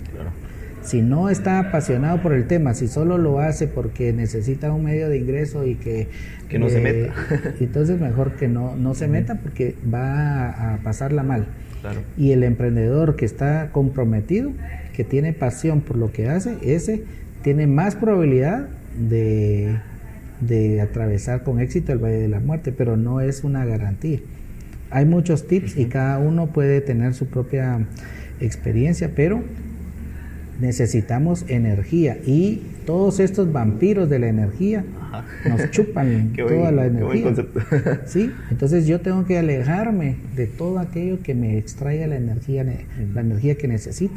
Si 0.85 1.01
no 1.01 1.31
está 1.31 1.59
apasionado 1.59 2.21
por 2.21 2.35
el 2.35 2.47
tema, 2.47 2.75
si 2.75 2.89
solo 2.89 3.17
lo 3.17 3.41
hace 3.41 3.67
porque 3.67 4.13
necesita 4.13 4.71
un 4.71 4.85
medio 4.85 5.09
de 5.09 5.17
ingreso 5.17 5.67
y 5.67 5.77
que... 5.77 6.09
Que 6.49 6.59
no 6.59 6.69
se 6.69 6.81
meta. 6.81 7.15
entonces 7.61 7.99
mejor 7.99 8.33
que 8.33 8.49
no, 8.49 8.77
no 8.77 8.95
se 8.95 9.09
meta 9.09 9.37
porque 9.37 9.75
va 9.93 10.75
a 10.75 10.79
pasarla 10.83 11.23
mal. 11.23 11.47
Y 12.17 12.33
el 12.33 12.45
emprendedor 12.45 13.17
que 13.17 13.25
está 13.25 13.71
comprometido, 13.73 14.53
que 14.95 15.05
tiene 15.05 15.33
pasión 15.33 15.81
por 15.81 15.97
lo 15.97 16.13
que 16.13 16.29
hace, 16.29 16.57
ese 16.63 17.05
tiene 17.43 17.67
más 17.67 17.95
probabilidad 17.95 18.69
de, 18.99 19.79
de 20.41 20.81
atravesar 20.81 21.43
con 21.43 21.61
éxito 21.61 21.93
el 21.93 21.99
Valle 21.99 22.21
de 22.21 22.29
la 22.29 22.41
Muerte, 22.41 22.73
pero 22.73 22.97
no 22.97 23.21
es 23.21 23.45
una 23.45 23.65
garantía. 23.65 24.21
Hay 24.91 25.07
muchos 25.07 25.47
tips 25.47 25.77
y 25.77 25.87
cada 25.87 26.19
uno 26.19 26.49
puede 26.49 26.81
tener 26.81 27.15
su 27.15 27.27
propia 27.27 27.87
experiencia, 28.41 29.11
pero 29.15 29.43
necesitamos 30.65 31.45
energía 31.49 32.17
y 32.25 32.63
todos 32.87 33.21
estos 33.21 33.53
vampiros 33.53 34.09
de 34.09 34.19
la 34.19 34.29
energía 34.29 34.83
nos 35.47 35.71
chupan 35.71 36.33
toda 36.37 36.73
la 36.73 36.87
energía. 36.87 37.35
¿Sí? 38.07 38.31
Entonces 38.51 38.87
yo 38.87 39.01
tengo 39.01 39.27
que 39.27 39.39
alejarme 39.39 40.17
de 40.35 40.47
todo 40.47 40.79
aquello 40.79 41.19
que 41.23 41.35
me 41.35 41.59
extraiga 41.59 42.07
la 42.07 42.17
energía, 42.17 42.65
la 42.65 43.21
energía 43.21 43.57
que 43.57 43.69
necesito 43.69 44.15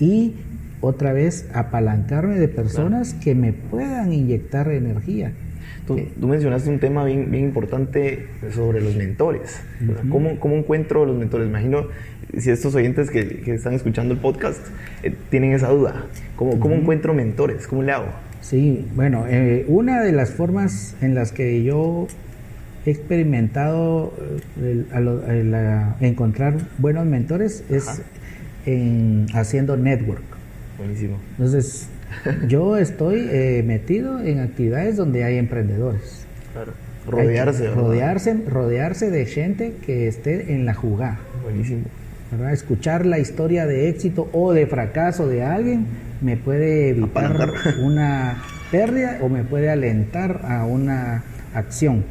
y 0.00 0.34
otra 0.80 1.12
vez 1.12 1.46
apalancarme 1.54 2.38
de 2.38 2.48
personas 2.48 3.14
que 3.14 3.34
me 3.36 3.52
puedan 3.52 4.12
inyectar 4.12 4.68
energía. 4.70 5.32
Tú, 5.86 6.00
mencionaste 6.26 6.70
un 6.70 6.78
tema 6.78 7.04
bien, 7.04 7.30
bien 7.30 7.44
importante 7.44 8.26
sobre 8.54 8.80
los 8.80 8.96
mentores. 8.96 9.60
¿Cómo, 10.10 10.38
¿Cómo, 10.38 10.56
encuentro 10.56 11.04
los 11.04 11.16
mentores? 11.16 11.48
Imagino 11.48 11.88
si 12.38 12.50
estos 12.50 12.74
oyentes 12.74 13.10
que, 13.10 13.40
que 13.40 13.54
están 13.54 13.74
escuchando 13.74 14.14
el 14.14 14.20
podcast 14.20 14.60
eh, 15.02 15.14
tienen 15.30 15.52
esa 15.52 15.68
duda. 15.68 16.06
¿Cómo, 16.36 16.58
¿Cómo, 16.58 16.74
encuentro 16.74 17.14
mentores? 17.14 17.66
¿Cómo 17.66 17.82
le 17.82 17.92
hago? 17.92 18.08
Sí, 18.40 18.86
bueno, 18.94 19.26
eh, 19.28 19.64
una 19.68 20.02
de 20.02 20.12
las 20.12 20.30
formas 20.30 20.96
en 21.00 21.14
las 21.14 21.32
que 21.32 21.62
yo 21.62 22.06
he 22.86 22.90
experimentado 22.90 24.12
eh, 24.60 25.94
encontrar 26.00 26.56
buenos 26.78 27.06
mentores 27.06 27.64
es 27.70 28.02
en, 28.66 29.26
haciendo 29.34 29.76
network. 29.76 30.22
Buenísimo. 30.78 31.18
Entonces, 31.32 31.88
yo 32.48 32.76
estoy 32.76 33.28
eh, 33.30 33.62
metido 33.66 34.20
en 34.20 34.40
actividades 34.40 34.96
donde 34.96 35.24
hay 35.24 35.38
emprendedores. 35.38 36.26
Claro. 36.52 36.72
Rodearse. 37.06 37.70
rodearse, 37.70 38.34
rodearse 38.48 39.10
de 39.10 39.26
gente 39.26 39.74
que 39.84 40.08
esté 40.08 40.54
en 40.54 40.64
la 40.64 40.74
jugada. 40.74 41.18
Buenísimo. 41.42 41.82
Escuchar 42.50 43.04
la 43.06 43.18
historia 43.18 43.66
de 43.66 43.88
éxito 43.88 44.28
o 44.32 44.52
de 44.52 44.66
fracaso 44.66 45.28
de 45.28 45.42
alguien 45.42 45.86
me 46.20 46.36
puede 46.36 46.88
evitar 46.88 47.52
una 47.82 48.42
pérdida 48.70 49.18
o 49.20 49.28
me 49.28 49.44
puede 49.44 49.70
alentar 49.70 50.40
a 50.44 50.64
una 50.64 51.22
acción. 51.54 52.04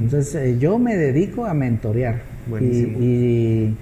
Entonces 0.00 0.34
eh, 0.34 0.58
yo 0.58 0.78
me 0.78 0.96
dedico 0.96 1.44
a 1.44 1.54
mentorear. 1.54 2.22
Y, 2.60 3.74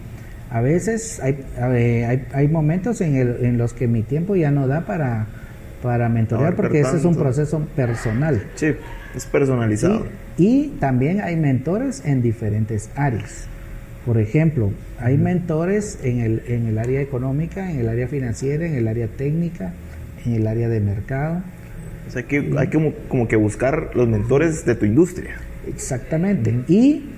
a 0.50 0.60
veces 0.60 1.18
hay, 1.20 1.42
hay, 1.58 2.26
hay 2.34 2.48
momentos 2.48 3.00
en, 3.00 3.16
el, 3.16 3.36
en 3.42 3.56
los 3.56 3.72
que 3.72 3.88
mi 3.88 4.02
tiempo 4.02 4.36
ya 4.36 4.50
no 4.50 4.68
da 4.68 4.82
para 4.82 5.26
para 5.82 6.08
mentorear, 6.08 6.54
porque 6.54 6.80
ese 6.80 6.96
es 6.96 7.04
un 7.04 7.16
proceso 7.16 7.60
personal. 7.74 8.42
Sí, 8.54 8.68
es 9.14 9.26
personalizado. 9.26 10.06
Y, 10.38 10.68
también 10.80 11.20
hay 11.20 11.36
mentores 11.36 12.02
en 12.04 12.22
diferentes 12.22 12.88
áreas. 12.94 13.46
Por 14.06 14.18
ejemplo, 14.18 14.70
hay 14.98 15.18
mentores 15.18 15.98
en 16.02 16.20
el, 16.20 16.42
en 16.46 16.66
el 16.66 16.78
área 16.78 17.00
económica, 17.00 17.70
en 17.70 17.80
el 17.80 17.88
área 17.88 18.08
financiera, 18.08 18.66
en 18.66 18.74
el 18.74 18.88
área 18.88 19.08
técnica, 19.08 19.72
en 20.24 20.34
el 20.34 20.46
área 20.46 20.68
de 20.68 20.80
mercado. 20.80 21.42
O 22.08 22.10
sea, 22.10 22.22
que 22.22 22.52
hay 22.56 22.68
como, 22.68 22.92
como 23.08 23.28
que 23.28 23.36
buscar 23.36 23.90
los 23.94 24.08
mentores 24.08 24.64
de 24.64 24.74
tu 24.74 24.86
industria. 24.86 25.36
Exactamente. 25.68 26.54
Y 26.68 27.10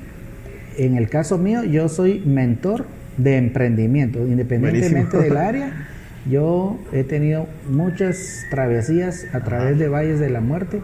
en 0.76 0.96
el 0.96 1.08
caso 1.08 1.38
mío, 1.38 1.64
yo 1.64 1.88
soy 1.88 2.20
mentor 2.20 2.86
de 3.16 3.36
emprendimiento, 3.36 4.26
independientemente 4.26 5.16
del 5.18 5.36
área 5.36 5.88
yo 6.30 6.78
he 6.92 7.04
tenido 7.04 7.46
muchas 7.68 8.46
travesías 8.50 9.26
a 9.32 9.40
través 9.40 9.78
de 9.78 9.88
valles 9.88 10.20
de 10.20 10.30
la 10.30 10.40
muerte 10.40 10.80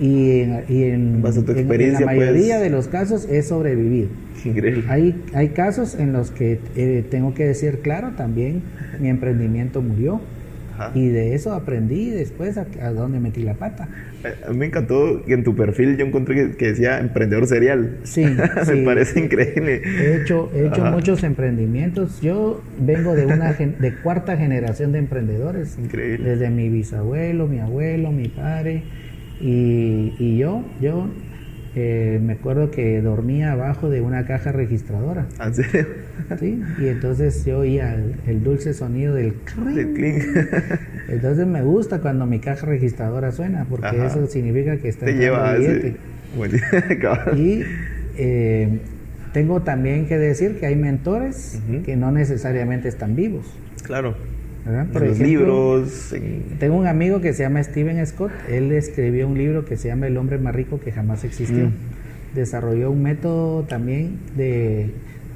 y, 0.00 0.40
en, 0.40 0.64
y 0.68 0.84
en, 0.84 1.22
la 1.22 2.00
mayoría 2.06 2.56
pues. 2.56 2.62
de 2.62 2.70
los 2.70 2.88
casos 2.88 3.28
he 3.30 3.42
sobrevivido. 3.42 4.08
Increíble. 4.44 4.84
Hay, 4.88 5.22
hay 5.34 5.48
casos 5.48 5.94
en 5.96 6.12
los 6.12 6.30
que 6.30 6.60
eh, 6.76 7.04
tengo 7.10 7.34
que 7.34 7.44
decir, 7.44 7.80
claro, 7.80 8.12
también 8.16 8.62
mi 9.00 9.08
emprendimiento 9.08 9.82
murió 9.82 10.20
y 10.94 11.08
de 11.08 11.34
eso 11.34 11.52
aprendí 11.52 12.10
después 12.10 12.56
a, 12.56 12.92
dónde 12.92 13.20
metí 13.20 13.42
la 13.42 13.54
pata. 13.54 13.88
A 14.46 14.50
mí 14.50 14.58
me 14.58 14.66
encantó 14.66 15.22
que 15.24 15.34
en 15.34 15.44
tu 15.44 15.54
perfil 15.54 15.96
yo 15.96 16.04
encontré 16.04 16.56
que, 16.56 16.66
decía 16.66 16.98
emprendedor 16.98 17.46
serial. 17.46 17.98
Sí, 18.02 18.24
me 18.68 18.84
parece 18.84 19.20
increíble. 19.20 19.82
He 19.84 20.22
hecho, 20.22 20.50
he 20.54 20.66
hecho 20.66 20.84
muchos 20.86 21.22
emprendimientos. 21.22 22.20
Yo 22.20 22.62
vengo 22.78 23.14
de 23.14 23.26
una 23.26 23.52
de 23.52 23.94
cuarta 24.02 24.36
generación 24.36 24.92
de 24.92 24.98
emprendedores. 24.98 25.78
Increíble. 25.78 26.30
Desde 26.30 26.50
mi 26.50 26.68
bisabuelo, 26.68 27.46
mi 27.46 27.60
abuelo, 27.60 28.10
mi 28.10 28.28
padre 28.28 28.82
y, 29.40 30.14
y 30.18 30.38
yo, 30.38 30.64
yo 30.80 31.08
eh, 31.74 32.18
me 32.20 32.32
acuerdo 32.34 32.70
que 32.70 33.00
dormía 33.00 33.52
abajo 33.52 33.88
de 33.88 34.00
una 34.00 34.26
caja 34.26 34.50
registradora. 34.52 35.26
¿En 35.44 35.54
serio? 35.54 35.86
¿sí? 36.38 36.60
Y 36.80 36.88
entonces 36.88 37.44
yo 37.44 37.58
oía 37.58 37.94
el, 37.94 38.16
el 38.26 38.42
dulce 38.42 38.74
sonido 38.74 39.14
del 39.14 39.34
clink. 39.44 40.22
Entonces 41.08 41.46
me 41.46 41.62
gusta 41.62 42.00
cuando 42.00 42.26
mi 42.26 42.38
caja 42.38 42.66
registradora 42.66 43.32
suena, 43.32 43.64
porque 43.68 43.86
Ajá. 43.86 44.06
eso 44.06 44.26
significa 44.26 44.76
que 44.76 44.88
está 44.88 45.06
Te 45.06 45.14
lleva 45.14 45.50
a 45.50 45.54
billete. 45.56 45.96
Y 47.36 47.62
eh, 48.18 48.78
tengo 49.32 49.62
también 49.62 50.06
que 50.06 50.18
decir 50.18 50.58
que 50.58 50.66
hay 50.66 50.76
mentores 50.76 51.60
que 51.84 51.96
no 51.96 52.10
necesariamente 52.12 52.88
están 52.88 53.16
vivos. 53.16 53.46
Claro. 53.84 54.14
En 54.66 54.92
los 54.92 55.18
libros. 55.18 56.12
en- 56.12 56.58
Tengo 56.58 56.76
un 56.76 56.86
amigo 56.86 57.20
que 57.22 57.32
se 57.32 57.42
llama 57.42 57.62
Steven 57.62 58.04
Scott. 58.06 58.32
Él 58.50 58.70
escribió 58.72 59.26
un 59.26 59.38
libro 59.38 59.64
que 59.64 59.76
se 59.78 59.88
llama 59.88 60.06
El 60.08 60.16
hombre 60.18 60.36
más 60.36 60.54
rico 60.54 60.78
que 60.78 60.92
jamás 60.92 61.24
existió. 61.24 61.68
Mm. 61.68 61.72
Desarrolló 62.34 62.90
un 62.90 63.02
método 63.02 63.62
también 63.62 64.18
de, 64.36 64.90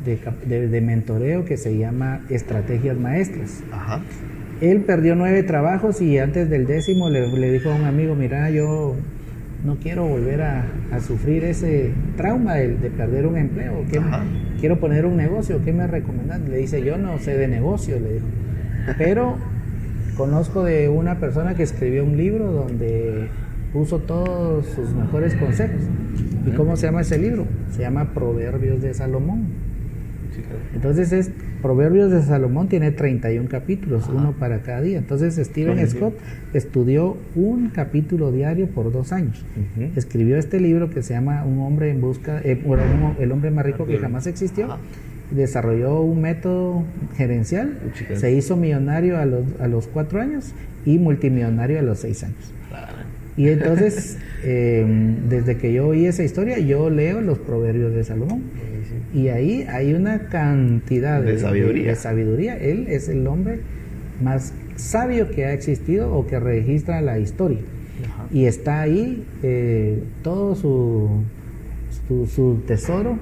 de 0.05 0.19
de- 0.47 0.69
de 0.69 0.81
mentoreo 0.83 1.47
que 1.47 1.57
se 1.57 1.79
llama 1.79 2.21
Estrategias 2.29 2.99
Maestras. 2.99 3.63
Ajá. 3.73 4.03
Él 4.63 4.81
perdió 4.83 5.15
nueve 5.17 5.43
trabajos 5.43 6.01
y 6.01 6.19
antes 6.19 6.49
del 6.49 6.67
décimo 6.67 7.11
le, 7.11 7.27
le 7.37 7.51
dijo 7.53 7.71
a 7.71 7.75
un 7.75 7.85
amigo, 7.85 8.15
mira, 8.15 8.49
yo 8.51 8.95
no 9.65 9.77
quiero 9.77 10.07
volver 10.07 10.41
a, 10.43 10.65
a 10.93 11.01
sufrir 11.01 11.45
ese 11.45 11.91
trauma 12.17 12.55
de, 12.55 12.77
de 12.77 12.91
perder 12.91 13.27
un 13.27 13.37
empleo. 13.37 13.85
¿Qué- 13.91 13.99
Ajá. 13.99 14.23
quiero 14.61 14.79
poner 14.79 15.05
un 15.05 15.17
negocio, 15.17 15.61
¿qué 15.65 15.73
me 15.73 15.87
recomiendas? 15.87 16.41
Le 16.49 16.59
dice, 16.59 16.83
yo 16.83 16.97
no 16.97 17.19
sé 17.19 17.37
de 17.37 17.49
le 18.01 18.15
dijo. 18.15 18.27
Pero 18.99 19.37
conozco 20.17 20.65
de 20.65 20.89
una 20.89 21.19
persona 21.19 21.55
que 21.55 21.63
escribió 21.65 22.05
un 22.05 22.17
libro 22.17 22.53
donde 22.53 23.29
puso 23.73 23.99
todos 23.99 24.67
sus 24.67 24.93
mejores 24.95 25.35
consejos. 25.35 25.81
¿Y 26.47 26.51
cómo 26.53 26.77
se 26.77 26.87
llama 26.87 27.01
ese 27.03 27.19
libro? 27.19 27.47
Se 27.71 27.83
llama 27.83 28.13
Proverbios 28.15 28.81
de 28.83 28.95
Salomón. 28.95 29.47
Entonces 30.75 31.13
es 31.13 31.31
Proverbios 31.63 32.11
de 32.11 32.23
Salomón 32.23 32.69
tiene 32.69 32.91
31 32.91 33.49
capítulos, 33.49 34.09
uno 34.13 34.33
para 34.33 34.63
cada 34.63 34.81
día. 34.81 34.99
Entonces 34.99 35.37
Steven 35.37 35.75
Buenísimo. 35.75 36.11
Scott 36.11 36.19
estudió 36.53 37.17
un 37.37 37.69
capítulo 37.69 38.33
diario 38.33 38.67
por 38.67 38.93
dos 38.93 39.13
años. 39.13 39.45
Escribió 39.95 40.37
este 40.37 40.61
libro 40.61 40.91
que 40.91 41.03
se 41.03 41.15
llama 41.15 41.45
Un 41.45 41.61
hombre 41.61 41.91
en 41.91 42.01
busca, 42.01 42.41
eh, 42.43 42.61
el 43.21 43.33
hombre 43.33 43.51
más 43.51 43.65
rico 43.65 43.87
que 43.87 43.99
jamás 43.99 44.27
existió. 44.27 44.77
Desarrolló 45.31 46.03
un 46.03 46.21
método 46.21 46.83
gerencial, 47.17 47.79
se 48.15 48.33
hizo 48.33 48.57
millonario 48.57 49.19
a 49.19 49.25
los, 49.25 49.45
a 49.61 49.69
los 49.69 49.87
cuatro 49.87 50.21
años 50.21 50.53
y 50.85 50.99
multimillonario 50.99 51.79
a 51.79 51.83
los 51.83 52.01
seis 52.01 52.25
años. 52.25 52.53
Y 53.37 53.49
entonces, 53.49 54.19
eh, 54.45 54.85
desde 55.29 55.57
que 55.57 55.73
yo 55.73 55.89
oí 55.89 56.07
esa 56.07 56.25
historia, 56.25 56.59
yo 56.59 56.91
leo 56.91 57.21
los 57.21 57.39
proverbios 57.39 57.95
de 57.95 58.05
Salomón. 58.05 58.43
Y 59.15 59.29
ahí 59.29 59.67
hay 59.69 59.93
una 59.95 60.29
cantidad 60.29 61.23
De 61.23 61.39
sabiduría. 61.39 61.89
de 61.91 61.97
sabiduría. 61.97 62.57
Él 62.57 62.87
es 62.89 63.09
el 63.09 63.27
hombre 63.27 63.61
más 64.23 64.55
sabio 64.77 65.31
que 65.31 65.45
ha 65.45 65.53
existido 65.53 66.15
o 66.15 66.27
que 66.27 66.41
registra 66.41 67.01
la 67.03 67.19
historia. 67.19 67.59
Ajá. 68.05 68.27
Y 68.33 68.47
está 68.47 68.81
ahí 68.81 69.25
eh, 69.43 70.03
todo 70.23 70.55
su, 70.55 71.09
su, 72.09 72.27
su 72.27 72.63
tesoro 72.67 73.19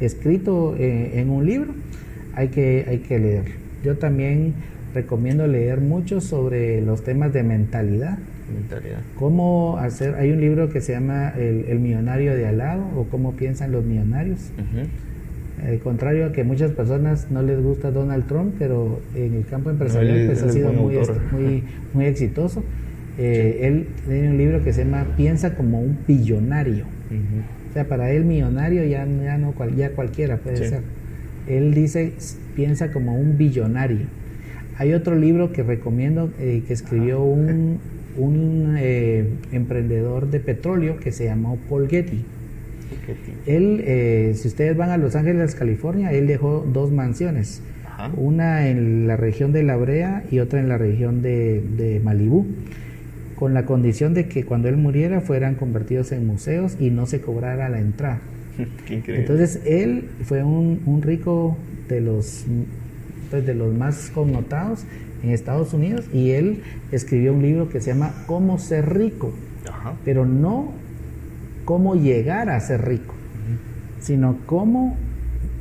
escrito 0.00 0.76
eh, 0.78 1.12
en 1.14 1.30
un 1.30 1.46
libro. 1.46 1.72
Hay 2.34 2.48
que, 2.48 2.84
hay 2.86 2.98
que 2.98 3.18
leerlo. 3.18 3.54
Yo 3.82 3.96
también 3.96 4.54
recomiendo 4.94 5.46
leer 5.46 5.80
mucho 5.80 6.20
sobre 6.20 6.80
los 6.82 7.02
temas 7.02 7.32
de 7.32 7.42
mentalidad. 7.42 8.18
Mentalidad. 8.54 8.98
Cómo 9.16 9.76
hacer, 9.78 10.14
hay 10.16 10.30
un 10.32 10.40
libro 10.40 10.68
que 10.70 10.80
se 10.80 10.92
llama 10.92 11.32
El, 11.36 11.64
el 11.68 11.78
millonario 11.80 12.34
de 12.34 12.46
al 12.46 12.58
lado 12.58 12.82
o 12.96 13.04
cómo 13.04 13.32
piensan 13.32 13.72
los 13.72 13.84
millonarios. 13.84 14.50
Al 15.66 15.78
contrario 15.80 16.26
a 16.26 16.32
que 16.32 16.42
muchas 16.42 16.70
personas 16.72 17.26
no 17.30 17.42
les 17.42 17.62
gusta 17.62 17.90
Donald 17.90 18.26
Trump, 18.26 18.54
pero 18.58 19.00
en 19.14 19.34
el 19.34 19.44
campo 19.44 19.68
empresarial 19.70 20.16
él- 20.16 20.26
pues, 20.28 20.42
él 20.42 20.48
ha 20.48 20.52
sido 20.52 20.72
muy, 20.72 20.96
muy, 21.32 21.62
muy 21.92 22.04
exitoso. 22.06 22.64
Eh, 23.18 23.66
Él 23.66 23.86
tiene 24.08 24.30
un 24.30 24.38
libro 24.38 24.64
que 24.64 24.72
se 24.72 24.84
llama 24.84 25.04
Piensa 25.16 25.54
como 25.56 25.80
un 25.82 25.98
billonario. 26.08 26.84
O 27.68 27.72
sea, 27.74 27.84
para 27.86 28.10
él 28.12 28.24
millonario 28.24 28.82
ya, 28.84 29.04
ya 29.06 29.36
no 29.36 29.52
ya 29.76 29.90
cualquiera 29.90 30.38
puede 30.38 30.56
Sí. 30.56 30.68
ser. 30.68 30.80
Él 31.46 31.74
dice, 31.74 32.12
piensa 32.56 32.92
como 32.92 33.14
un 33.18 33.36
billonario. 33.36 34.06
Hay 34.78 34.94
otro 34.94 35.16
libro 35.16 35.52
que 35.52 35.62
recomiendo 35.62 36.30
eh, 36.40 36.62
que 36.66 36.72
escribió 36.72 37.22
un, 37.22 37.78
un 38.16 38.76
eh, 38.78 39.28
emprendedor 39.52 40.30
de 40.30 40.40
petróleo 40.40 40.98
que 40.98 41.12
se 41.12 41.24
llamó 41.24 41.58
Paul 41.68 41.88
Getty. 41.88 42.24
Él, 43.46 43.82
eh, 43.84 44.32
si 44.34 44.48
ustedes 44.48 44.76
van 44.76 44.90
a 44.90 44.96
Los 44.96 45.16
Ángeles, 45.16 45.54
California, 45.54 46.12
él 46.12 46.26
dejó 46.26 46.66
dos 46.72 46.90
mansiones. 46.90 47.62
Ajá. 47.86 48.10
Una 48.16 48.68
en 48.68 49.06
la 49.06 49.16
región 49.16 49.52
de 49.52 49.62
La 49.62 49.76
Brea 49.76 50.24
y 50.30 50.38
otra 50.40 50.60
en 50.60 50.68
la 50.68 50.78
región 50.78 51.22
de, 51.22 51.62
de 51.76 52.00
Malibú, 52.00 52.46
con 53.36 53.54
la 53.54 53.64
condición 53.64 54.12
de 54.14 54.26
que 54.26 54.44
cuando 54.44 54.68
él 54.68 54.76
muriera 54.76 55.20
fueran 55.20 55.54
convertidos 55.54 56.12
en 56.12 56.26
museos 56.26 56.76
y 56.78 56.90
no 56.90 57.06
se 57.06 57.20
cobrara 57.20 57.68
la 57.68 57.80
entrada. 57.80 58.20
Entonces 58.88 59.60
él 59.64 60.08
fue 60.24 60.42
un, 60.42 60.80
un 60.84 61.02
rico 61.02 61.56
de 61.88 62.00
los, 62.00 62.44
pues, 63.30 63.46
de 63.46 63.54
los 63.54 63.74
más 63.74 64.10
connotados 64.14 64.84
en 65.22 65.30
Estados 65.30 65.72
Unidos 65.74 66.06
y 66.12 66.30
él 66.30 66.62
escribió 66.92 67.32
un 67.32 67.42
libro 67.42 67.68
que 67.68 67.80
se 67.80 67.92
llama 67.92 68.12
Cómo 68.26 68.58
ser 68.58 68.94
rico, 68.94 69.32
Ajá. 69.68 69.94
pero 70.04 70.24
no 70.26 70.72
cómo 71.64 71.94
llegar 71.94 72.48
a 72.50 72.58
ser 72.60 72.86
rico, 72.86 73.14
sino 74.00 74.38
cómo 74.46 74.96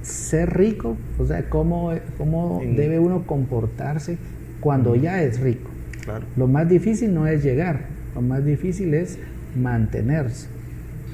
ser 0.01 0.57
rico, 0.57 0.95
o 1.19 1.25
sea, 1.25 1.49
cómo, 1.49 1.91
cómo 2.17 2.61
En- 2.63 2.75
debe 2.75 2.99
uno 2.99 3.23
comportarse 3.27 4.17
cuando 4.59 4.95
ya 4.95 5.21
es 5.21 5.39
rico. 5.39 5.69
Claro. 6.03 6.25
Lo 6.37 6.47
más 6.47 6.67
difícil 6.69 7.13
no 7.13 7.27
es 7.27 7.43
llegar, 7.43 7.85
lo 8.15 8.21
más 8.21 8.43
difícil 8.45 8.93
es 8.93 9.19
mantenerse. 9.61 10.47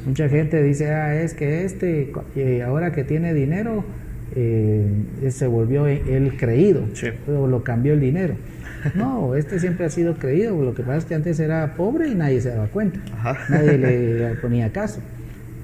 Mucha 0.06 0.30
gente 0.30 0.62
dice, 0.62 0.92
ah, 0.94 1.20
es 1.20 1.34
que 1.34 1.66
este, 1.66 2.12
eh, 2.36 2.62
ahora 2.64 2.92
que 2.92 3.04
tiene 3.04 3.34
dinero, 3.34 3.84
eh, 4.36 4.86
se 5.30 5.48
volvió 5.48 5.88
él 5.88 6.36
creído, 6.38 6.82
Sí. 6.94 7.08
o 7.28 7.48
lo 7.48 7.64
cambió 7.64 7.94
el 7.94 8.00
dinero. 8.02 8.36
No, 8.94 9.34
este 9.36 9.60
siempre 9.60 9.86
ha 9.86 9.90
sido 9.90 10.16
creído, 10.16 10.62
lo 10.62 10.76
que 10.76 10.84
pasa 10.84 10.98
es 10.98 11.06
que 11.06 11.16
antes 11.16 11.40
era 11.40 11.74
pobre 11.76 12.08
y 12.10 12.16
nadie 12.16 12.40
se 12.42 12.50
daba 12.50 12.68
cuenta, 12.68 13.00
Ajá. 13.18 13.38
nadie 13.50 13.78
le 13.78 14.36
ponía 14.42 14.72
caso. 14.72 15.00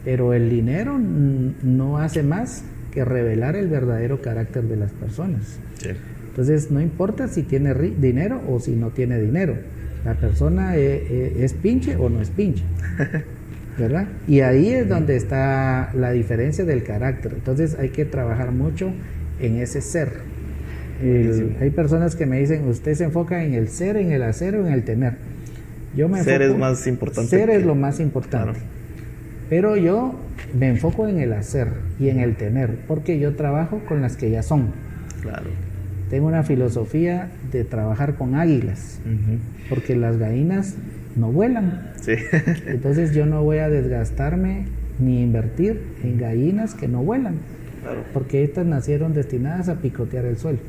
Pero 0.04 0.34
el 0.34 0.50
dinero 0.50 0.98
no 0.98 2.00
hace 2.00 2.24
más 2.24 2.64
que 2.92 3.06
revelar 3.06 3.56
el 3.56 3.68
verdadero 3.68 4.22
carácter 4.22 4.64
de 4.64 4.76
las 4.76 4.92
personas. 4.92 5.60
Sí. 5.78 5.90
Entonces, 6.30 6.72
no 6.72 6.82
importa 6.82 7.28
si 7.28 7.44
tiene 7.44 7.74
dinero 7.74 8.42
o 8.50 8.60
si 8.60 8.72
no 8.72 8.90
tiene 8.90 9.20
dinero. 9.22 9.56
La 10.04 10.16
persona 10.16 10.76
eh, 10.76 11.06
eh, 11.10 11.36
es 11.42 11.54
pinche 11.54 11.96
o 11.98 12.10
no 12.10 12.22
es 12.22 12.30
pinche. 12.32 12.64
¿Verdad? 13.78 14.08
Y 14.28 14.42
ahí 14.42 14.70
es 14.70 14.88
donde 14.90 15.16
está 15.16 15.92
la 15.94 16.12
diferencia 16.12 16.66
del 16.66 16.84
carácter. 16.84 17.34
Entonces, 17.36 17.78
hay 17.80 17.90
que 17.90 18.06
trabajar 18.06 18.52
mucho 18.52 18.92
en 19.40 19.58
ese 19.58 19.82
ser. 19.82 20.10
El- 21.02 21.56
hay 21.60 21.70
personas 21.72 22.16
que 22.16 22.26
me 22.26 22.40
dicen, 22.40 22.68
usted 22.68 22.94
se 22.94 23.06
enfoca 23.06 23.44
en 23.44 23.54
el 23.54 23.70
ser, 23.70 23.98
en 23.98 24.12
el 24.12 24.22
hacer 24.24 24.56
o 24.56 24.68
en 24.68 24.74
el 24.74 24.84
tener. 24.84 25.14
Yo 25.96 26.08
me 26.10 26.24
Ser 26.24 26.42
enfoco- 26.42 26.54
es 26.54 26.60
más 26.60 26.88
importante 26.88 27.30
Ser 27.30 27.50
que- 27.50 27.56
es 27.56 27.66
lo 27.66 27.76
más 27.76 28.00
importante. 28.00 28.52
Claro. 28.60 28.66
Pero 29.50 29.76
yo 29.78 30.16
me 30.58 30.70
enfoco 30.70 31.08
en 31.08 31.20
el 31.20 31.34
hacer 31.34 31.68
y 32.00 32.10
en 32.10 32.20
el 32.20 32.36
tener, 32.36 32.78
porque 32.88 33.20
yo 33.20 33.36
trabajo 33.36 33.82
con 33.88 34.02
las 34.02 34.16
que 34.16 34.30
ya 34.30 34.44
son. 34.44 34.68
Claro. 35.22 35.50
Tengo 36.10 36.28
una 36.28 36.44
filosofía 36.44 37.30
de 37.52 37.64
trabajar 37.64 38.16
con 38.16 38.36
águilas, 38.36 39.00
Ujú. 39.06 39.40
porque 39.70 39.96
las 39.96 40.18
gallinas 40.18 40.76
no 41.16 41.32
vuelan. 41.32 41.92
Sí. 42.02 42.14
Entonces 42.66 43.14
yo 43.14 43.26
no 43.26 43.44
voy 43.44 43.60
a 43.60 43.70
desgastarme 43.70 44.66
ni 45.00 45.22
invertir 45.22 45.82
en 46.04 46.18
gallinas 46.18 46.76
que 46.76 46.88
no 46.88 47.04
vuelan, 47.04 47.36
claro. 47.82 48.04
porque 48.14 48.44
estas 48.44 48.66
nacieron 48.66 49.14
destinadas 49.14 49.70
a 49.70 49.76
picotear 49.76 50.26
el 50.26 50.38
suelo. 50.38 50.60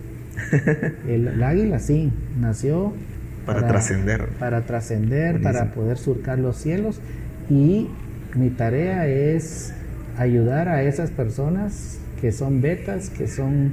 El, 1.07 1.28
el 1.28 1.43
águila 1.43 1.78
sí, 1.78 2.11
nació 2.40 2.95
Para 3.45 3.68
trascender. 3.68 4.28
Para 4.38 4.62
trascender, 4.62 5.43
para 5.43 5.72
poder 5.72 5.99
surcar 5.99 6.38
los 6.38 6.57
cielos. 6.57 7.01
Y 7.51 7.88
mi 8.34 8.49
tarea 8.49 9.07
es 9.07 9.74
ayudar 10.16 10.68
a 10.68 10.82
esas 10.84 11.11
personas 11.11 11.99
que 12.20 12.32
son 12.32 12.62
betas, 12.62 13.11
que 13.11 13.26
son 13.26 13.72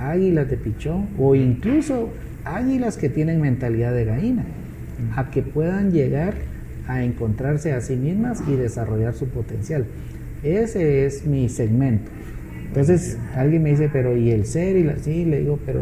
águilas 0.00 0.48
de 0.48 0.56
pichón, 0.56 1.08
o 1.18 1.34
incluso 1.34 2.10
águilas 2.44 2.96
que 2.96 3.08
tienen 3.08 3.40
mentalidad 3.40 3.92
de 3.92 4.04
gallina, 4.06 4.44
a 5.16 5.30
que 5.30 5.42
puedan 5.42 5.92
llegar 5.92 6.34
a 6.86 7.04
encontrarse 7.04 7.72
a 7.72 7.80
sí 7.80 7.96
mismas 7.96 8.42
y 8.48 8.56
desarrollar 8.56 9.14
su 9.14 9.28
potencial. 9.28 9.86
Ese 10.42 11.06
es 11.06 11.26
mi 11.26 11.48
segmento. 11.48 12.10
Entonces, 12.68 13.18
alguien 13.34 13.64
me 13.64 13.70
dice, 13.70 13.90
pero 13.92 14.16
¿y 14.16 14.30
el 14.30 14.46
ser? 14.46 14.76
Y 14.76 14.84
la, 14.84 14.96
sí, 14.98 15.24
le 15.24 15.40
digo, 15.40 15.58
pero 15.66 15.80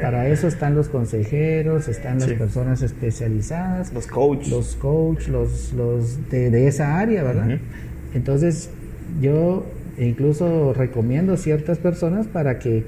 para 0.00 0.28
eso 0.28 0.46
están 0.46 0.74
los 0.76 0.88
consejeros, 0.88 1.88
están 1.88 2.20
las 2.20 2.28
Sí. 2.28 2.34
personas 2.36 2.80
especializadas, 2.82 3.92
Los 3.92 4.06
coaches. 4.06 4.48
los 4.50 4.76
coach, 4.76 5.26
los, 5.28 5.72
los 5.72 6.30
de, 6.30 6.50
de 6.50 6.68
esa 6.68 6.98
área, 7.00 7.24
¿verdad? 7.24 7.58
Entonces, 8.14 8.70
yo 9.20 9.66
incluso 9.98 10.72
recomiendo 10.74 11.36
ciertas 11.36 11.78
personas 11.78 12.28
para 12.28 12.58
que, 12.60 12.84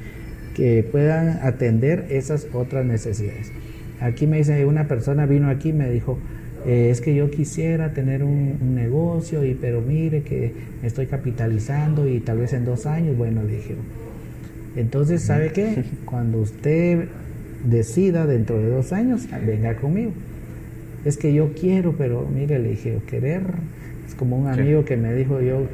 que 0.55 0.87
puedan 0.91 1.41
atender 1.43 2.07
esas 2.11 2.47
otras 2.53 2.85
necesidades. 2.87 3.51
Aquí 4.01 4.26
me 4.26 4.38
dice, 4.38 4.64
una 4.64 4.88
persona 4.88 5.26
vino 5.26 5.49
aquí 5.49 5.70
y 5.70 5.72
me 5.72 5.90
dijo, 5.90 6.18
eh, 6.66 6.88
es 6.90 7.01
que 7.01 7.14
yo 7.14 7.30
quisiera 7.30 7.92
tener 7.92 8.24
un, 8.24 8.74
negocio, 8.74 9.45
y, 9.45 9.55
pero 9.55 9.80
mire 9.80 10.22
que 10.22 10.53
me 10.80 10.88
estoy 10.88 11.07
capitalizando 11.07 12.09
y 12.09 12.20
tal 12.20 12.38
vez 12.38 12.53
en 12.53 12.64
dos 12.64 12.86
años, 12.86 13.16
bueno, 13.16 13.42
le 13.42 13.57
dije, 13.57 13.76
entonces, 14.76 15.22
¿sabe 15.22 15.53
qué? 15.53 15.84
Cuando 16.05 16.38
usted 16.38 17.07
decida 17.64 18.26
dentro 18.26 18.59
de 18.59 18.68
dos 18.68 18.92
años, 18.92 19.28
venga 19.47 19.76
conmigo. 19.76 20.12
Es 21.05 21.16
que 21.16 21.34
yo 21.34 21.53
quiero, 21.53 21.92
pero 21.97 22.26
mire, 22.26 22.59
le 22.59 22.70
dije, 22.70 22.99
querer, 23.07 23.42
es 24.07 24.14
como 24.14 24.38
un 24.38 24.49
amigo 24.49 24.84
que 24.84 24.97
me 24.97 25.12
dijo, 25.14 25.40
yo 25.40 25.66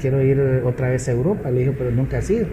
quiero 0.00 0.22
ir 0.22 0.40
otra 0.64 0.88
vez 0.88 1.08
a 1.08 1.12
Europa, 1.12 1.50
le 1.50 1.60
dije, 1.60 1.72
pero 1.76 1.90
nunca 1.90 2.18
has 2.18 2.30
ido. 2.30 2.46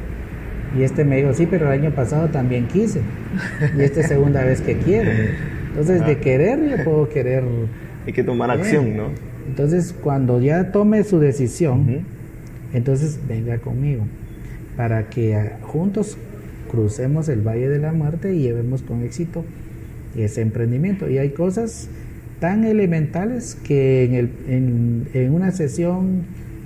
Y 0.78 0.84
este 0.84 1.04
me 1.04 1.18
dijo, 1.18 1.34
sí, 1.34 1.48
pero 1.50 1.72
el 1.72 1.80
año 1.80 1.92
pasado 1.96 2.28
también 2.30 2.68
quise. 2.68 3.02
Y 3.78 3.82
esta 3.82 4.02
es 4.02 4.08
segunda 4.08 4.44
vez 4.44 4.62
que 4.62 4.78
quiero. 4.78 5.10
Entonces, 5.70 6.06
de 6.06 6.18
querer, 6.18 6.60
yo 6.70 6.84
puedo 6.84 7.10
querer. 7.10 7.44
Hay 8.06 8.14
que 8.14 8.24
tomar 8.24 8.52
acción, 8.52 8.96
¿no? 8.96 9.10
Entonces, 9.48 9.94
cuando 9.94 10.40
ya 10.40 10.72
tome 10.72 11.04
su 11.04 11.20
decisión, 11.20 12.06
entonces 12.74 13.20
venga 13.28 13.58
conmigo 13.58 14.06
para 14.78 15.10
que 15.10 15.52
juntos 15.62 16.18
crucemos 16.70 17.28
el 17.30 17.42
Valle 17.42 17.68
de 17.68 17.80
la 17.80 17.92
Muerte 17.92 18.36
y 18.36 18.44
llevemos 18.44 18.82
con 18.82 19.02
éxito 19.04 19.44
ese 20.16 20.42
emprendimiento. 20.42 21.10
Y 21.10 21.18
hay 21.18 21.32
cosas 21.32 21.90
tan 22.40 22.64
elementales 22.64 23.56
que 23.56 24.06
en, 24.06 24.14
el, 24.14 25.08
en, 25.14 25.34
una 25.34 25.52
sesión 25.52 26.24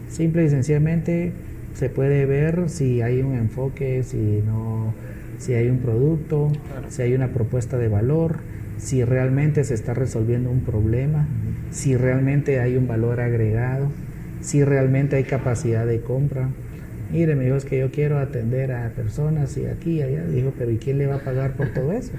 simple 0.09 0.45
y 0.45 0.49
sencillamente 0.49 1.31
se 1.73 1.89
puede 1.89 2.25
ver 2.25 2.69
si 2.69 3.01
hay 3.01 3.21
un 3.21 3.35
enfoque, 3.35 4.03
si 4.03 4.41
no, 4.45 4.93
si 5.37 5.53
hay 5.53 5.69
un 5.69 5.79
producto, 5.79 6.51
si 6.89 7.01
hay 7.01 7.13
una 7.13 7.29
propuesta 7.29 7.77
de 7.77 7.87
valor, 7.87 8.37
si 8.77 9.03
realmente 9.03 9.63
se 9.63 9.73
está 9.73 9.93
resolviendo 9.93 10.49
un 10.49 10.61
problema, 10.61 11.27
si 11.71 11.95
realmente 11.95 12.59
hay 12.59 12.77
un 12.77 12.87
valor 12.87 13.19
agregado, 13.19 13.89
si 14.41 14.63
realmente 14.63 15.15
hay 15.15 15.23
capacidad 15.23 15.85
de 15.85 16.01
compra 16.01 16.49
mire, 17.13 17.35
me 17.35 17.45
dijo, 17.45 17.55
es 17.55 17.65
que 17.65 17.79
yo 17.79 17.91
quiero 17.91 18.17
atender 18.17 18.71
a 18.71 18.89
personas 18.89 19.55
y 19.57 19.67
aquí 19.67 19.99
y 19.99 20.01
allá. 20.01 20.25
Dijo, 20.25 20.51
pero 20.57 20.71
¿y 20.71 20.77
quién 20.77 20.97
le 20.97 21.07
va 21.07 21.15
a 21.15 21.19
pagar 21.19 21.53
por 21.53 21.69
todo 21.69 21.93
eso? 21.93 22.11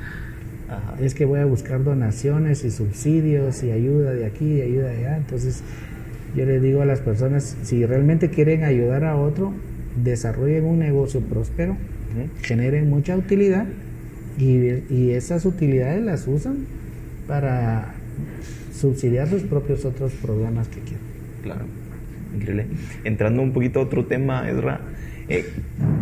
Es 1.00 1.14
que 1.14 1.24
voy 1.24 1.40
a 1.40 1.44
buscar 1.44 1.84
donaciones 1.84 2.64
y 2.64 2.70
subsidios 2.70 3.62
y 3.62 3.70
ayuda 3.70 4.12
de 4.12 4.24
aquí 4.24 4.44
y 4.44 4.62
ayuda 4.62 4.88
de 4.88 4.98
allá. 4.98 5.16
Entonces, 5.16 5.62
yo 6.34 6.44
le 6.44 6.60
digo 6.60 6.82
a 6.82 6.84
las 6.84 7.00
personas, 7.00 7.56
si 7.62 7.84
realmente 7.86 8.30
quieren 8.30 8.64
ayudar 8.64 9.04
a 9.04 9.16
otro, 9.16 9.52
desarrollen 10.02 10.64
un 10.64 10.78
negocio 10.78 11.20
próspero, 11.20 11.76
generen 12.42 12.90
mucha 12.90 13.16
utilidad 13.16 13.66
y, 14.38 14.82
y 14.92 15.10
esas 15.12 15.44
utilidades 15.44 16.02
las 16.02 16.26
usan 16.26 16.66
para 17.26 17.94
subsidiar 18.72 19.28
sus 19.28 19.42
propios 19.42 19.84
otros 19.84 20.12
programas 20.12 20.68
que 20.68 20.80
quieran. 20.80 21.04
Claro. 21.42 21.64
Increíble. 22.34 22.66
Entrando 23.04 23.42
un 23.42 23.52
poquito 23.52 23.80
a 23.80 23.82
otro 23.84 24.06
tema, 24.06 24.48
Edra, 24.48 24.80
eh, 25.28 25.46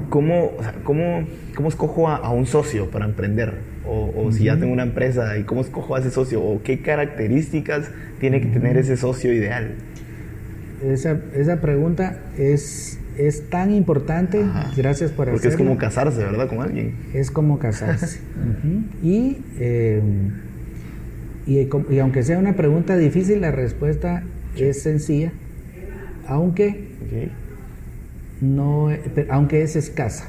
¿cómo, 0.08 0.52
cómo, 0.82 1.26
¿cómo, 1.54 1.68
escojo 1.68 2.08
a, 2.08 2.30
un 2.30 2.46
socio 2.46 2.90
para 2.90 3.04
emprender? 3.04 3.54
O, 3.86 4.30
si 4.32 4.44
ya 4.44 4.58
tengo 4.58 4.72
una 4.72 4.84
empresa, 4.84 5.36
¿y 5.36 5.42
cómo 5.42 5.60
escojo 5.60 5.96
a 5.96 6.00
ese 6.00 6.10
socio? 6.10 6.42
¿O 6.42 6.62
qué 6.62 6.80
características 6.80 7.90
tiene 8.20 8.40
que 8.40 8.46
tener 8.46 8.76
ese 8.78 8.96
socio 8.96 9.32
ideal? 9.32 9.74
Esa, 10.82 11.20
esa 11.34 11.60
pregunta 11.60 12.18
es, 12.36 12.98
es 13.16 13.48
tan 13.50 13.72
importante. 13.72 14.44
Gracias 14.76 15.10
por 15.12 15.30
Porque 15.30 15.48
es 15.48 15.56
como 15.56 15.78
casarse, 15.78 16.18
¿verdad? 16.18 16.48
Con 16.48 16.60
alguien. 16.60 16.96
Es 17.14 17.30
como 17.30 17.58
casarse. 17.58 18.20
y, 19.02 19.38
eh, 19.58 20.02
y, 21.46 21.68
y, 21.90 21.98
aunque 21.98 22.22
sea 22.22 22.38
una 22.38 22.54
pregunta 22.54 22.96
difícil, 22.96 23.40
la 23.40 23.50
respuesta 23.50 24.22
es 24.56 24.82
sencilla 24.82 25.32
aunque 26.26 26.88
no, 28.40 28.90
aunque 29.30 29.62
es 29.62 29.76
escasa. 29.76 30.28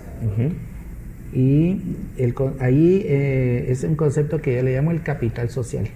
Y 1.34 1.82
el, 2.18 2.36
ahí 2.60 3.04
eh, 3.06 3.66
es 3.70 3.84
un 3.84 3.96
concepto 3.96 4.40
que 4.42 4.56
yo 4.56 4.64
le 4.64 4.76
llamo 4.76 4.92
el 4.92 5.02
capital 5.02 5.50
social. 5.50 5.88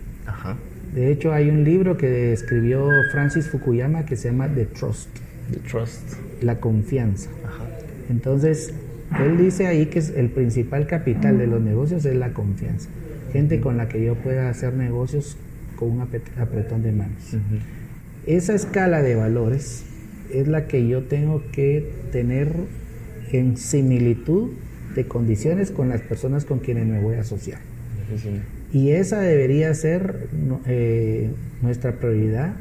De 0.93 1.11
hecho, 1.11 1.33
hay 1.33 1.49
un 1.49 1.63
libro 1.63 1.97
que 1.97 2.33
escribió 2.33 2.89
Francis 3.11 3.49
Fukuyama 3.49 4.05
que 4.05 4.15
se 4.15 4.29
llama 4.29 4.47
The 4.47 4.65
Trust. 4.65 5.09
The 5.51 5.59
Trust. 5.59 6.13
La 6.41 6.59
confianza. 6.59 7.29
Entonces, 8.09 8.73
él 9.19 9.37
dice 9.37 9.67
ahí 9.67 9.87
que 9.87 9.99
es 9.99 10.09
el 10.09 10.29
principal 10.29 10.87
capital 10.87 11.37
de 11.37 11.47
los 11.47 11.61
negocios 11.61 12.05
es 12.05 12.15
la 12.15 12.33
confianza. 12.33 12.89
Gente 13.33 13.59
con 13.59 13.77
la 13.77 13.87
que 13.87 14.03
yo 14.03 14.15
pueda 14.15 14.49
hacer 14.49 14.73
negocios 14.73 15.37
con 15.75 15.91
un 15.91 16.01
apretón 16.01 16.83
de 16.83 16.91
manos. 16.91 17.35
Esa 18.25 18.53
escala 18.53 19.01
de 19.01 19.15
valores 19.15 19.83
es 20.33 20.47
la 20.47 20.67
que 20.67 20.87
yo 20.87 21.03
tengo 21.03 21.43
que 21.51 21.89
tener 22.11 22.49
en 23.31 23.57
similitud 23.57 24.51
de 24.95 25.07
condiciones 25.07 25.71
con 25.71 25.89
las 25.89 26.01
personas 26.01 26.45
con 26.45 26.59
quienes 26.59 26.87
me 26.87 26.99
voy 26.99 27.15
a 27.15 27.21
asociar. 27.21 27.59
Y 28.71 28.91
esa 28.91 29.21
debería 29.21 29.73
ser 29.73 30.27
eh, 30.65 31.31
nuestra 31.61 31.93
prioridad, 31.93 32.53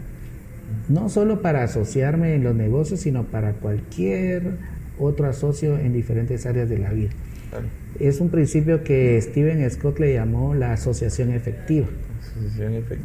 no 0.89 1.09
solo 1.09 1.43
para 1.43 1.65
asociarme 1.65 2.35
en 2.35 2.45
los 2.45 2.55
negocios, 2.55 3.01
sino 3.01 3.25
para 3.25 3.55
cualquier 3.55 4.55
otro 4.99 5.27
asocio 5.27 5.79
en 5.79 5.93
diferentes 5.93 6.47
áreas 6.47 6.69
de 6.69 6.79
la 6.79 6.91
vida. 6.91 7.11
Es 7.99 8.21
un 8.21 8.29
principio 8.29 8.85
que 8.85 9.21
Steven 9.21 9.69
Scott 9.71 9.99
le 9.99 10.15
llamó 10.15 10.55
la 10.55 10.73
asociación 10.73 11.33
efectiva. 11.33 11.87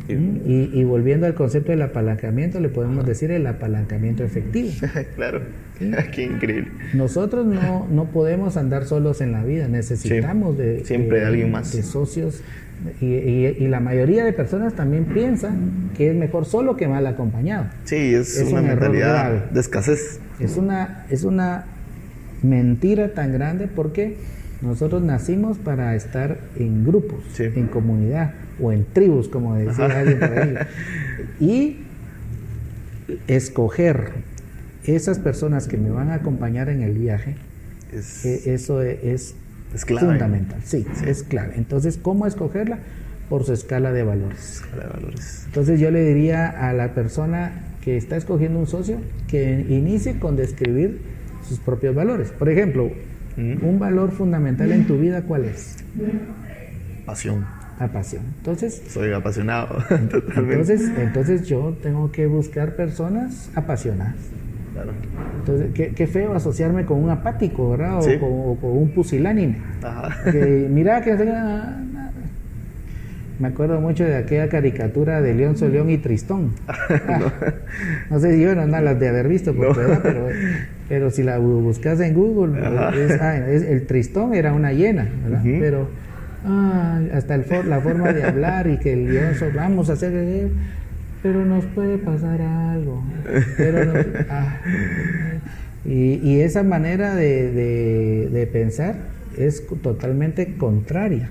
Y, 0.07 0.83
volviendo 0.83 1.25
al 1.25 1.33
concepto 1.33 1.71
del 1.71 1.81
apalancamiento, 1.81 2.59
le 2.59 2.69
podemos 2.69 3.05
decir 3.05 3.31
el 3.31 3.45
apalancamiento 3.47 4.23
efectivo. 4.23 4.69
claro, 5.15 5.41
qué 5.79 6.23
increíble. 6.23 6.71
Nosotros 6.93 7.45
no, 7.45 7.87
no 7.89 8.05
podemos 8.05 8.57
andar 8.57 8.85
solos 8.85 9.21
en 9.21 9.31
la 9.31 9.43
vida, 9.43 9.67
necesitamos 9.67 10.57
de, 10.57 10.85
Siempre 10.85 11.25
alguien 11.25 11.51
más. 11.51 11.73
de 11.73 11.83
socios. 11.83 12.41
Y, 12.99 13.05
y, 13.05 13.67
la 13.67 13.79
mayoría 13.79 14.25
de 14.25 14.33
personas 14.33 14.73
también 14.73 15.05
piensan 15.05 15.91
que 15.95 16.09
es 16.09 16.15
mejor 16.15 16.45
solo 16.45 16.77
que 16.77 16.87
mal 16.87 17.05
acompañado. 17.05 17.65
Sí, 17.83 18.15
es, 18.15 18.43
una 18.51 18.61
mentalidad 18.61 19.51
de 19.51 19.59
escasez. 19.59 20.19
Es 20.39 20.57
una, 20.57 21.05
es 21.09 21.23
una 21.23 21.65
mentira 22.41 23.13
tan 23.13 23.33
grande 23.33 23.67
porque 23.67 24.17
nosotros 24.61 25.01
nacimos 25.01 25.57
para 25.57 25.95
estar 25.95 26.39
en 26.55 26.85
grupos, 26.85 27.39
en 27.39 27.67
comunidad 27.67 28.33
o 28.61 28.71
en 28.71 28.85
tribus, 28.85 29.27
como 29.27 29.55
decía 29.55 29.85
alguien 29.85 30.19
por 30.19 30.37
ahí. 30.37 30.55
Y 31.39 31.77
escoger 33.27 34.11
esas 34.85 35.19
personas 35.19 35.67
que 35.67 35.77
me 35.77 35.89
van 35.89 36.09
a 36.09 36.15
acompañar 36.15 36.69
en 36.69 36.81
el 36.81 36.97
viaje, 36.97 37.35
e, 37.91 38.53
eso 38.53 38.81
es, 38.81 39.35
fundamental. 39.75 40.59
Sí, 40.63 40.85
es 41.05 41.23
clave. 41.23 41.53
Entonces, 41.57 41.97
¿cómo 41.97 42.27
escogerla? 42.27 42.79
Por 43.29 43.45
su 43.45 43.53
escala 43.53 43.91
de 43.91 44.03
valores. 44.03 44.61
Escala 44.61 44.83
de 44.83 44.89
valores. 44.89 45.43
Entonces, 45.47 45.79
yo 45.79 45.89
le 45.89 46.05
diría 46.05 46.47
a 46.47 46.73
la 46.73 46.93
persona 46.93 47.63
que 47.81 47.97
está 47.97 48.15
escogiendo 48.15 48.59
un 48.59 48.67
socio 48.67 48.99
que 49.27 49.65
inicie 49.69 50.19
con 50.19 50.35
describir 50.35 51.01
sus 51.47 51.59
propios 51.59 51.95
valores. 51.95 52.31
Por 52.31 52.49
ejemplo, 52.49 52.91
un 53.61 53.79
valor 53.79 54.11
fundamental 54.11 54.71
en 54.71 54.85
tu 54.85 54.97
vida, 54.97 55.23
¿cuál 55.23 55.45
es? 55.45 55.77
Pasión. 57.05 57.45
La 57.79 57.87
pasión. 57.87 58.23
Entonces. 58.37 58.83
Soy 58.87 59.11
apasionado. 59.11 59.83
entonces, 59.89 60.91
entonces 60.97 61.47
yo 61.47 61.75
tengo 61.81 62.11
que 62.11 62.27
buscar 62.27 62.75
personas 62.75 63.49
apasionadas. 63.55 64.15
Claro. 64.73 64.91
Entonces, 65.39 65.93
qué, 65.95 66.07
feo 66.07 66.33
asociarme 66.33 66.85
con 66.85 67.03
un 67.03 67.09
apático, 67.09 67.71
¿verdad? 67.71 67.99
O, 67.99 68.57
con, 68.59 68.71
un 68.71 68.91
pusilánime. 68.93 69.57
Ajá. 69.81 70.31
Que, 70.31 70.67
mira 70.71 71.01
que 71.01 71.15
me 73.39 73.47
acuerdo 73.47 73.81
mucho 73.81 74.03
de 74.03 74.15
aquella 74.15 74.47
caricatura 74.47 75.19
de 75.19 75.33
León 75.33 75.57
Soleón 75.57 75.89
y 75.89 75.97
Tristón. 75.97 76.51
no. 78.11 78.19
sé 78.19 78.35
si 78.35 78.41
yo 78.41 78.53
no, 78.53 78.67
las 78.67 78.99
de 78.99 79.09
haber 79.09 79.27
visto, 79.27 79.55
por 79.55 79.75
pero, 79.75 80.27
pero 80.91 81.09
si 81.09 81.23
la 81.23 81.37
buscas 81.37 82.01
en 82.01 82.13
Google, 82.13 82.59
ah, 82.65 83.37
el 83.47 83.85
Tristón 83.87 84.33
era 84.33 84.51
una 84.51 84.73
hiena, 84.73 85.07
¿verdad? 85.23 85.41
Pero 85.41 85.87
ah, 86.43 86.99
hasta 87.13 87.35
el 87.35 87.45
la 87.69 87.79
forma 87.79 88.11
de 88.11 88.25
hablar 88.25 88.67
y 88.67 88.77
que 88.77 88.91
el 88.91 89.13
León 89.13 89.33
vamos 89.55 89.89
a 89.89 89.93
hacer, 89.93 90.49
pero 91.23 91.45
nos 91.45 91.63
puede 91.67 91.97
pasar 91.97 92.41
algo. 92.41 93.01
Ah, 94.29 94.57
y, 95.85 96.41
esa 96.41 96.61
manera 96.61 97.15
de, 97.15 98.29
de 98.29 98.47
pensar 98.47 98.95
es 99.37 99.65
totalmente 99.81 100.57
contraria 100.57 101.29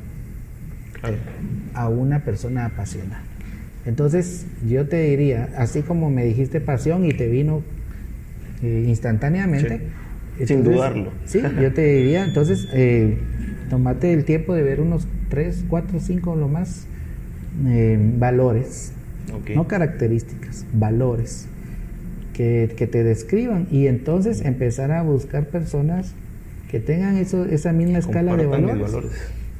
a 1.74 1.90
una 1.90 2.20
persona 2.20 2.64
apasionada. 2.64 3.24
Entonces 3.84 4.46
yo 4.66 4.88
te 4.88 5.02
diría, 5.02 5.50
así 5.58 5.82
como 5.82 6.08
me 6.08 6.24
dijiste 6.24 6.62
pasión 6.62 7.04
y 7.04 7.12
te 7.12 7.28
vino 7.28 7.62
eh, 8.62 8.84
instantáneamente. 8.86 9.78
Sí. 10.38 10.46
Sin 10.46 10.64
dudarlo. 10.64 11.10
Sí, 11.26 11.40
yo 11.60 11.72
te 11.72 11.82
diría, 11.82 12.24
entonces, 12.24 12.66
eh, 12.72 13.18
tomate 13.68 14.12
el 14.12 14.24
tiempo 14.24 14.54
de 14.54 14.62
ver 14.62 14.80
unos 14.80 15.06
3, 15.28 15.64
4, 15.68 16.00
5 16.00 16.36
lo 16.36 16.48
más 16.48 16.86
eh, 17.66 17.98
valores, 18.18 18.92
no 19.54 19.68
características, 19.68 20.66
valores 20.72 21.46
que, 22.32 22.72
que 22.74 22.86
te 22.86 23.04
describan 23.04 23.66
y 23.70 23.86
entonces 23.86 24.42
empezar 24.42 24.92
a 24.92 25.02
buscar 25.02 25.46
personas 25.46 26.14
que 26.70 26.78
tengan 26.78 27.16
eso, 27.16 27.44
esa 27.44 27.72
misma 27.72 27.98
escala 27.98 28.36
de 28.36 28.46
valores, 28.46 28.92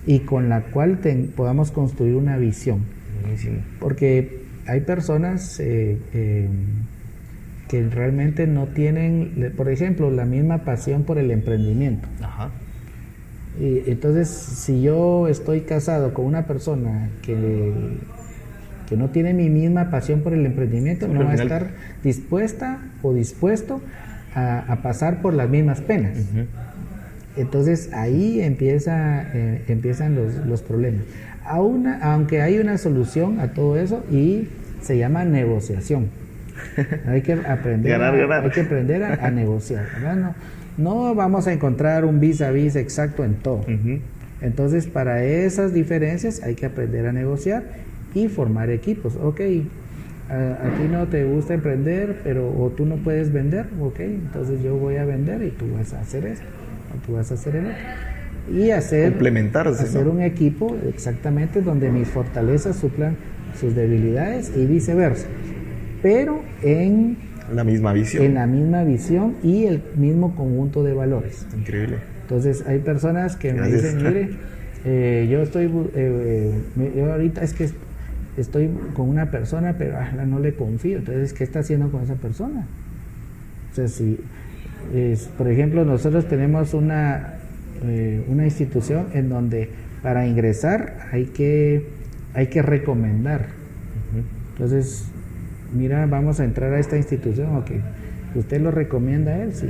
y 0.07 0.20
con 0.20 0.48
la 0.48 0.62
cual 0.62 0.98
podamos 1.34 1.72
construir 1.72 2.14
una 2.14 2.36
visión. 2.36 2.84
Buenísimo. 3.20 3.59
Porque 3.80 4.42
hay 4.66 4.80
personas 4.82 5.59
eh, 5.59 5.98
eh, 6.14 6.48
que 7.71 7.89
realmente 7.89 8.49
no 8.49 8.66
tienen, 8.66 9.53
por 9.57 9.68
ejemplo, 9.68 10.11
la 10.11 10.25
misma 10.25 10.64
pasión 10.64 11.05
por 11.05 11.18
el 11.18 11.31
emprendimiento. 11.31 12.09
Ajá. 12.21 12.51
Y 13.61 13.89
entonces, 13.91 14.29
si 14.29 14.83
yo 14.83 15.29
estoy 15.29 15.61
casado 15.61 16.12
con 16.12 16.25
una 16.25 16.47
persona 16.47 17.11
que, 17.23 17.73
que 18.89 18.97
no 18.97 19.11
tiene 19.11 19.35
mi 19.35 19.49
misma 19.49 19.89
pasión 19.91 20.21
por 20.23 20.33
el 20.33 20.45
emprendimiento, 20.47 21.07
no 21.07 21.21
va 21.27 21.31
a 21.31 21.35
estar 21.45 21.71
dispuesta 22.03 22.79
o 23.03 23.14
dispuesto 23.14 23.81
a, 24.35 24.59
a 24.73 24.83
pasar 24.83 25.23
por 25.23 25.35
las 25.35 25.49
mismas 25.49 25.81
penas. 25.81 26.18
Entonces 27.37 27.93
ahí 27.93 28.41
empieza, 28.41 29.23
eh, 29.33 29.62
empiezan 29.68 30.16
los, 30.16 30.35
los 30.47 30.62
problemas. 30.62 31.05
A 31.45 31.61
una- 31.61 31.99
aunque 32.12 32.43
hay 32.43 32.59
una 32.59 32.79
solución 32.79 33.39
a 33.41 33.49
todo 33.53 33.77
eso 33.77 34.05
y 34.11 34.49
se 34.83 34.99
llama 34.99 35.25
negociación. 35.25 36.09
Hay 37.07 37.23
que 37.23 37.33
aprender, 37.33 37.93
Ganar, 37.93 38.15
a, 38.15 38.19
ganar. 38.19 38.45
Hay 38.45 38.51
que 38.51 38.61
aprender 38.61 39.03
a, 39.03 39.27
a 39.27 39.31
negociar. 39.31 39.87
No, 40.17 40.35
no 40.77 41.15
vamos 41.15 41.47
a 41.47 41.53
encontrar 41.53 42.05
un 42.05 42.21
vis 42.21 42.41
a 42.43 42.51
vis 42.51 42.77
exacto 42.77 43.25
en 43.25 43.35
todo. 43.35 43.65
Entonces, 44.41 44.87
para 44.87 45.23
esas 45.25 45.75
diferencias 45.75 46.43
hay 46.43 46.55
que 46.55 46.67
aprender 46.67 47.07
a 47.07 47.13
negociar 47.13 47.65
y 48.15 48.29
formar 48.29 48.71
equipos. 48.71 49.17
Ok, 49.17 49.41
a, 50.31 50.67
a 50.67 50.71
ti 50.77 50.89
no 50.91 51.07
te 51.09 51.25
gusta 51.25 51.55
emprender, 51.55 52.21
pero 52.25 52.49
o 52.49 52.71
tú 52.71 52.87
no 52.87 52.97
puedes 52.97 53.33
vender, 53.33 53.67
ok, 53.81 54.01
entonces 54.01 54.63
yo 54.63 54.77
voy 54.77 54.97
a 54.97 55.05
vender 55.05 55.43
y 55.43 55.51
tú 55.51 55.67
vas 55.77 55.93
a 55.93 56.01
hacer 56.01 56.25
esto, 56.27 56.47
o 56.95 57.07
tú 57.07 57.15
vas 57.15 57.31
a 57.31 57.35
hacer 57.35 57.57
el 57.57 57.67
otro. 57.67 57.77
Y 58.57 58.71
hacer, 58.71 59.11
Complementarse, 59.11 59.83
hacer 59.83 60.07
¿no? 60.07 60.13
un 60.13 60.23
equipo 60.23 60.77
exactamente 60.89 61.61
donde 61.61 61.91
mis 61.91 62.09
fortalezas 62.09 62.77
suplan 62.77 63.17
sus 63.59 63.75
debilidades 63.75 64.53
y 64.57 64.67
viceversa. 64.67 65.27
Pero 66.03 66.40
en, 66.62 67.16
La 67.55 67.64
misma 67.64 67.92
visión. 67.92 68.24
en 68.24 68.34
la 68.34 68.46
misma 68.46 68.84
visión 68.84 69.34
y 69.42 69.64
el 69.66 69.82
mismo 69.96 70.34
conjunto 70.34 70.82
de 70.82 70.94
valores. 70.94 71.46
Increíble. 71.57 71.96
Entonces 72.22 72.64
hay 72.66 72.78
personas 72.78 73.36
que 73.36 73.53
me 73.53 73.66
dicen, 73.70 73.96
mire, 73.98 74.30
eh, 74.84 75.28
yo 75.30 75.42
estoy, 75.42 75.70
eh, 75.94 76.53
yo 76.96 77.12
ahorita 77.12 77.42
es 77.42 77.53
que 77.55 77.64
est- 77.64 77.74
estoy 78.36 78.70
con 78.94 79.09
una 79.09 79.30
persona, 79.30 79.74
pero 79.76 79.96
ah, 79.98 80.12
no 80.24 80.38
le 80.38 80.55
confío. 80.55 80.98
Entonces, 80.98 81.32
¿qué 81.32 81.44
está 81.44 81.59
haciendo 81.59 81.90
con 81.90 82.03
esa 82.03 82.14
persona? 82.14 82.66
O 83.72 83.74
sea, 83.74 83.88
si, 83.88 84.18
es- 84.94 85.28
por 85.36 85.48
ejemplo, 85.48 85.84
nosotros 85.84 86.28
tenemos 86.28 86.72
una, 86.72 87.34
eh, 87.84 88.24
una 88.28 88.44
institución 88.44 89.07
en 89.12 89.28
donde 89.28 89.68
para 90.03 90.26
ingresar 90.26 91.09
hay 91.12 91.26
que, 91.26 91.84
hay 92.32 92.46
que 92.46 92.62
recomendar. 92.62 93.46
Entonces, 94.53 95.10
mira, 95.75 96.07
vamos 96.07 96.41
a 96.41 96.45
entrar 96.45 96.73
a 96.73 96.79
esta 96.79 96.97
institución, 96.97 97.57
ok. 97.57 97.71
¿Usted 98.35 98.61
lo 98.61 98.71
recomienda 98.71 99.33
a 99.33 99.43
él? 99.43 99.53
Sí. 99.55 99.68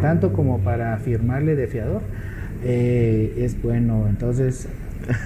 Tanto 0.00 0.32
como 0.32 0.58
para 0.60 0.96
firmarle 0.98 1.56
de 1.56 1.66
fiador. 1.66 2.02
eh, 2.64 3.34
es 3.38 3.60
bueno, 3.62 4.06
entonces, 4.08 4.68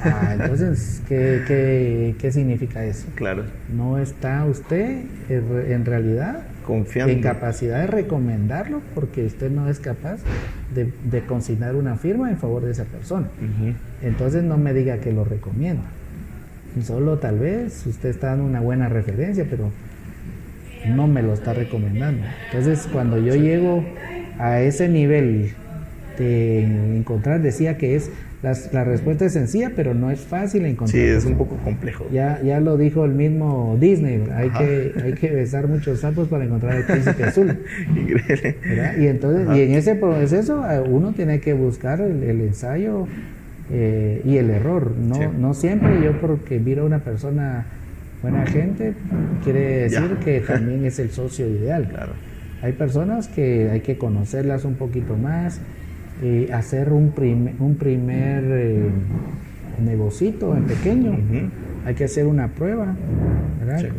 ah, 0.04 0.36
entonces 0.40 1.02
¿qué, 1.08 1.42
qué, 1.46 2.14
qué 2.18 2.32
significa 2.32 2.84
eso? 2.84 3.06
Claro. 3.14 3.44
No 3.76 3.98
está 3.98 4.44
usted 4.46 5.02
en 5.28 5.48
re- 5.50 5.74
en 5.74 5.84
realidad 5.84 6.44
Confiando. 6.64 7.12
en 7.12 7.20
capacidad 7.20 7.80
de 7.80 7.86
recomendarlo 7.88 8.80
porque 8.94 9.26
usted 9.26 9.50
no 9.50 9.68
es 9.68 9.80
capaz 9.80 10.20
de, 10.74 10.90
de 11.10 11.20
consignar 11.26 11.74
una 11.74 11.96
firma 11.96 12.30
en 12.30 12.38
favor 12.38 12.64
de 12.64 12.70
esa 12.72 12.84
persona. 12.84 13.26
Entonces 14.02 14.42
no 14.44 14.56
me 14.58 14.72
diga 14.72 14.98
que 14.98 15.12
lo 15.12 15.24
recomienda. 15.24 15.82
Solo 16.82 17.18
tal 17.18 17.38
vez 17.38 17.84
usted 17.86 18.08
está 18.10 18.28
dando 18.28 18.44
una 18.44 18.60
buena 18.60 18.88
referencia, 18.88 19.46
pero 19.48 19.70
no 20.94 21.06
me 21.06 21.22
lo 21.22 21.32
está 21.34 21.52
recomendando. 21.54 22.22
Entonces 22.46 22.88
cuando 22.92 23.18
yo 23.18 23.34
llego 23.34 23.84
a 24.38 24.60
ese 24.60 24.88
nivel 24.88 25.50
de 26.18 26.64
encontrar, 26.96 27.42
decía 27.42 27.76
que 27.76 27.94
es 27.96 28.10
las- 28.42 28.72
la 28.72 28.84
respuesta 28.84 29.24
es 29.24 29.32
sencilla, 29.32 29.72
pero 29.74 29.92
no 29.94 30.10
es 30.10 30.20
fácil 30.20 30.62
Sí, 30.62 30.68
encontrar. 30.68 31.02
es 31.02 31.24
un 31.24 31.36
poco 31.36 31.56
complejo. 31.56 32.06
Ya, 32.12 32.40
ya 32.42 32.60
lo 32.60 32.76
dijo 32.76 33.04
el 33.04 33.12
mismo 33.12 33.76
Disney, 33.80 34.22
hay 34.34 34.48
Ajá. 34.48 34.58
que, 34.58 34.92
hay 35.02 35.12
que 35.14 35.30
besar 35.30 35.66
muchos 35.68 36.00
sapos 36.00 36.28
para 36.28 36.44
encontrar 36.44 36.76
el 36.76 36.84
príncipe 36.84 37.24
azul. 37.24 37.58
Increíble. 37.96 38.56
¿verdad? 38.64 38.96
Y 38.98 39.06
entonces, 39.08 39.48
Ajá. 39.48 39.58
y 39.58 39.62
en 39.62 39.72
ese 39.72 39.94
proceso 39.96 40.62
uno 40.88 41.12
tiene 41.12 41.40
que 41.40 41.54
buscar 41.54 42.00
el, 42.00 42.22
el 42.22 42.40
ensayo 42.42 43.06
eh, 43.72 44.22
y 44.24 44.36
el 44.36 44.50
error. 44.50 44.92
No, 44.96 45.14
Sí. 45.16 45.20
no 45.40 45.54
siempre 45.54 46.00
yo 46.04 46.12
porque 46.20 46.58
miro 46.60 46.82
a 46.82 46.86
una 46.86 47.00
persona 47.00 47.64
buena 48.22 48.46
gente 48.46 48.94
quiere 49.44 49.88
decir 49.88 50.10
Ya. 50.18 50.20
que 50.24 50.40
también 50.46 50.84
es 50.84 50.98
el 50.98 51.10
socio 51.10 51.48
ideal. 51.48 51.88
Claro. 51.88 52.12
Hay 52.62 52.72
personas 52.72 53.28
que 53.28 53.70
hay 53.70 53.80
que 53.80 53.98
conocerlas 53.98 54.64
un 54.64 54.74
poquito 54.74 55.16
más, 55.16 55.60
eh, 56.22 56.48
hacer 56.52 56.92
un, 56.92 57.10
prim- 57.10 57.50
un 57.60 57.76
primer 57.76 58.42
eh, 58.46 58.88
negocito 59.84 60.56
en 60.56 60.64
pequeño. 60.64 61.16
Hay 61.84 61.94
que 61.94 62.04
hacer 62.04 62.26
una 62.26 62.48
prueba. 62.48 62.96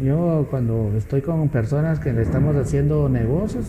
Yo 0.03 0.47
cuando 0.49 0.93
estoy 0.97 1.22
con 1.22 1.47
personas 1.49 1.99
que 1.99 2.11
le 2.13 2.22
estamos 2.24 2.55
haciendo 2.55 3.07
negocios, 3.09 3.68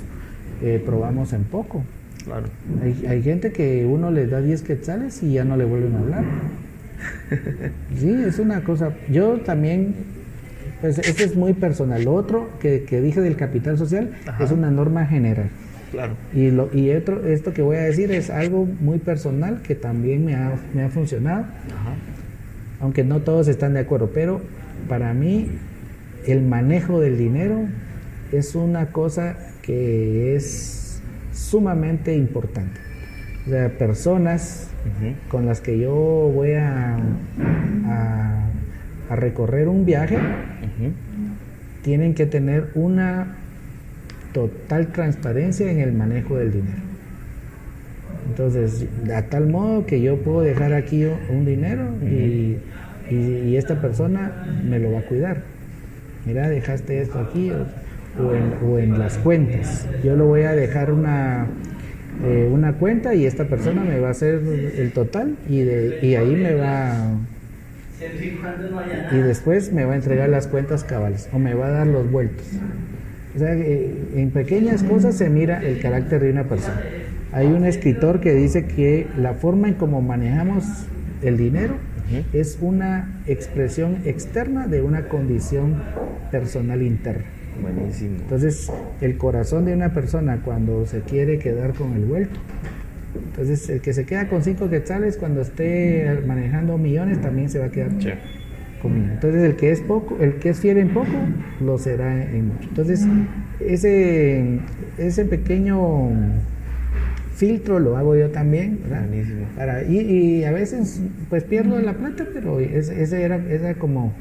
eh, 0.63 0.83
probamos 0.85 1.33
en 1.33 1.45
poco. 1.45 1.85
Claro. 2.25 2.47
Hay, 2.83 3.07
hay 3.07 3.23
gente 3.23 3.53
que 3.53 3.85
uno 3.87 4.11
les 4.11 4.31
da 4.31 4.41
10 4.41 4.63
quetzales 4.63 5.23
y 5.23 5.35
ya 5.35 5.45
no 5.45 5.57
le 5.57 5.65
vuelven 5.65 5.95
a 5.95 5.99
hablar. 5.99 6.25
Sí, 7.97 8.11
es 8.27 8.39
una 8.39 8.63
cosa. 8.63 8.93
Yo 9.11 9.39
también, 9.41 9.95
pues 10.81 10.99
eso 10.99 11.25
es 11.25 11.37
muy 11.37 11.53
personal. 11.55 12.05
Lo 12.05 12.15
otro 12.15 12.49
que, 12.61 12.85
que 12.85 13.01
dije 13.01 13.21
del 13.21 13.37
capital 13.37 13.79
social 13.79 14.13
Ajá. 14.27 14.45
es 14.45 14.51
una 14.51 14.71
norma 14.71 15.07
general. 15.07 15.51
Claro. 15.91 16.15
Y, 16.35 16.51
lo, 16.51 16.69
y 16.75 16.91
otro, 16.91 17.27
esto 17.27 17.53
que 17.53 17.63
voy 17.63 17.77
a 17.77 17.81
decir 17.81 18.13
es 18.13 18.31
algo 18.31 18.67
muy 18.81 18.99
personal 18.99 19.63
que 19.63 19.75
también 19.75 20.25
me 20.25 20.35
ha, 20.35 20.53
me 20.75 20.83
ha 20.83 20.91
funcionado, 20.91 21.45
Ajá. 21.45 21.95
aunque 22.81 23.05
no 23.05 23.21
todos 23.21 23.49
están 23.49 23.73
de 23.75 23.81
acuerdo, 23.81 24.11
pero 24.13 24.43
para 24.87 25.15
mí 25.15 25.49
el 26.27 26.43
manejo 26.43 27.01
del 27.01 27.17
dinero 27.17 27.61
es 28.33 28.55
una 28.55 28.87
cosa 28.87 29.37
que 29.63 30.37
es 30.37 31.01
sumamente 31.33 32.15
importante. 32.15 32.81
O 33.47 33.51
sea, 33.51 33.71
personas 33.79 34.69
con 35.31 35.47
las 35.47 35.61
que 35.61 35.79
yo 35.79 35.95
voy 36.35 36.53
a, 36.53 36.97
a, 37.87 38.47
a 39.09 39.17
recorrer 39.17 39.69
un 39.69 39.87
viaje 39.87 40.19
Tienen 41.83 42.15
que 42.15 42.27
tener 42.27 42.71
una 42.75 43.37
total 44.33 44.89
transparencia 44.89 45.71
en 45.71 45.81
el 45.81 45.93
manejo 45.93 46.37
del 46.37 46.53
dinero. 46.53 46.83
Entonces, 48.29 48.87
a 49.15 49.23
tal 49.23 49.49
modo 49.49 49.87
que 49.87 50.01
yo 50.01 50.19
puedo 50.19 50.43
dejar 50.43 50.73
aquí 50.75 51.05
un 51.31 51.45
dinero 51.45 51.85
y, 52.03 52.57
y- 53.11 53.43
y 53.49 53.57
esta 53.57 53.81
persona 53.81 54.47
me 54.69 54.79
lo 54.79 54.93
va 54.93 54.99
a 55.01 55.03
cuidar. 55.03 55.43
Mira, 56.27 56.49
dejaste 56.49 57.01
esto 57.01 57.19
aquí 57.21 57.51
o, 57.51 57.67
o 58.23 58.35
en, 58.35 58.53
o 58.71 58.79
en 58.79 58.99
las 58.99 59.17
cuentas. 59.19 59.89
Yo 60.05 60.15
lo 60.15 60.27
voy 60.27 60.43
a 60.43 60.53
dejar 60.53 60.93
una, 60.93 61.47
eh, 62.25 62.49
una 62.53 62.75
cuenta 62.75 63.15
y 63.15 63.25
esta 63.25 63.45
persona 63.45 63.83
me 63.83 63.99
va 63.99 64.09
a 64.09 64.11
hacer 64.11 64.43
el 64.77 64.93
total 64.93 65.37
y, 65.49 65.61
de, 65.61 66.01
y 66.03 66.17
ahí 66.17 66.37
me 66.37 66.55
va 66.55 66.93
y 69.13 69.17
después 69.17 69.73
me 69.73 69.85
va 69.85 69.95
a 69.95 69.97
entregar 69.97 70.29
las 70.29 70.47
cuentas 70.47 70.85
cabales 70.85 71.29
o 71.33 71.39
me 71.39 71.55
va 71.55 71.67
a 71.67 71.71
dar 71.71 71.87
los 71.87 72.11
vueltos. 72.11 72.47
O 73.35 73.39
sea, 73.39 73.55
eh, 73.55 73.95
en 74.17 74.31
pequeñas 74.31 74.83
cosas 74.83 75.17
se 75.17 75.31
mira 75.31 75.63
el 75.63 75.81
carácter 75.81 76.23
de 76.23 76.31
una 76.31 76.45
persona. 76.45 76.81
Hay 77.33 77.47
un 77.47 77.65
escritor 77.65 78.21
que 78.21 78.35
dice 78.35 78.67
que 78.67 79.07
la 79.17 79.35
forma 79.35 79.69
en 79.69 79.75
cómo 79.75 80.01
manejamos 80.01 80.65
el 81.23 81.37
dinero 81.37 81.75
es 82.33 82.59
una 82.61 83.21
expresión 83.27 83.99
externa 84.07 84.67
de 84.67 84.81
una 84.81 85.09
condición 85.09 85.83
personal 86.31 86.83
interna. 86.83 87.25
Buenísimo. 87.61 88.17
Entonces, 88.21 88.73
el 89.01 89.19
corazón 89.19 89.65
de 89.65 89.75
una 89.75 89.93
persona 89.93 90.41
cuando 90.45 90.87
se 90.87 91.01
quiere 91.01 91.39
quedar 91.39 91.75
con 91.75 91.93
el 91.95 92.05
vuelto, 92.05 92.39
entonces 93.25 93.69
el 93.69 93.81
que 93.81 93.93
se 93.93 94.05
queda 94.05 94.29
con 94.29 94.43
cinco 94.43 94.69
quetzales 94.69 95.17
cuando 95.17 95.41
esté 95.41 96.23
manejando 96.27 96.79
millones 96.79 97.21
también 97.21 97.49
se 97.49 97.59
va 97.59 97.67
a 97.67 97.71
quedar. 97.71 97.91
Sí. 98.01 98.11
conmigo. 98.83 99.07
Entonces 99.13 99.43
el 99.43 99.57
que 99.57 99.71
es 99.71 99.81
poco, 99.81 100.19
el 100.21 100.35
que 100.35 100.51
es 100.51 100.61
fiel 100.61 100.79
en 100.79 100.89
poco, 100.91 101.13
lo 101.61 101.79
será 101.79 102.23
en 102.23 102.49
mucho. 102.49 102.69
Entonces 102.69 103.07
ese, 103.61 104.61
ese 104.99 105.25
pequeño 105.25 106.11
filtro 107.35 107.79
lo 107.79 107.97
hago 107.97 108.17
yo 108.17 108.31
también. 108.31 108.81
Para, 109.57 109.85
y, 109.85 109.99
y 109.99 110.45
a 110.45 110.53
veces 110.53 111.01
pues 111.31 111.45
pierdo 111.45 111.79
la 111.81 111.95
plata, 111.95 112.27
pero 112.33 112.61
ese, 112.61 113.03
ese 113.03 113.23
era, 113.23 113.37
era 113.49 113.75
como 113.75 114.13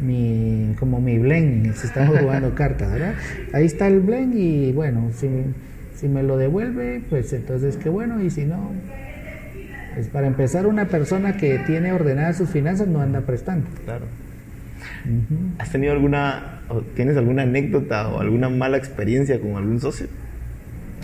mi 0.00 0.74
como 0.78 1.00
mi 1.00 1.18
blend, 1.18 1.74
si 1.74 1.86
estamos 1.86 2.18
jugando 2.18 2.54
cartas, 2.54 2.92
¿verdad? 2.92 3.14
Ahí 3.52 3.66
está 3.66 3.86
el 3.88 4.00
blend 4.00 4.34
y 4.34 4.72
bueno, 4.72 5.10
si, 5.14 5.28
si 6.00 6.08
me 6.08 6.22
lo 6.22 6.38
devuelve, 6.38 7.02
pues 7.10 7.32
entonces 7.32 7.76
qué 7.76 7.90
bueno, 7.90 8.22
y 8.22 8.30
si 8.30 8.44
no, 8.46 8.72
pues 9.94 10.08
para 10.08 10.26
empezar 10.26 10.66
una 10.66 10.86
persona 10.86 11.36
que 11.36 11.58
tiene 11.66 11.92
ordenadas 11.92 12.38
sus 12.38 12.48
finanzas 12.48 12.88
no 12.88 13.00
anda 13.00 13.20
prestando. 13.20 13.66
Claro. 13.84 14.06
¿Has 15.58 15.70
tenido 15.70 15.92
alguna, 15.92 16.60
o 16.68 16.80
tienes 16.80 17.16
alguna 17.18 17.42
anécdota 17.42 18.08
o 18.08 18.20
alguna 18.20 18.48
mala 18.48 18.78
experiencia 18.78 19.38
con 19.40 19.56
algún 19.56 19.78
socio? 19.80 20.06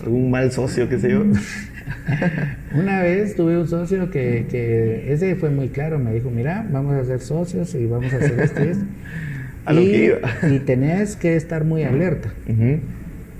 ¿Algún 0.02 0.30
mal 0.30 0.50
socio, 0.52 0.88
qué 0.88 0.98
sé 0.98 1.10
yo? 1.10 1.24
Una 2.74 3.02
vez 3.02 3.36
tuve 3.36 3.58
un 3.58 3.68
socio 3.68 4.10
que, 4.10 4.46
que 4.50 5.12
ese 5.12 5.34
fue 5.36 5.50
muy 5.50 5.68
claro, 5.68 5.98
me 5.98 6.12
dijo, 6.14 6.30
mira, 6.30 6.66
vamos 6.70 6.94
a 6.94 7.04
ser 7.04 7.20
socios 7.20 7.74
y 7.74 7.86
vamos 7.86 8.12
a 8.12 8.16
hacer 8.16 8.40
esto 8.40 8.64
y 8.64 8.68
esto. 8.68 8.84
A 9.66 9.72
lo 9.72 9.80
que 9.80 10.04
iba. 10.04 10.18
y 10.48 10.60
tenés 10.60 11.16
que 11.16 11.34
estar 11.34 11.64
muy 11.64 11.82
alerta, 11.82 12.28
Ujú. 12.48 12.78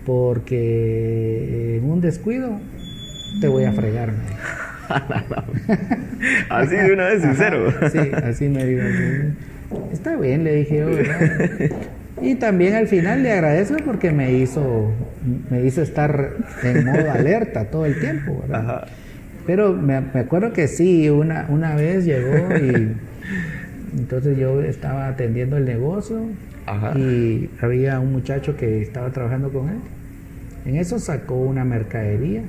Porque 0.06 1.78
en 1.78 1.90
un 1.90 2.00
descuido 2.00 2.58
te 3.40 3.48
voy 3.48 3.64
a 3.64 3.72
fregar. 3.72 4.12
Así 6.48 6.76
de 6.76 6.92
una 6.92 7.06
vez, 7.08 7.22
sincero. 7.22 7.68
Ajá, 7.68 7.90
Sí, 7.90 7.98
así 8.14 8.48
me 8.48 8.64
dijo. 8.64 8.84
Está 9.92 10.16
bien, 10.16 10.44
le 10.44 10.54
dije 10.54 10.78
yo, 10.78 10.86
¿verdad? 10.86 11.70
Y 12.22 12.36
también 12.36 12.74
al 12.74 12.86
final 12.86 13.22
le 13.22 13.32
agradezco 13.32 13.76
porque 13.84 14.12
me 14.12 14.32
hizo, 14.32 14.92
me 15.50 15.64
hizo 15.64 15.82
estar 15.82 16.30
en 16.62 16.84
modo 16.84 17.10
alerta 17.10 17.64
todo 17.66 17.84
el 17.84 17.98
tiempo, 18.00 18.40
¿verdad? 18.42 18.60
Ajá. 18.60 18.86
Pero 19.44 19.72
me, 19.74 20.00
me 20.00 20.20
acuerdo 20.20 20.52
que 20.52 20.66
sí, 20.68 21.10
una, 21.10 21.46
una 21.48 21.74
vez 21.74 22.04
llegó 22.04 22.56
y 22.56 22.92
entonces 23.98 24.38
yo 24.38 24.62
estaba 24.62 25.08
atendiendo 25.08 25.56
el 25.56 25.64
negocio 25.64 26.20
Ajá. 26.66 26.98
y 26.98 27.50
había 27.60 28.00
un 28.00 28.12
muchacho 28.12 28.56
que 28.56 28.80
estaba 28.82 29.10
trabajando 29.10 29.50
con 29.50 29.68
él. 29.68 29.76
En 30.66 30.76
eso 30.76 30.98
sacó 30.98 31.34
una 31.34 31.64
mercadería, 31.64 32.42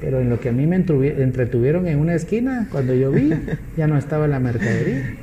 pero 0.00 0.20
en 0.20 0.30
lo 0.30 0.40
que 0.40 0.48
a 0.48 0.52
mí 0.52 0.66
me 0.66 0.76
entretuvieron 0.76 1.86
en 1.86 1.98
una 1.98 2.14
esquina, 2.14 2.66
cuando 2.70 2.94
yo 2.94 3.10
vi, 3.12 3.32
ya 3.76 3.86
no 3.86 3.98
estaba 3.98 4.26
la 4.26 4.40
mercadería. 4.40 5.14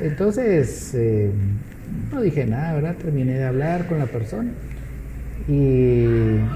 Entonces, 0.00 0.94
eh, 0.94 1.30
no 2.12 2.22
dije 2.22 2.46
nada, 2.46 2.74
¿verdad? 2.74 2.96
Terminé 2.96 3.34
de 3.34 3.44
hablar 3.44 3.86
con 3.86 3.98
la 3.98 4.06
persona 4.06 4.50
y 5.48 6.04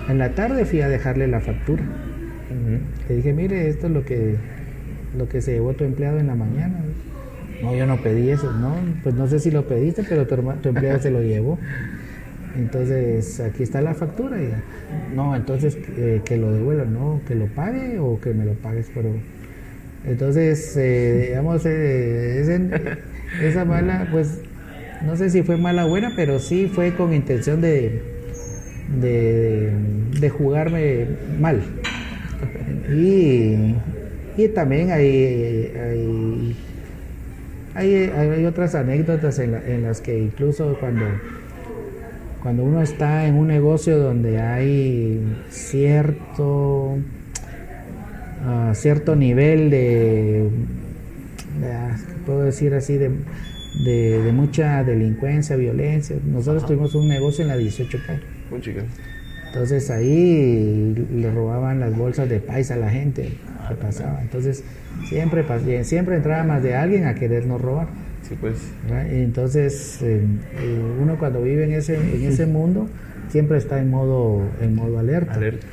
en 0.08 0.18
la 0.18 0.34
tarde 0.34 0.64
fui 0.66 0.82
a 0.82 0.88
dejarle 0.88 1.26
la 1.26 1.40
factura. 1.40 1.82
Le 3.08 3.16
dije, 3.16 3.32
mire, 3.32 3.68
esto 3.68 3.86
es 3.86 3.92
lo 3.92 4.04
que, 4.04 4.36
lo 5.16 5.28
que 5.28 5.40
se 5.40 5.52
llevó 5.52 5.72
tu 5.72 5.84
empleado 5.84 6.18
en 6.18 6.26
la 6.26 6.34
mañana. 6.34 6.78
No, 7.62 7.74
yo 7.74 7.86
no 7.86 8.02
pedí 8.02 8.28
eso, 8.28 8.52
no, 8.52 8.74
pues 9.02 9.14
no 9.14 9.28
sé 9.28 9.38
si 9.38 9.50
lo 9.50 9.66
pediste, 9.66 10.04
pero 10.06 10.26
tu 10.26 10.68
empleado 10.68 11.00
se 11.00 11.10
lo 11.10 11.22
llevó. 11.22 11.58
Entonces, 12.57 13.40
aquí 13.40 13.62
está 13.62 13.80
la 13.80 13.94
factura. 13.94 14.36
No, 15.14 15.34
entonces 15.36 15.76
eh, 15.96 16.20
que 16.24 16.36
lo 16.36 16.53
devuelva, 16.53 16.84
no, 16.84 17.20
que 17.26 17.34
lo 17.34 17.46
pague 17.46 17.98
o 17.98 18.20
que 18.20 18.32
me 18.34 18.44
lo 18.44 18.53
pagues, 18.55 18.90
pero... 18.94 19.11
Entonces, 20.07 20.76
eh, 20.76 21.26
digamos, 21.28 21.62
eh, 21.64 22.40
esa 23.42 23.64
mala, 23.64 24.09
pues, 24.11 24.40
no 25.07 25.16
sé 25.16 25.30
si 25.30 25.42
fue 25.44 25.57
mala 25.57 25.86
o 25.86 25.88
buena, 25.90 26.12
pero 26.16 26.38
sí 26.40 26.70
fue 26.72 26.92
con 26.94 27.14
intención 27.14 27.61
de, 27.61 28.03
de, 29.00 29.70
de 30.20 30.28
jugarme 30.30 31.07
mal. 31.40 31.62
Y, 32.92 33.76
y 34.36 34.48
también 34.48 34.90
hay, 34.90 35.72
hay, 35.78 36.57
hay, 37.74 37.94
hay 38.30 38.44
otras 38.44 38.74
anécdotas 38.74 39.38
en, 39.38 39.53
la- 39.53 39.64
en 39.66 39.82
las 39.84 40.00
que 40.00 40.18
incluso 40.18 40.76
cuando, 40.80 41.05
cuando 42.43 42.64
uno 42.64 42.82
está 42.82 43.26
en 43.26 43.36
un 43.36 43.47
negocio 43.47 43.99
donde 43.99 44.40
hay 44.40 45.20
cierto, 45.51 46.99
ah, 48.45 48.72
cierto 48.74 49.14
nivel 49.14 49.70
de, 49.70 50.51
de, 51.61 51.72
ah, 51.72 51.97
puedo 52.26 52.43
decir 52.43 52.74
así, 52.74 52.97
de, 52.97 53.11
de, 53.84 54.22
de 54.22 54.32
mucha 54.32 54.82
delincuencia, 54.82 55.55
violencia. 55.55 56.16
Nosotros 56.24 56.66
tuvimos 56.66 56.95
un 56.97 57.09
negocio 57.09 57.43
en 57.43 57.49
la 57.49 57.57
18 57.57 57.99
calle. 58.07 58.22
Un 58.51 58.61
chica. 58.61 58.82
Entonces 59.47 59.90
ahí 59.90 60.95
le 61.14 61.30
robaban 61.30 61.78
las 61.78 61.97
bolsas 61.97 62.28
de 62.28 62.40
paisa 62.40 62.74
a 62.74 62.78
la 62.78 62.90
gente 62.90 63.34
que 63.68 63.74
pasaba. 63.74 64.20
Entonces 64.20 64.64
siempre, 65.09 65.45
siempre 65.84 66.16
entraba 66.16 66.43
más 66.43 66.62
de 66.62 66.74
alguien 66.74 67.05
a 67.05 67.14
querernos 67.14 67.61
robar. 67.61 67.86
Sí, 68.32 68.38
pues. 68.40 68.56
Entonces 69.10 70.00
eh, 70.02 70.22
eh, 70.54 70.82
uno 71.00 71.18
cuando 71.18 71.42
vive 71.42 71.64
en 71.64 71.72
ese, 71.72 71.96
en 71.96 72.22
ese 72.24 72.46
mundo 72.58 72.88
siempre 73.28 73.58
está 73.58 73.78
en 73.80 73.90
modo, 73.90 74.42
en 74.62 74.74
modo 74.74 74.98
alerta. 74.98 75.34
Alerta. 75.34 75.66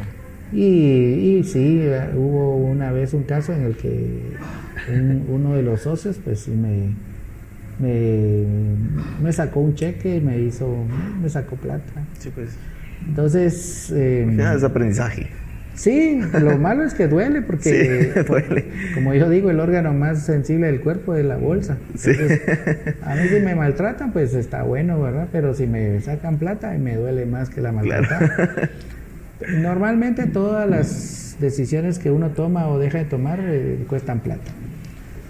Y, 0.51 1.37
y 1.37 1.43
sí, 1.45 1.79
eh, 1.81 2.09
hubo 2.15 2.57
una 2.57 2.91
vez 2.91 3.13
un 3.13 3.23
caso 3.23 3.53
en 3.53 3.61
el 3.63 3.75
que 3.77 4.21
un- 4.91 5.25
uno 5.29 5.55
de 5.55 5.61
los 5.61 5.81
socios 5.81 6.19
pues 6.23 6.39
sí 6.41 6.51
me, 6.51 6.89
me, 7.79 8.45
me 9.23 9.31
sacó 9.31 9.61
un 9.61 9.75
cheque 9.75 10.17
y 10.17 10.21
me 10.21 10.39
hizo, 10.39 10.67
me 11.21 11.29
sacó 11.29 11.55
plata. 11.55 11.93
Sí, 12.17 12.29
pues. 12.33 12.49
Entonces, 13.07 13.91
eh, 13.95 14.27
es 14.55 14.63
aprendizaje. 14.63 15.29
Sí, 15.79 16.21
lo 16.41 16.57
malo 16.59 16.83
es 16.83 16.93
que 16.93 17.07
duele 17.07 17.41
porque, 17.41 18.13
Sí, 18.13 18.21
duele. 18.27 18.65
como 18.93 19.13
yo 19.13 19.29
digo, 19.29 19.49
el 19.49 19.59
órgano 19.59 19.93
más 19.93 20.25
sensible 20.25 20.67
del 20.67 20.81
cuerpo 20.81 21.15
es 21.15 21.25
la 21.25 21.37
bolsa. 21.37 21.77
Sí. 21.97 22.11
A 23.03 23.15
mí 23.15 23.27
si 23.29 23.39
me 23.39 23.55
maltratan, 23.55 24.11
pues 24.11 24.33
está 24.33 24.63
bueno, 24.63 25.01
¿verdad? 25.01 25.27
Pero 25.31 25.53
si 25.53 25.67
me 25.67 25.99
sacan 26.01 26.37
plata, 26.37 26.71
me 26.77 26.95
duele 26.95 27.25
más 27.25 27.49
que 27.49 27.61
la 27.61 27.71
maltratada. 27.71 28.69
Normalmente 29.57 30.27
todas 30.27 30.69
las 30.69 31.37
decisiones 31.39 31.97
que 31.97 32.11
uno 32.11 32.29
toma 32.31 32.67
o 32.67 32.77
deja 32.77 32.97
de 32.97 33.05
tomar 33.05 33.39
eh, 33.41 33.79
cuestan 33.87 34.19
plata. 34.19 34.51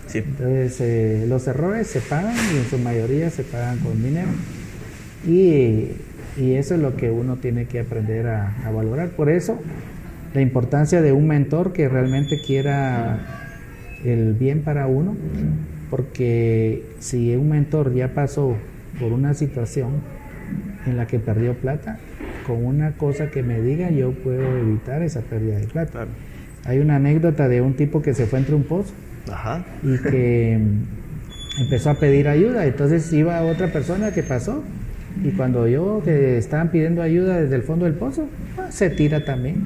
Sí. 0.07 0.17
Entonces, 0.19 0.77
eh, 0.81 1.25
los 1.29 1.47
errores 1.47 1.85
se 1.85 2.01
pagan 2.01 2.33
y 2.53 2.57
en 2.57 2.65
su 2.65 2.79
mayoría 2.79 3.29
se 3.29 3.43
pagan 3.43 3.77
con 3.77 4.01
dinero. 4.01 4.29
Y, 5.27 5.89
y 6.37 6.53
eso 6.55 6.73
es 6.73 6.81
lo 6.81 6.95
que 6.95 7.11
uno 7.11 7.35
tiene 7.35 7.65
que 7.65 7.81
aprender 7.81 8.25
a, 8.27 8.55
a 8.65 8.71
valorar. 8.71 9.09
Por 9.09 9.29
eso, 9.29 9.61
la 10.33 10.41
importancia 10.41 11.01
de 11.01 11.11
un 11.11 11.27
mentor 11.27 11.73
que 11.73 11.89
realmente 11.89 12.39
quiera 12.45 13.19
el 14.03 14.33
bien 14.33 14.61
para 14.61 14.87
uno, 14.87 15.15
porque 15.89 16.83
si 16.99 17.35
un 17.35 17.49
mentor 17.49 17.93
ya 17.93 18.13
pasó 18.13 18.55
por 18.99 19.11
una 19.11 19.33
situación 19.33 19.91
en 20.85 20.97
la 20.97 21.07
que 21.07 21.19
perdió 21.19 21.53
plata, 21.53 21.99
con 22.45 22.65
una 22.65 22.93
cosa 22.93 23.29
que 23.29 23.43
me 23.43 23.61
diga 23.61 23.91
yo 23.91 24.11
puedo 24.11 24.57
evitar 24.57 25.01
esa 25.01 25.21
pérdida 25.21 25.57
de 25.57 25.67
plata. 25.67 25.91
Claro. 25.91 26.11
Hay 26.65 26.79
una 26.79 26.97
anécdota 26.97 27.47
de 27.47 27.61
un 27.61 27.73
tipo 27.73 28.01
que 28.01 28.13
se 28.13 28.25
fue 28.25 28.39
entre 28.39 28.55
un 28.55 28.63
pozo 28.63 28.93
Ajá. 29.31 29.63
y 29.83 29.97
que 29.97 30.59
empezó 31.59 31.91
a 31.91 31.95
pedir 31.95 32.27
ayuda. 32.27 32.65
Entonces 32.65 33.11
iba 33.13 33.41
otra 33.43 33.67
persona 33.67 34.11
que 34.11 34.23
pasó 34.23 34.63
y 35.23 35.31
cuando 35.31 35.67
yo 35.67 36.01
que 36.03 36.37
estaban 36.37 36.69
pidiendo 36.69 37.01
ayuda 37.01 37.41
desde 37.41 37.55
el 37.55 37.63
fondo 37.63 37.85
del 37.85 37.95
pozo, 37.95 38.27
ah, 38.57 38.71
se 38.71 38.89
tira 38.89 39.25
también. 39.25 39.65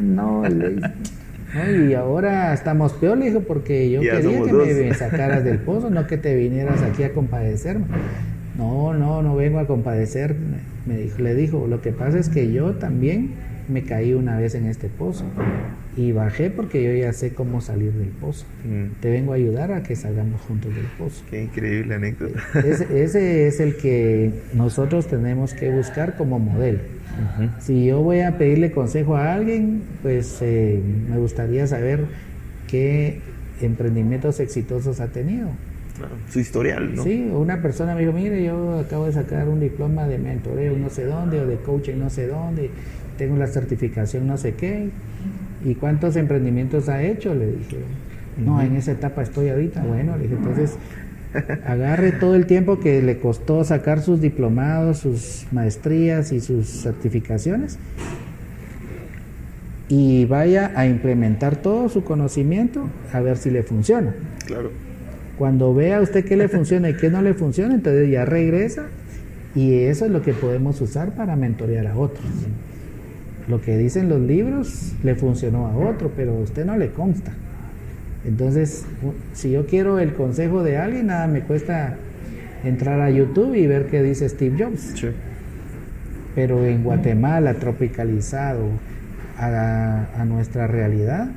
No, 0.00 0.42
le- 0.48 0.76
no, 1.54 1.86
y 1.88 1.94
ahora 1.94 2.52
estamos 2.52 2.92
peor, 2.94 3.18
le 3.18 3.26
dijo, 3.26 3.40
porque 3.40 3.90
yo 3.90 4.02
Ya 4.02 4.20
quería 4.20 4.42
que 4.42 4.52
me 4.52 4.94
sacaras 4.94 5.44
del 5.44 5.58
pozo, 5.58 5.90
no 5.90 6.06
que 6.06 6.16
te 6.18 6.34
vinieras 6.34 6.82
aquí 6.82 7.02
a 7.04 7.12
compadecerme. 7.12 7.86
No, 8.56 8.94
no, 8.94 9.22
no 9.22 9.34
vengo 9.34 9.58
a 9.58 9.66
compadecer, 9.66 10.36
me 10.86 10.96
dijo, 10.96 11.18
le 11.20 11.34
dijo, 11.34 11.66
lo 11.68 11.80
que 11.82 11.90
pasa 11.92 12.18
es 12.18 12.28
que 12.28 12.52
yo 12.52 12.72
también 12.74 13.30
me 13.68 13.82
caí 13.82 14.14
una 14.14 14.38
vez 14.38 14.54
en 14.54 14.66
este 14.66 14.88
pozo 14.88 15.24
y 15.96 16.12
bajé 16.12 16.50
porque 16.50 16.82
yo 16.82 16.92
ya 16.92 17.12
sé 17.12 17.34
cómo 17.34 17.60
salir 17.60 17.92
del 17.92 18.08
pozo. 18.08 18.44
Mm, 18.64 19.00
Te 19.00 19.10
vengo 19.10 19.32
a 19.32 19.36
ayudar 19.36 19.72
a 19.72 19.82
que 19.82 19.94
salgamos 19.96 20.40
juntos 20.42 20.74
del 20.74 20.86
pozo. 20.98 21.22
Qué 21.30 21.44
increíble 21.44 21.94
anécdota. 21.94 22.40
Ese, 22.58 23.02
ese 23.02 23.46
es 23.46 23.60
el 23.60 23.76
que 23.76 24.32
nosotros 24.54 25.06
tenemos 25.06 25.54
que 25.54 25.70
buscar 25.70 26.16
como 26.16 26.38
modelo. 26.38 26.80
Si 27.60 27.86
yo 27.86 28.02
voy 28.02 28.20
a 28.20 28.36
pedirle 28.38 28.72
consejo 28.72 29.14
a 29.16 29.34
alguien, 29.34 29.82
pues 30.02 30.38
eh, 30.42 30.80
me 31.08 31.16
gustaría 31.18 31.64
saber 31.68 32.06
qué 32.68 33.20
emprendimientos 33.60 34.40
exitosos 34.40 34.98
ha 34.98 35.06
tenido. 35.06 35.46
Claro, 35.96 36.16
Su 36.28 36.40
historial, 36.40 36.92
¿no? 36.96 37.04
Sí, 37.04 37.30
una 37.32 37.62
persona 37.62 37.94
me 37.94 38.00
dijo, 38.00 38.12
mire, 38.12 38.42
yo 38.42 38.80
acabo 38.80 39.06
de 39.06 39.12
sacar 39.12 39.48
un 39.48 39.60
diploma 39.60 40.08
de 40.08 40.18
mentoreo 40.18 40.76
no 40.76 40.90
sé 40.90 41.04
dónde 41.04 41.40
o 41.40 41.46
de 41.46 41.54
coaching 41.58 41.98
no 41.98 42.10
sé 42.10 42.26
dónde, 42.26 42.70
tengo 43.16 43.36
la 43.36 43.46
certificación 43.46 44.26
no 44.26 44.36
sé 44.36 44.54
qué. 44.54 44.90
¿Y 45.64 45.74
cuántos 45.76 46.16
emprendimientos 46.16 46.88
ha 46.88 47.02
hecho? 47.02 47.34
Le 47.34 47.46
dije, 47.46 47.78
no, 48.38 48.60
en 48.60 48.76
esa 48.76 48.92
etapa 48.92 49.22
estoy 49.22 49.48
ahorita. 49.48 49.82
Bueno, 49.82 50.16
le 50.16 50.24
dije, 50.24 50.34
entonces 50.34 50.76
Agarre 51.66 52.12
todo 52.12 52.36
el 52.36 52.46
tiempo 52.46 52.78
que 52.78 53.02
le 53.02 53.18
costó 53.18 53.64
sacar 53.64 54.00
sus 54.00 54.20
diplomados, 54.20 54.98
sus 54.98 55.46
maestrías 55.50 56.32
y 56.32 56.40
sus 56.40 56.66
certificaciones 56.66 57.78
y 59.88 60.24
vaya 60.24 60.72
a 60.76 60.86
implementar 60.86 61.56
todo 61.56 61.88
su 61.88 62.04
conocimiento 62.04 62.88
a 63.12 63.20
ver 63.20 63.36
si 63.36 63.50
le 63.50 63.62
funciona. 63.62 64.14
Claro. 64.46 64.70
Cuando 65.36 65.74
vea 65.74 66.00
usted 66.00 66.24
qué 66.24 66.36
le 66.36 66.48
funciona 66.48 66.88
y 66.88 66.96
qué 66.96 67.10
no 67.10 67.20
le 67.20 67.34
funciona, 67.34 67.74
entonces 67.74 68.08
ya 68.08 68.24
regresa 68.24 68.86
y 69.54 69.74
eso 69.74 70.06
es 70.06 70.12
lo 70.12 70.22
que 70.22 70.32
podemos 70.32 70.80
usar 70.80 71.14
para 71.14 71.34
mentorear 71.34 71.88
a 71.88 71.96
otros. 71.96 72.24
Lo 73.48 73.60
que 73.60 73.76
dicen 73.76 74.08
los 74.08 74.20
libros 74.20 74.94
le 75.02 75.14
funcionó 75.14 75.66
a 75.66 75.76
otro, 75.76 76.12
pero 76.16 76.32
a 76.32 76.40
usted 76.40 76.64
no 76.64 76.76
le 76.76 76.92
consta. 76.92 77.32
Entonces, 78.24 78.86
si 79.34 79.50
yo 79.50 79.66
quiero 79.66 79.98
el 79.98 80.14
consejo 80.14 80.62
de 80.62 80.78
alguien, 80.78 81.08
nada 81.08 81.26
me 81.26 81.42
cuesta 81.42 81.96
entrar 82.64 83.00
a 83.00 83.10
YouTube 83.10 83.54
y 83.54 83.66
ver 83.66 83.86
qué 83.86 84.02
dice 84.02 84.28
Steve 84.28 84.64
Jobs. 84.64 84.94
Pero 86.34 86.64
en 86.64 86.82
Guatemala, 86.82 87.54
tropicalizado, 87.54 88.70
a, 89.38 90.24
nuestra 90.26 90.66
realidad, 90.66 91.28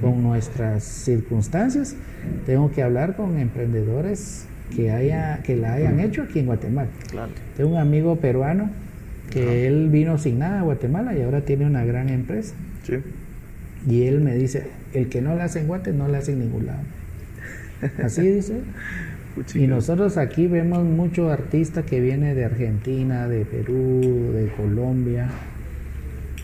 con 0.00 0.22
nuestras 0.22 0.84
circunstancias, 0.84 1.96
tengo 2.46 2.70
que 2.70 2.82
hablar 2.82 3.16
con 3.16 3.38
emprendedores 3.38 4.46
que, 4.74 4.90
haya, 4.90 5.40
que 5.42 5.56
la 5.56 5.74
hayan 5.74 6.00
hecho 6.00 6.22
aquí 6.22 6.38
en 6.38 6.46
Guatemala. 6.46 6.88
Tengo 7.56 7.70
un 7.70 7.78
amigo 7.78 8.16
peruano 8.16 8.70
que 9.30 9.66
él 9.66 9.88
vino 9.88 10.18
sin 10.18 10.38
nada 10.38 10.60
a 10.60 10.62
Guatemala 10.62 11.16
y 11.16 11.22
ahora 11.22 11.42
tiene 11.42 11.66
una 11.66 11.84
gran 11.84 12.08
empresa. 12.08 12.54
Y 13.88 14.02
él 14.02 14.20
me 14.20 14.34
dice, 14.34 14.66
el 14.92 15.08
que 15.08 15.22
no 15.22 15.34
la 15.34 15.44
hace 15.44 15.60
en 15.60 15.68
Guatemala 15.68 16.04
no 16.04 16.12
la 16.12 16.18
hace 16.18 16.32
en 16.32 16.40
ningún 16.40 16.66
lado. 16.66 16.82
Así 18.02 18.22
dice. 18.22 18.60
y 19.54 19.66
nosotros 19.66 20.16
aquí 20.16 20.46
vemos 20.46 20.84
mucho 20.84 21.30
artista 21.30 21.82
que 21.82 22.00
viene 22.00 22.34
de 22.34 22.44
Argentina, 22.44 23.26
de 23.28 23.44
Perú, 23.44 24.32
de 24.34 24.50
Colombia, 24.56 25.30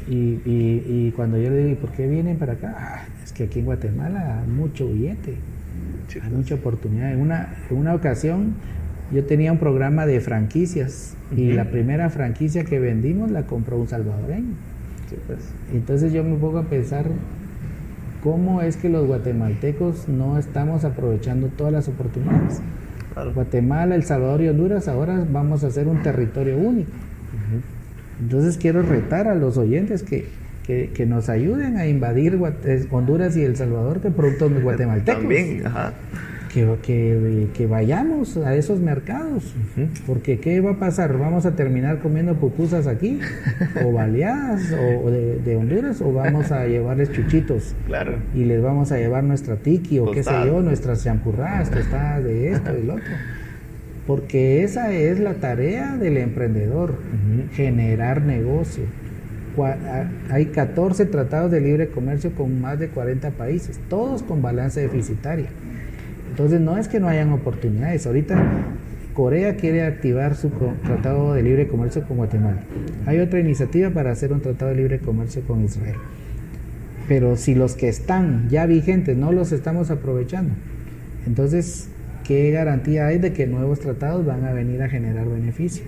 y, 0.08 0.40
y, 0.44 1.12
cuando 1.16 1.36
yo 1.36 1.50
le 1.50 1.64
digo, 1.64 1.80
¿por 1.80 1.90
qué 1.90 2.06
vienen 2.06 2.36
para 2.36 2.52
acá? 2.52 2.74
Ah, 2.78 3.04
es 3.24 3.32
que 3.32 3.44
aquí 3.44 3.58
en 3.58 3.64
Guatemala 3.64 4.40
hay 4.40 4.48
mucho 4.48 4.86
billete, 4.88 5.32
hay 5.32 6.20
pues. 6.20 6.32
mucha 6.32 6.54
oportunidad. 6.54 7.12
En 7.12 7.20
una, 7.20 7.56
en 7.68 7.76
una 7.76 7.92
ocasión 7.94 8.54
yo 9.12 9.24
tenía 9.24 9.52
un 9.52 9.58
programa 9.58 10.06
de 10.06 10.20
franquicias 10.20 11.14
y 11.36 11.52
la 11.52 11.70
primera 11.70 12.10
franquicia 12.10 12.64
que 12.64 12.78
vendimos 12.78 13.30
la 13.30 13.42
compró 13.46 13.78
un 13.78 13.88
salvadoreño. 13.88 14.54
Pues. 15.26 15.38
Entonces 15.72 16.12
yo 16.12 16.24
me 16.24 16.36
pongo 16.36 16.58
a 16.58 16.64
pensar 16.64 17.06
cómo 18.22 18.62
es 18.62 18.76
que 18.76 18.88
los 18.88 19.06
guatemaltecos 19.06 20.08
no 20.08 20.38
estamos 20.38 20.84
aprovechando 20.84 21.48
todas 21.48 21.72
las 21.72 21.88
oportunidades. 21.88 22.60
Guatemala, 23.34 23.94
El 23.94 24.04
Salvador 24.04 24.42
y 24.42 24.48
Honduras 24.48 24.88
ahora 24.88 25.24
vamos 25.30 25.64
a 25.64 25.70
ser 25.70 25.88
un 25.88 26.02
territorio 26.02 26.58
único. 26.58 26.90
Entonces 28.20 28.56
quiero 28.56 28.82
retar 28.82 29.28
a 29.28 29.34
los 29.34 29.56
oyentes 29.56 30.02
que, 30.02 30.26
que, 30.66 31.06
nos 31.06 31.28
ayuden 31.28 31.76
a 31.76 31.86
invadir 31.86 32.38
Honduras 32.90 33.36
y 33.36 33.44
El 33.44 33.56
Salvador 33.56 34.00
que 34.00 34.10
productos 34.10 34.52
guatemaltecos. 34.62 35.20
También, 35.20 35.66
ajá. 35.66 35.92
Que, 36.82 37.48
que, 37.52 37.66
vayamos 37.66 38.36
a 38.38 38.54
esos 38.54 38.80
mercados. 38.80 39.54
Porque 40.06 40.38
¿qué 40.38 40.60
va 40.60 40.72
a 40.72 40.78
pasar? 40.78 41.18
¿Vamos 41.18 41.44
a 41.44 41.54
terminar 41.54 41.98
comiendo 41.98 42.34
pupusas 42.36 42.86
aquí? 42.86 43.20
¿O 43.84 43.92
baleadas? 43.92 44.72
¿O 44.72 45.10
de, 45.10 45.56
Honduras? 45.56 46.00
¿O 46.00 46.12
vamos 46.12 46.50
a 46.52 46.66
llevarles 46.66 47.12
chuchitos? 47.12 47.74
Claro. 47.86 48.14
Y 48.34 48.44
les 48.44 48.62
vamos 48.62 48.90
a 48.90 48.96
llevar 48.96 49.22
nuestra 49.24 49.56
tiki 49.56 49.98
o 49.98 50.10
qué 50.10 50.22
sé 50.22 50.32
yo, 50.46 50.62
nuestras 50.62 51.04
champurradas, 51.04 51.70
está 51.72 52.20
de 52.20 52.52
esto, 52.52 52.72
del 52.72 52.90
otro 52.90 53.12
porque 54.06 54.62
esa 54.62 54.92
es 54.92 55.18
la 55.18 55.34
tarea 55.34 55.96
del 55.96 56.16
emprendedor, 56.16 56.94
generar 57.52 58.22
negocio. 58.22 58.84
Hay 60.30 60.46
14 60.46 61.06
tratados 61.06 61.50
de 61.50 61.60
libre 61.60 61.88
comercio 61.88 62.32
con 62.32 62.60
más 62.60 62.78
de 62.78 62.88
40 62.88 63.30
países, 63.32 63.80
todos 63.88 64.22
con 64.22 64.42
balanza 64.42 64.80
deficitaria. 64.80 65.48
Entonces 66.36 66.60
no 66.60 66.76
es 66.76 66.86
que 66.86 67.00
no 67.00 67.08
hayan 67.08 67.32
oportunidades. 67.32 68.06
Ahorita 68.06 68.36
Corea 69.14 69.56
quiere 69.56 69.84
activar 69.84 70.36
su 70.36 70.50
tratado 70.84 71.32
de 71.32 71.42
libre 71.42 71.66
comercio 71.66 72.06
con 72.06 72.18
Guatemala. 72.18 72.60
Hay 73.06 73.20
otra 73.20 73.40
iniciativa 73.40 73.88
para 73.88 74.10
hacer 74.10 74.34
un 74.34 74.42
tratado 74.42 74.70
de 74.70 74.76
libre 74.76 74.98
comercio 74.98 75.40
con 75.46 75.64
Israel. 75.64 75.96
Pero 77.08 77.36
si 77.38 77.54
los 77.54 77.74
que 77.74 77.88
están 77.88 78.50
ya 78.50 78.66
vigentes 78.66 79.16
no 79.16 79.32
los 79.32 79.50
estamos 79.50 79.90
aprovechando, 79.90 80.52
entonces 81.26 81.88
¿qué 82.22 82.50
garantía 82.50 83.06
hay 83.06 83.16
de 83.16 83.32
que 83.32 83.46
nuevos 83.46 83.80
tratados 83.80 84.26
van 84.26 84.44
a 84.44 84.52
venir 84.52 84.82
a 84.82 84.90
generar 84.90 85.26
beneficio? 85.26 85.84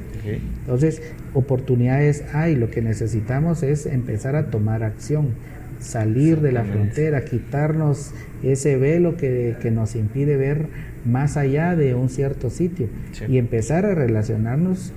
Entonces, 0.61 1.03
oportunidades 1.35 2.25
hay, 2.33 2.57
lo 2.57 2.71
que 2.71 2.81
necesitamos 2.81 3.63
es 3.63 3.85
empezar 3.85 4.35
a 4.35 4.47
tomar 4.47 4.83
acción, 4.83 5.35
salir 5.79 6.41
de 6.41 6.53
la 6.53 6.65
frontera, 6.65 7.25
quitarnos 7.25 8.13
ese 8.43 8.77
velo 8.77 9.17
que, 9.17 9.57
que, 9.61 9.71
nos 9.71 9.95
impide 9.95 10.37
ver 10.37 10.67
más 11.05 11.37
allá 11.37 11.77
de 11.77 11.95
un 11.95 12.09
cierto 12.09 12.51
sitio 12.51 12.89
y 13.29 13.39
empezar 13.39 13.85
a 13.87 13.95
relacionarnos 13.95 14.93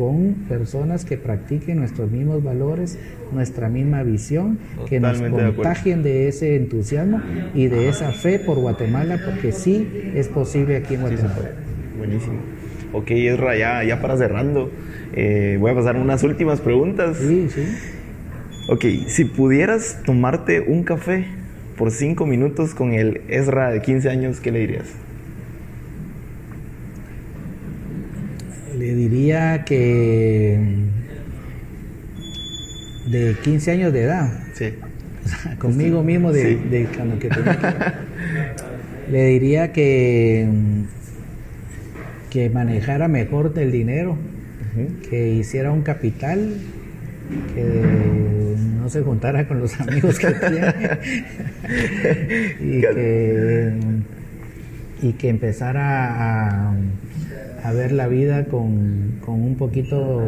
con 0.00 0.32
personas 0.48 1.04
que 1.04 1.18
practiquen 1.18 1.78
nuestros 1.78 2.10
mismos 2.10 2.42
valores, 2.42 2.98
nuestra 3.32 3.68
misma 3.68 4.02
visión, 4.02 4.58
que 4.88 4.98
nos 4.98 5.20
contagien 5.20 6.02
de, 6.02 6.26
ese 6.26 6.56
entusiasmo 6.56 7.20
y 7.54 7.66
de 7.66 7.90
esa 7.90 8.10
fe 8.12 8.38
por 8.38 8.58
Guatemala, 8.58 9.20
porque 9.22 9.52
sí 9.52 9.86
es 10.14 10.28
posible 10.28 10.76
aquí 10.76 10.94
en 10.94 11.02
Guatemala. 11.02 11.50
Buenísimo. 11.98 12.38
Ok, 12.94 13.10
Ezra, 13.10 13.58
ya, 13.58 13.84
ya 13.84 14.00
para 14.00 14.16
cerrando, 14.16 14.70
eh, 15.12 15.58
voy 15.60 15.70
a 15.70 15.74
pasar 15.74 15.96
unas 15.96 16.22
últimas 16.22 16.60
preguntas. 16.60 17.18
Sí, 17.18 17.48
sí. 17.50 17.62
Ok, 18.68 18.84
si 19.06 19.24
pudieras 19.24 19.98
tomarte 20.04 20.60
un 20.60 20.84
café 20.84 21.26
por 21.76 21.90
cinco 21.90 22.26
minutos 22.26 22.74
con 22.74 22.92
el 22.92 23.22
Ezra 23.28 23.70
de 23.70 23.82
15 23.82 24.08
años, 24.10 24.40
¿qué 24.40 24.52
le 24.52 24.60
dirías? 24.60 24.86
Le 28.78 28.94
diría 28.94 29.64
que 29.64 30.58
de 33.10 33.36
15 33.42 33.70
años 33.72 33.92
de 33.92 34.02
edad. 34.02 34.30
Sí. 34.54 34.74
conmigo 35.58 36.02
mismo 36.02 36.32
de, 36.32 36.88
cuando 36.96 37.18
que 37.18 37.28
Le 39.10 39.24
diría 39.26 39.72
que 39.72 40.48
que 42.30 42.48
manejara 42.48 43.08
mejor 43.08 43.52
el 43.56 43.72
dinero, 43.72 44.16
que 45.10 45.30
hiciera 45.30 45.72
un 45.72 45.82
capital, 45.82 46.54
que 47.54 48.56
no 48.78 48.88
se 48.88 49.02
juntara 49.02 49.46
con 49.46 49.60
los 49.60 49.78
amigos 49.80 50.18
que 50.18 50.30
tiene 50.30 50.98
y, 52.60 52.80
que, 52.80 53.72
y 55.02 55.12
que 55.12 55.28
empezara 55.28 56.68
a 56.68 56.74
a 57.62 57.72
ver 57.72 57.92
la 57.92 58.08
vida 58.08 58.44
con, 58.44 59.18
con 59.24 59.42
un 59.42 59.56
poquito 59.56 60.22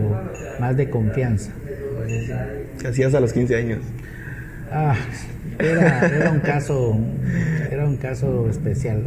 más 0.61 0.77
de 0.77 0.91
confianza. 0.91 1.51
¿Qué 2.81 2.89
hacías 2.89 3.15
a 3.15 3.21
los 3.21 3.33
15 3.33 3.57
años? 3.57 3.81
Ah, 4.71 4.95
era, 5.59 6.07
era, 6.07 6.31
un 6.31 6.41
caso 6.41 6.99
era 7.71 7.87
un 7.87 7.97
caso 7.97 8.49
especial. 8.49 9.05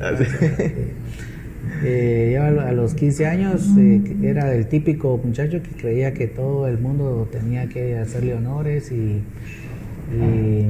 Eh, 1.88 2.32
yo 2.34 2.44
a 2.44 2.72
los 2.72 2.96
15 2.96 3.28
años 3.28 3.70
eh, 3.78 4.02
era 4.24 4.52
el 4.56 4.66
típico 4.66 5.22
muchacho 5.24 5.62
que 5.62 5.70
creía 5.70 6.16
que 6.16 6.26
todo 6.26 6.68
el 6.68 6.80
mundo 6.80 7.30
tenía 7.32 7.68
que 7.68 8.00
hacerle 8.00 8.34
honores 8.34 8.92
y, 8.92 9.22
y 10.12 10.66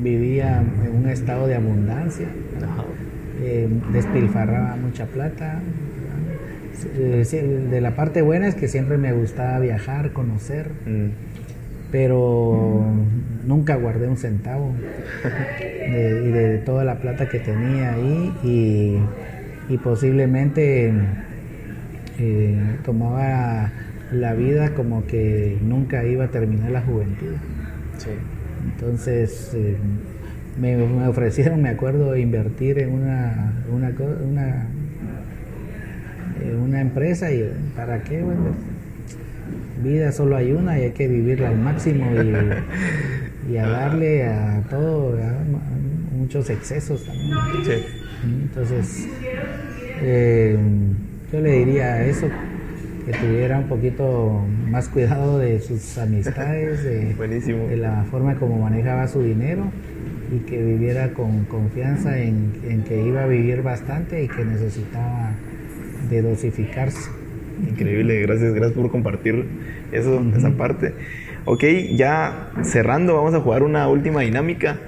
vivía 0.00 0.62
en 0.84 0.94
un 0.94 1.08
estado 1.08 1.46
de 1.46 1.54
abundancia. 1.54 2.26
Eh, 3.42 3.66
despilfarraba 3.92 4.76
mucha 4.76 5.06
plata, 5.06 5.60
de 6.96 7.80
la 7.80 7.96
parte 7.96 8.20
buena 8.20 8.46
es 8.46 8.54
que 8.54 8.68
siempre 8.68 8.98
me 8.98 9.12
gustaba 9.12 9.58
viajar, 9.58 10.12
conocer, 10.12 10.68
mm. 10.86 11.08
pero 11.90 12.84
nunca 13.46 13.76
guardé 13.76 14.06
un 14.06 14.18
centavo 14.18 14.72
de, 15.58 16.30
de, 16.30 16.58
toda 16.58 16.84
la 16.84 16.98
plata 16.98 17.28
que 17.28 17.38
tenía 17.38 17.94
ahí 17.94 18.34
y, 18.44 18.98
posiblemente 19.82 20.92
eh, 22.18 22.76
tomaba 22.84 23.72
la 24.12 24.34
vida 24.34 24.74
como 24.74 25.06
que 25.06 25.58
nunca 25.62 26.04
iba 26.04 26.24
a 26.24 26.28
terminar 26.28 26.70
la 26.70 26.82
juventud. 26.82 27.34
Entonces 28.64 29.52
eh, 29.54 29.76
me, 30.60 31.06
ofrecieron, 31.06 31.62
me 31.62 31.70
acuerdo, 31.70 32.16
invertir 32.16 32.78
en 32.78 32.92
una, 32.92 33.52
una, 33.70 33.92
una 34.22 34.66
una 36.52 36.80
empresa 36.80 37.32
y 37.32 37.50
¿para 37.76 38.02
qué? 38.02 38.22
Bueno, 38.22 38.54
vida 39.82 40.12
solo 40.12 40.36
hay 40.36 40.52
una 40.52 40.78
y 40.78 40.82
hay 40.84 40.90
que 40.92 41.08
vivirla 41.08 41.48
al 41.48 41.58
máximo 41.58 42.06
y, 43.50 43.56
a 43.56 43.68
darle 43.68 44.24
a 44.26 44.62
todo, 44.70 45.16
a 45.18 46.14
muchos 46.16 46.50
excesos 46.50 47.04
también. 47.04 48.03
Entonces, 48.24 49.08
Eh, 50.02 50.58
yo 51.32 51.40
le 51.40 51.52
diría 51.52 52.04
eso, 52.04 52.26
que 53.06 53.12
tuviera 53.12 53.58
un 53.58 53.68
poquito 53.68 54.44
más 54.68 54.88
cuidado 54.88 55.38
de 55.38 55.60
sus 55.60 55.96
amistades, 55.98 56.82
de, 56.84 57.14
Buenísimo. 57.16 57.66
de 57.68 57.76
la 57.76 58.04
forma 58.10 58.34
como 58.34 58.58
manejaba 58.58 59.06
su 59.08 59.22
dinero 59.22 59.64
y 60.34 60.38
que 60.48 60.60
viviera 60.62 61.12
con 61.12 61.44
confianza 61.44 62.18
en, 62.18 62.52
en 62.68 62.82
que 62.82 63.00
iba 63.02 63.22
a 63.22 63.26
vivir 63.26 63.62
bastante 63.62 64.24
y 64.24 64.28
que 64.28 64.44
necesitaba 64.44 65.30
de 66.10 66.22
dosificarse. 66.22 67.10
Increíble, 67.70 68.20
gracias, 68.22 68.52
gracias 68.52 68.76
por 68.76 68.90
compartir 68.90 69.44
eso, 69.92 70.22
esa 70.36 70.50
parte. 70.50 70.92
Ok, 71.44 71.62
ya 71.94 72.50
cerrando, 72.62 73.14
vamos 73.14 73.34
a 73.34 73.40
jugar 73.40 73.62
una 73.62 73.86
última 73.88 74.22
dinámica. 74.22 74.78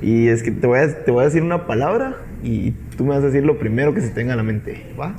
Y 0.00 0.28
es 0.28 0.42
que 0.42 0.50
te 0.50 0.66
voy, 0.66 0.78
a, 0.78 1.04
te 1.04 1.10
voy 1.10 1.22
a 1.22 1.24
decir 1.26 1.42
una 1.42 1.66
palabra 1.66 2.16
y 2.44 2.72
tú 2.96 3.04
me 3.04 3.10
vas 3.10 3.22
a 3.22 3.26
decir 3.26 3.44
lo 3.44 3.58
primero 3.58 3.94
que 3.94 4.00
se 4.00 4.10
tenga 4.10 4.34
a 4.34 4.36
la 4.36 4.42
mente. 4.42 4.84
¿Va? 5.00 5.14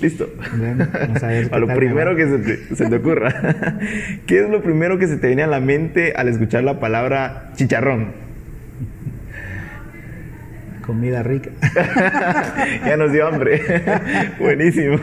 ¿Listo? 0.00 0.28
Bueno, 0.56 0.88
vamos 0.92 1.22
a 1.22 1.26
ver 1.28 1.48
qué 1.50 1.54
a 1.54 1.58
lo 1.58 1.68
primero 1.68 2.16
que 2.16 2.26
se 2.26 2.38
te, 2.38 2.74
se 2.74 2.88
te 2.88 2.96
ocurra. 2.96 3.78
¿Qué 4.26 4.40
es 4.40 4.50
lo 4.50 4.62
primero 4.62 4.98
que 4.98 5.06
se 5.06 5.16
te 5.16 5.28
viene 5.28 5.44
a 5.44 5.46
la 5.46 5.60
mente 5.60 6.14
al 6.16 6.28
escuchar 6.28 6.64
la 6.64 6.80
palabra 6.80 7.52
chicharrón? 7.54 8.21
Comida 10.84 11.22
rica. 11.22 11.50
ya 12.86 12.96
nos 12.96 13.12
dio 13.12 13.26
hambre. 13.26 13.60
Buenísimo. 14.38 14.96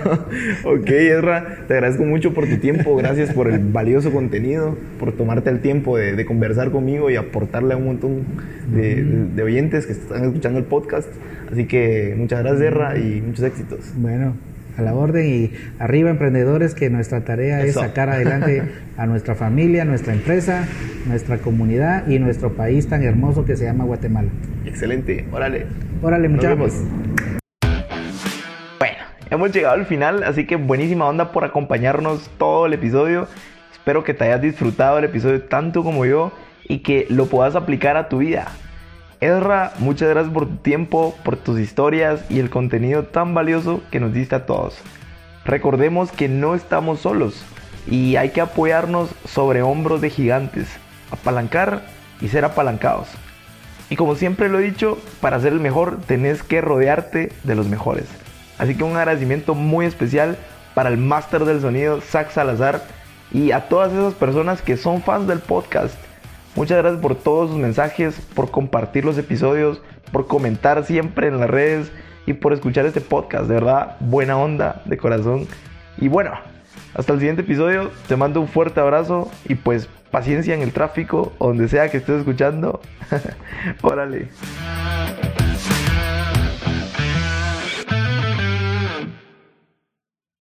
Ok, 0.63 0.89
Ezra, 0.89 1.59
te 1.67 1.73
agradezco 1.73 2.03
mucho 2.03 2.33
por 2.33 2.47
tu 2.47 2.57
tiempo. 2.57 2.95
Gracias 2.95 3.33
por 3.33 3.49
el 3.49 3.59
valioso 3.59 4.11
contenido, 4.11 4.77
por 4.99 5.13
tomarte 5.13 5.49
el 5.49 5.61
tiempo 5.61 5.97
de, 5.97 6.15
de 6.15 6.25
conversar 6.25 6.71
conmigo 6.71 7.09
y 7.09 7.15
aportarle 7.15 7.73
a 7.73 7.77
un 7.77 7.85
montón 7.85 8.23
de, 8.73 9.03
de 9.35 9.43
oyentes 9.43 9.85
que 9.85 9.93
están 9.93 10.25
escuchando 10.25 10.59
el 10.59 10.65
podcast. 10.65 11.09
Así 11.51 11.65
que 11.65 12.13
muchas 12.17 12.43
gracias, 12.43 12.61
Ezra, 12.71 12.97
y 12.97 13.21
muchos 13.21 13.43
éxitos. 13.45 13.93
Bueno, 13.95 14.35
a 14.79 14.81
la 14.81 14.93
orden 14.93 15.27
y 15.27 15.51
arriba 15.77 16.09
emprendedores 16.09 16.73
que 16.73 16.89
nuestra 16.89 17.23
tarea 17.23 17.61
es 17.61 17.75
sacar 17.75 18.09
adelante 18.09 18.63
a 18.97 19.05
nuestra 19.05 19.35
familia, 19.35 19.85
nuestra 19.85 20.13
empresa, 20.13 20.67
nuestra 21.05 21.37
comunidad 21.37 22.07
y 22.07 22.19
nuestro 22.19 22.53
país 22.53 22.87
tan 22.87 23.03
hermoso 23.03 23.45
que 23.45 23.55
se 23.55 23.65
llama 23.65 23.83
Guatemala. 23.83 24.29
Excelente. 24.65 25.25
Órale. 25.31 25.67
Órale, 26.01 26.29
muchachos. 26.29 26.73
Bueno, 28.79 28.97
hemos 29.29 29.51
llegado 29.51 29.75
al 29.75 29.85
final, 29.85 30.23
así 30.23 30.45
que 30.45 30.55
buenísima 30.55 31.07
onda 31.07 31.31
por 31.31 31.43
acompañarnos 31.43 32.29
todo 32.37 32.65
el 32.65 32.73
episodio. 32.73 33.27
Espero 33.71 34.03
que 34.03 34.13
te 34.13 34.25
hayas 34.25 34.41
disfrutado 34.41 34.97
el 34.97 35.05
episodio 35.05 35.43
tanto 35.43 35.83
como 35.83 36.05
yo 36.05 36.31
y 36.67 36.79
que 36.79 37.05
lo 37.09 37.25
puedas 37.25 37.55
aplicar 37.55 37.97
a 37.97 38.09
tu 38.09 38.19
vida. 38.19 38.47
Ezra, 39.21 39.73
muchas 39.79 40.07
gracias 40.07 40.33
por 40.33 40.47
tu 40.47 40.55
tiempo, 40.55 41.13
por 41.25 41.35
tus 41.35 41.59
historias 41.59 42.23
y 42.29 42.39
el 42.39 42.49
contenido 42.49 43.03
tan 43.03 43.33
valioso 43.33 43.81
que 43.91 43.99
nos 43.99 44.13
diste 44.13 44.35
a 44.35 44.45
todos. 44.45 44.77
Recordemos 45.43 46.13
que 46.13 46.29
no 46.29 46.55
estamos 46.55 47.01
solos 47.01 47.43
y 47.85 48.15
hay 48.15 48.29
que 48.29 48.39
apoyarnos 48.39 49.09
sobre 49.25 49.61
hombros 49.61 49.99
de 49.99 50.09
gigantes, 50.09 50.69
apalancar 51.11 51.81
y 52.21 52.29
ser 52.29 52.45
apalancados. 52.45 53.09
Y 53.89 53.97
como 53.97 54.15
siempre 54.15 54.47
lo 54.47 54.59
he 54.59 54.63
dicho, 54.63 54.97
para 55.19 55.39
ser 55.41 55.51
el 55.51 55.59
mejor 55.59 55.99
tenés 56.07 56.41
que 56.41 56.61
rodearte 56.61 57.33
de 57.43 57.55
los 57.55 57.67
mejores. 57.67 58.05
Así 58.57 58.75
que 58.75 58.85
un 58.85 58.95
agradecimiento 58.95 59.53
muy 59.53 59.85
especial 59.85 60.37
para 60.73 60.89
el 60.89 60.97
máster 60.97 61.43
del 61.43 61.59
sonido, 61.59 61.99
Zach 61.99 62.31
Salazar, 62.31 62.83
y 63.33 63.51
a 63.51 63.67
todas 63.67 63.91
esas 63.91 64.13
personas 64.13 64.61
que 64.61 64.77
son 64.77 65.01
fans 65.01 65.27
del 65.27 65.39
podcast. 65.39 65.95
Muchas 66.59 66.79
gracias 66.79 67.01
por 67.01 67.15
todos 67.15 67.51
sus 67.51 67.57
mensajes, 67.57 68.19
por 68.35 68.51
compartir 68.51 69.05
los 69.05 69.17
episodios, 69.17 69.81
por 70.11 70.27
comentar 70.27 70.83
siempre 70.83 71.29
en 71.29 71.39
las 71.39 71.49
redes 71.49 71.89
y 72.25 72.33
por 72.33 72.51
escuchar 72.51 72.85
este 72.85 72.99
podcast. 72.99 73.45
De 73.45 73.53
verdad, 73.53 73.95
buena 74.01 74.37
onda, 74.37 74.81
de 74.83 74.97
corazón. 74.97 75.47
Y 75.99 76.09
bueno, 76.09 76.33
hasta 76.95 77.13
el 77.13 77.19
siguiente 77.19 77.43
episodio. 77.43 77.91
Te 78.09 78.17
mando 78.17 78.41
un 78.41 78.49
fuerte 78.49 78.81
abrazo 78.81 79.31
y 79.45 79.55
pues 79.55 79.87
paciencia 80.11 80.53
en 80.53 80.61
el 80.61 80.73
tráfico 80.73 81.31
donde 81.39 81.69
sea 81.69 81.89
que 81.89 81.95
estés 81.95 82.19
escuchando. 82.19 82.81
Órale. 83.81 84.27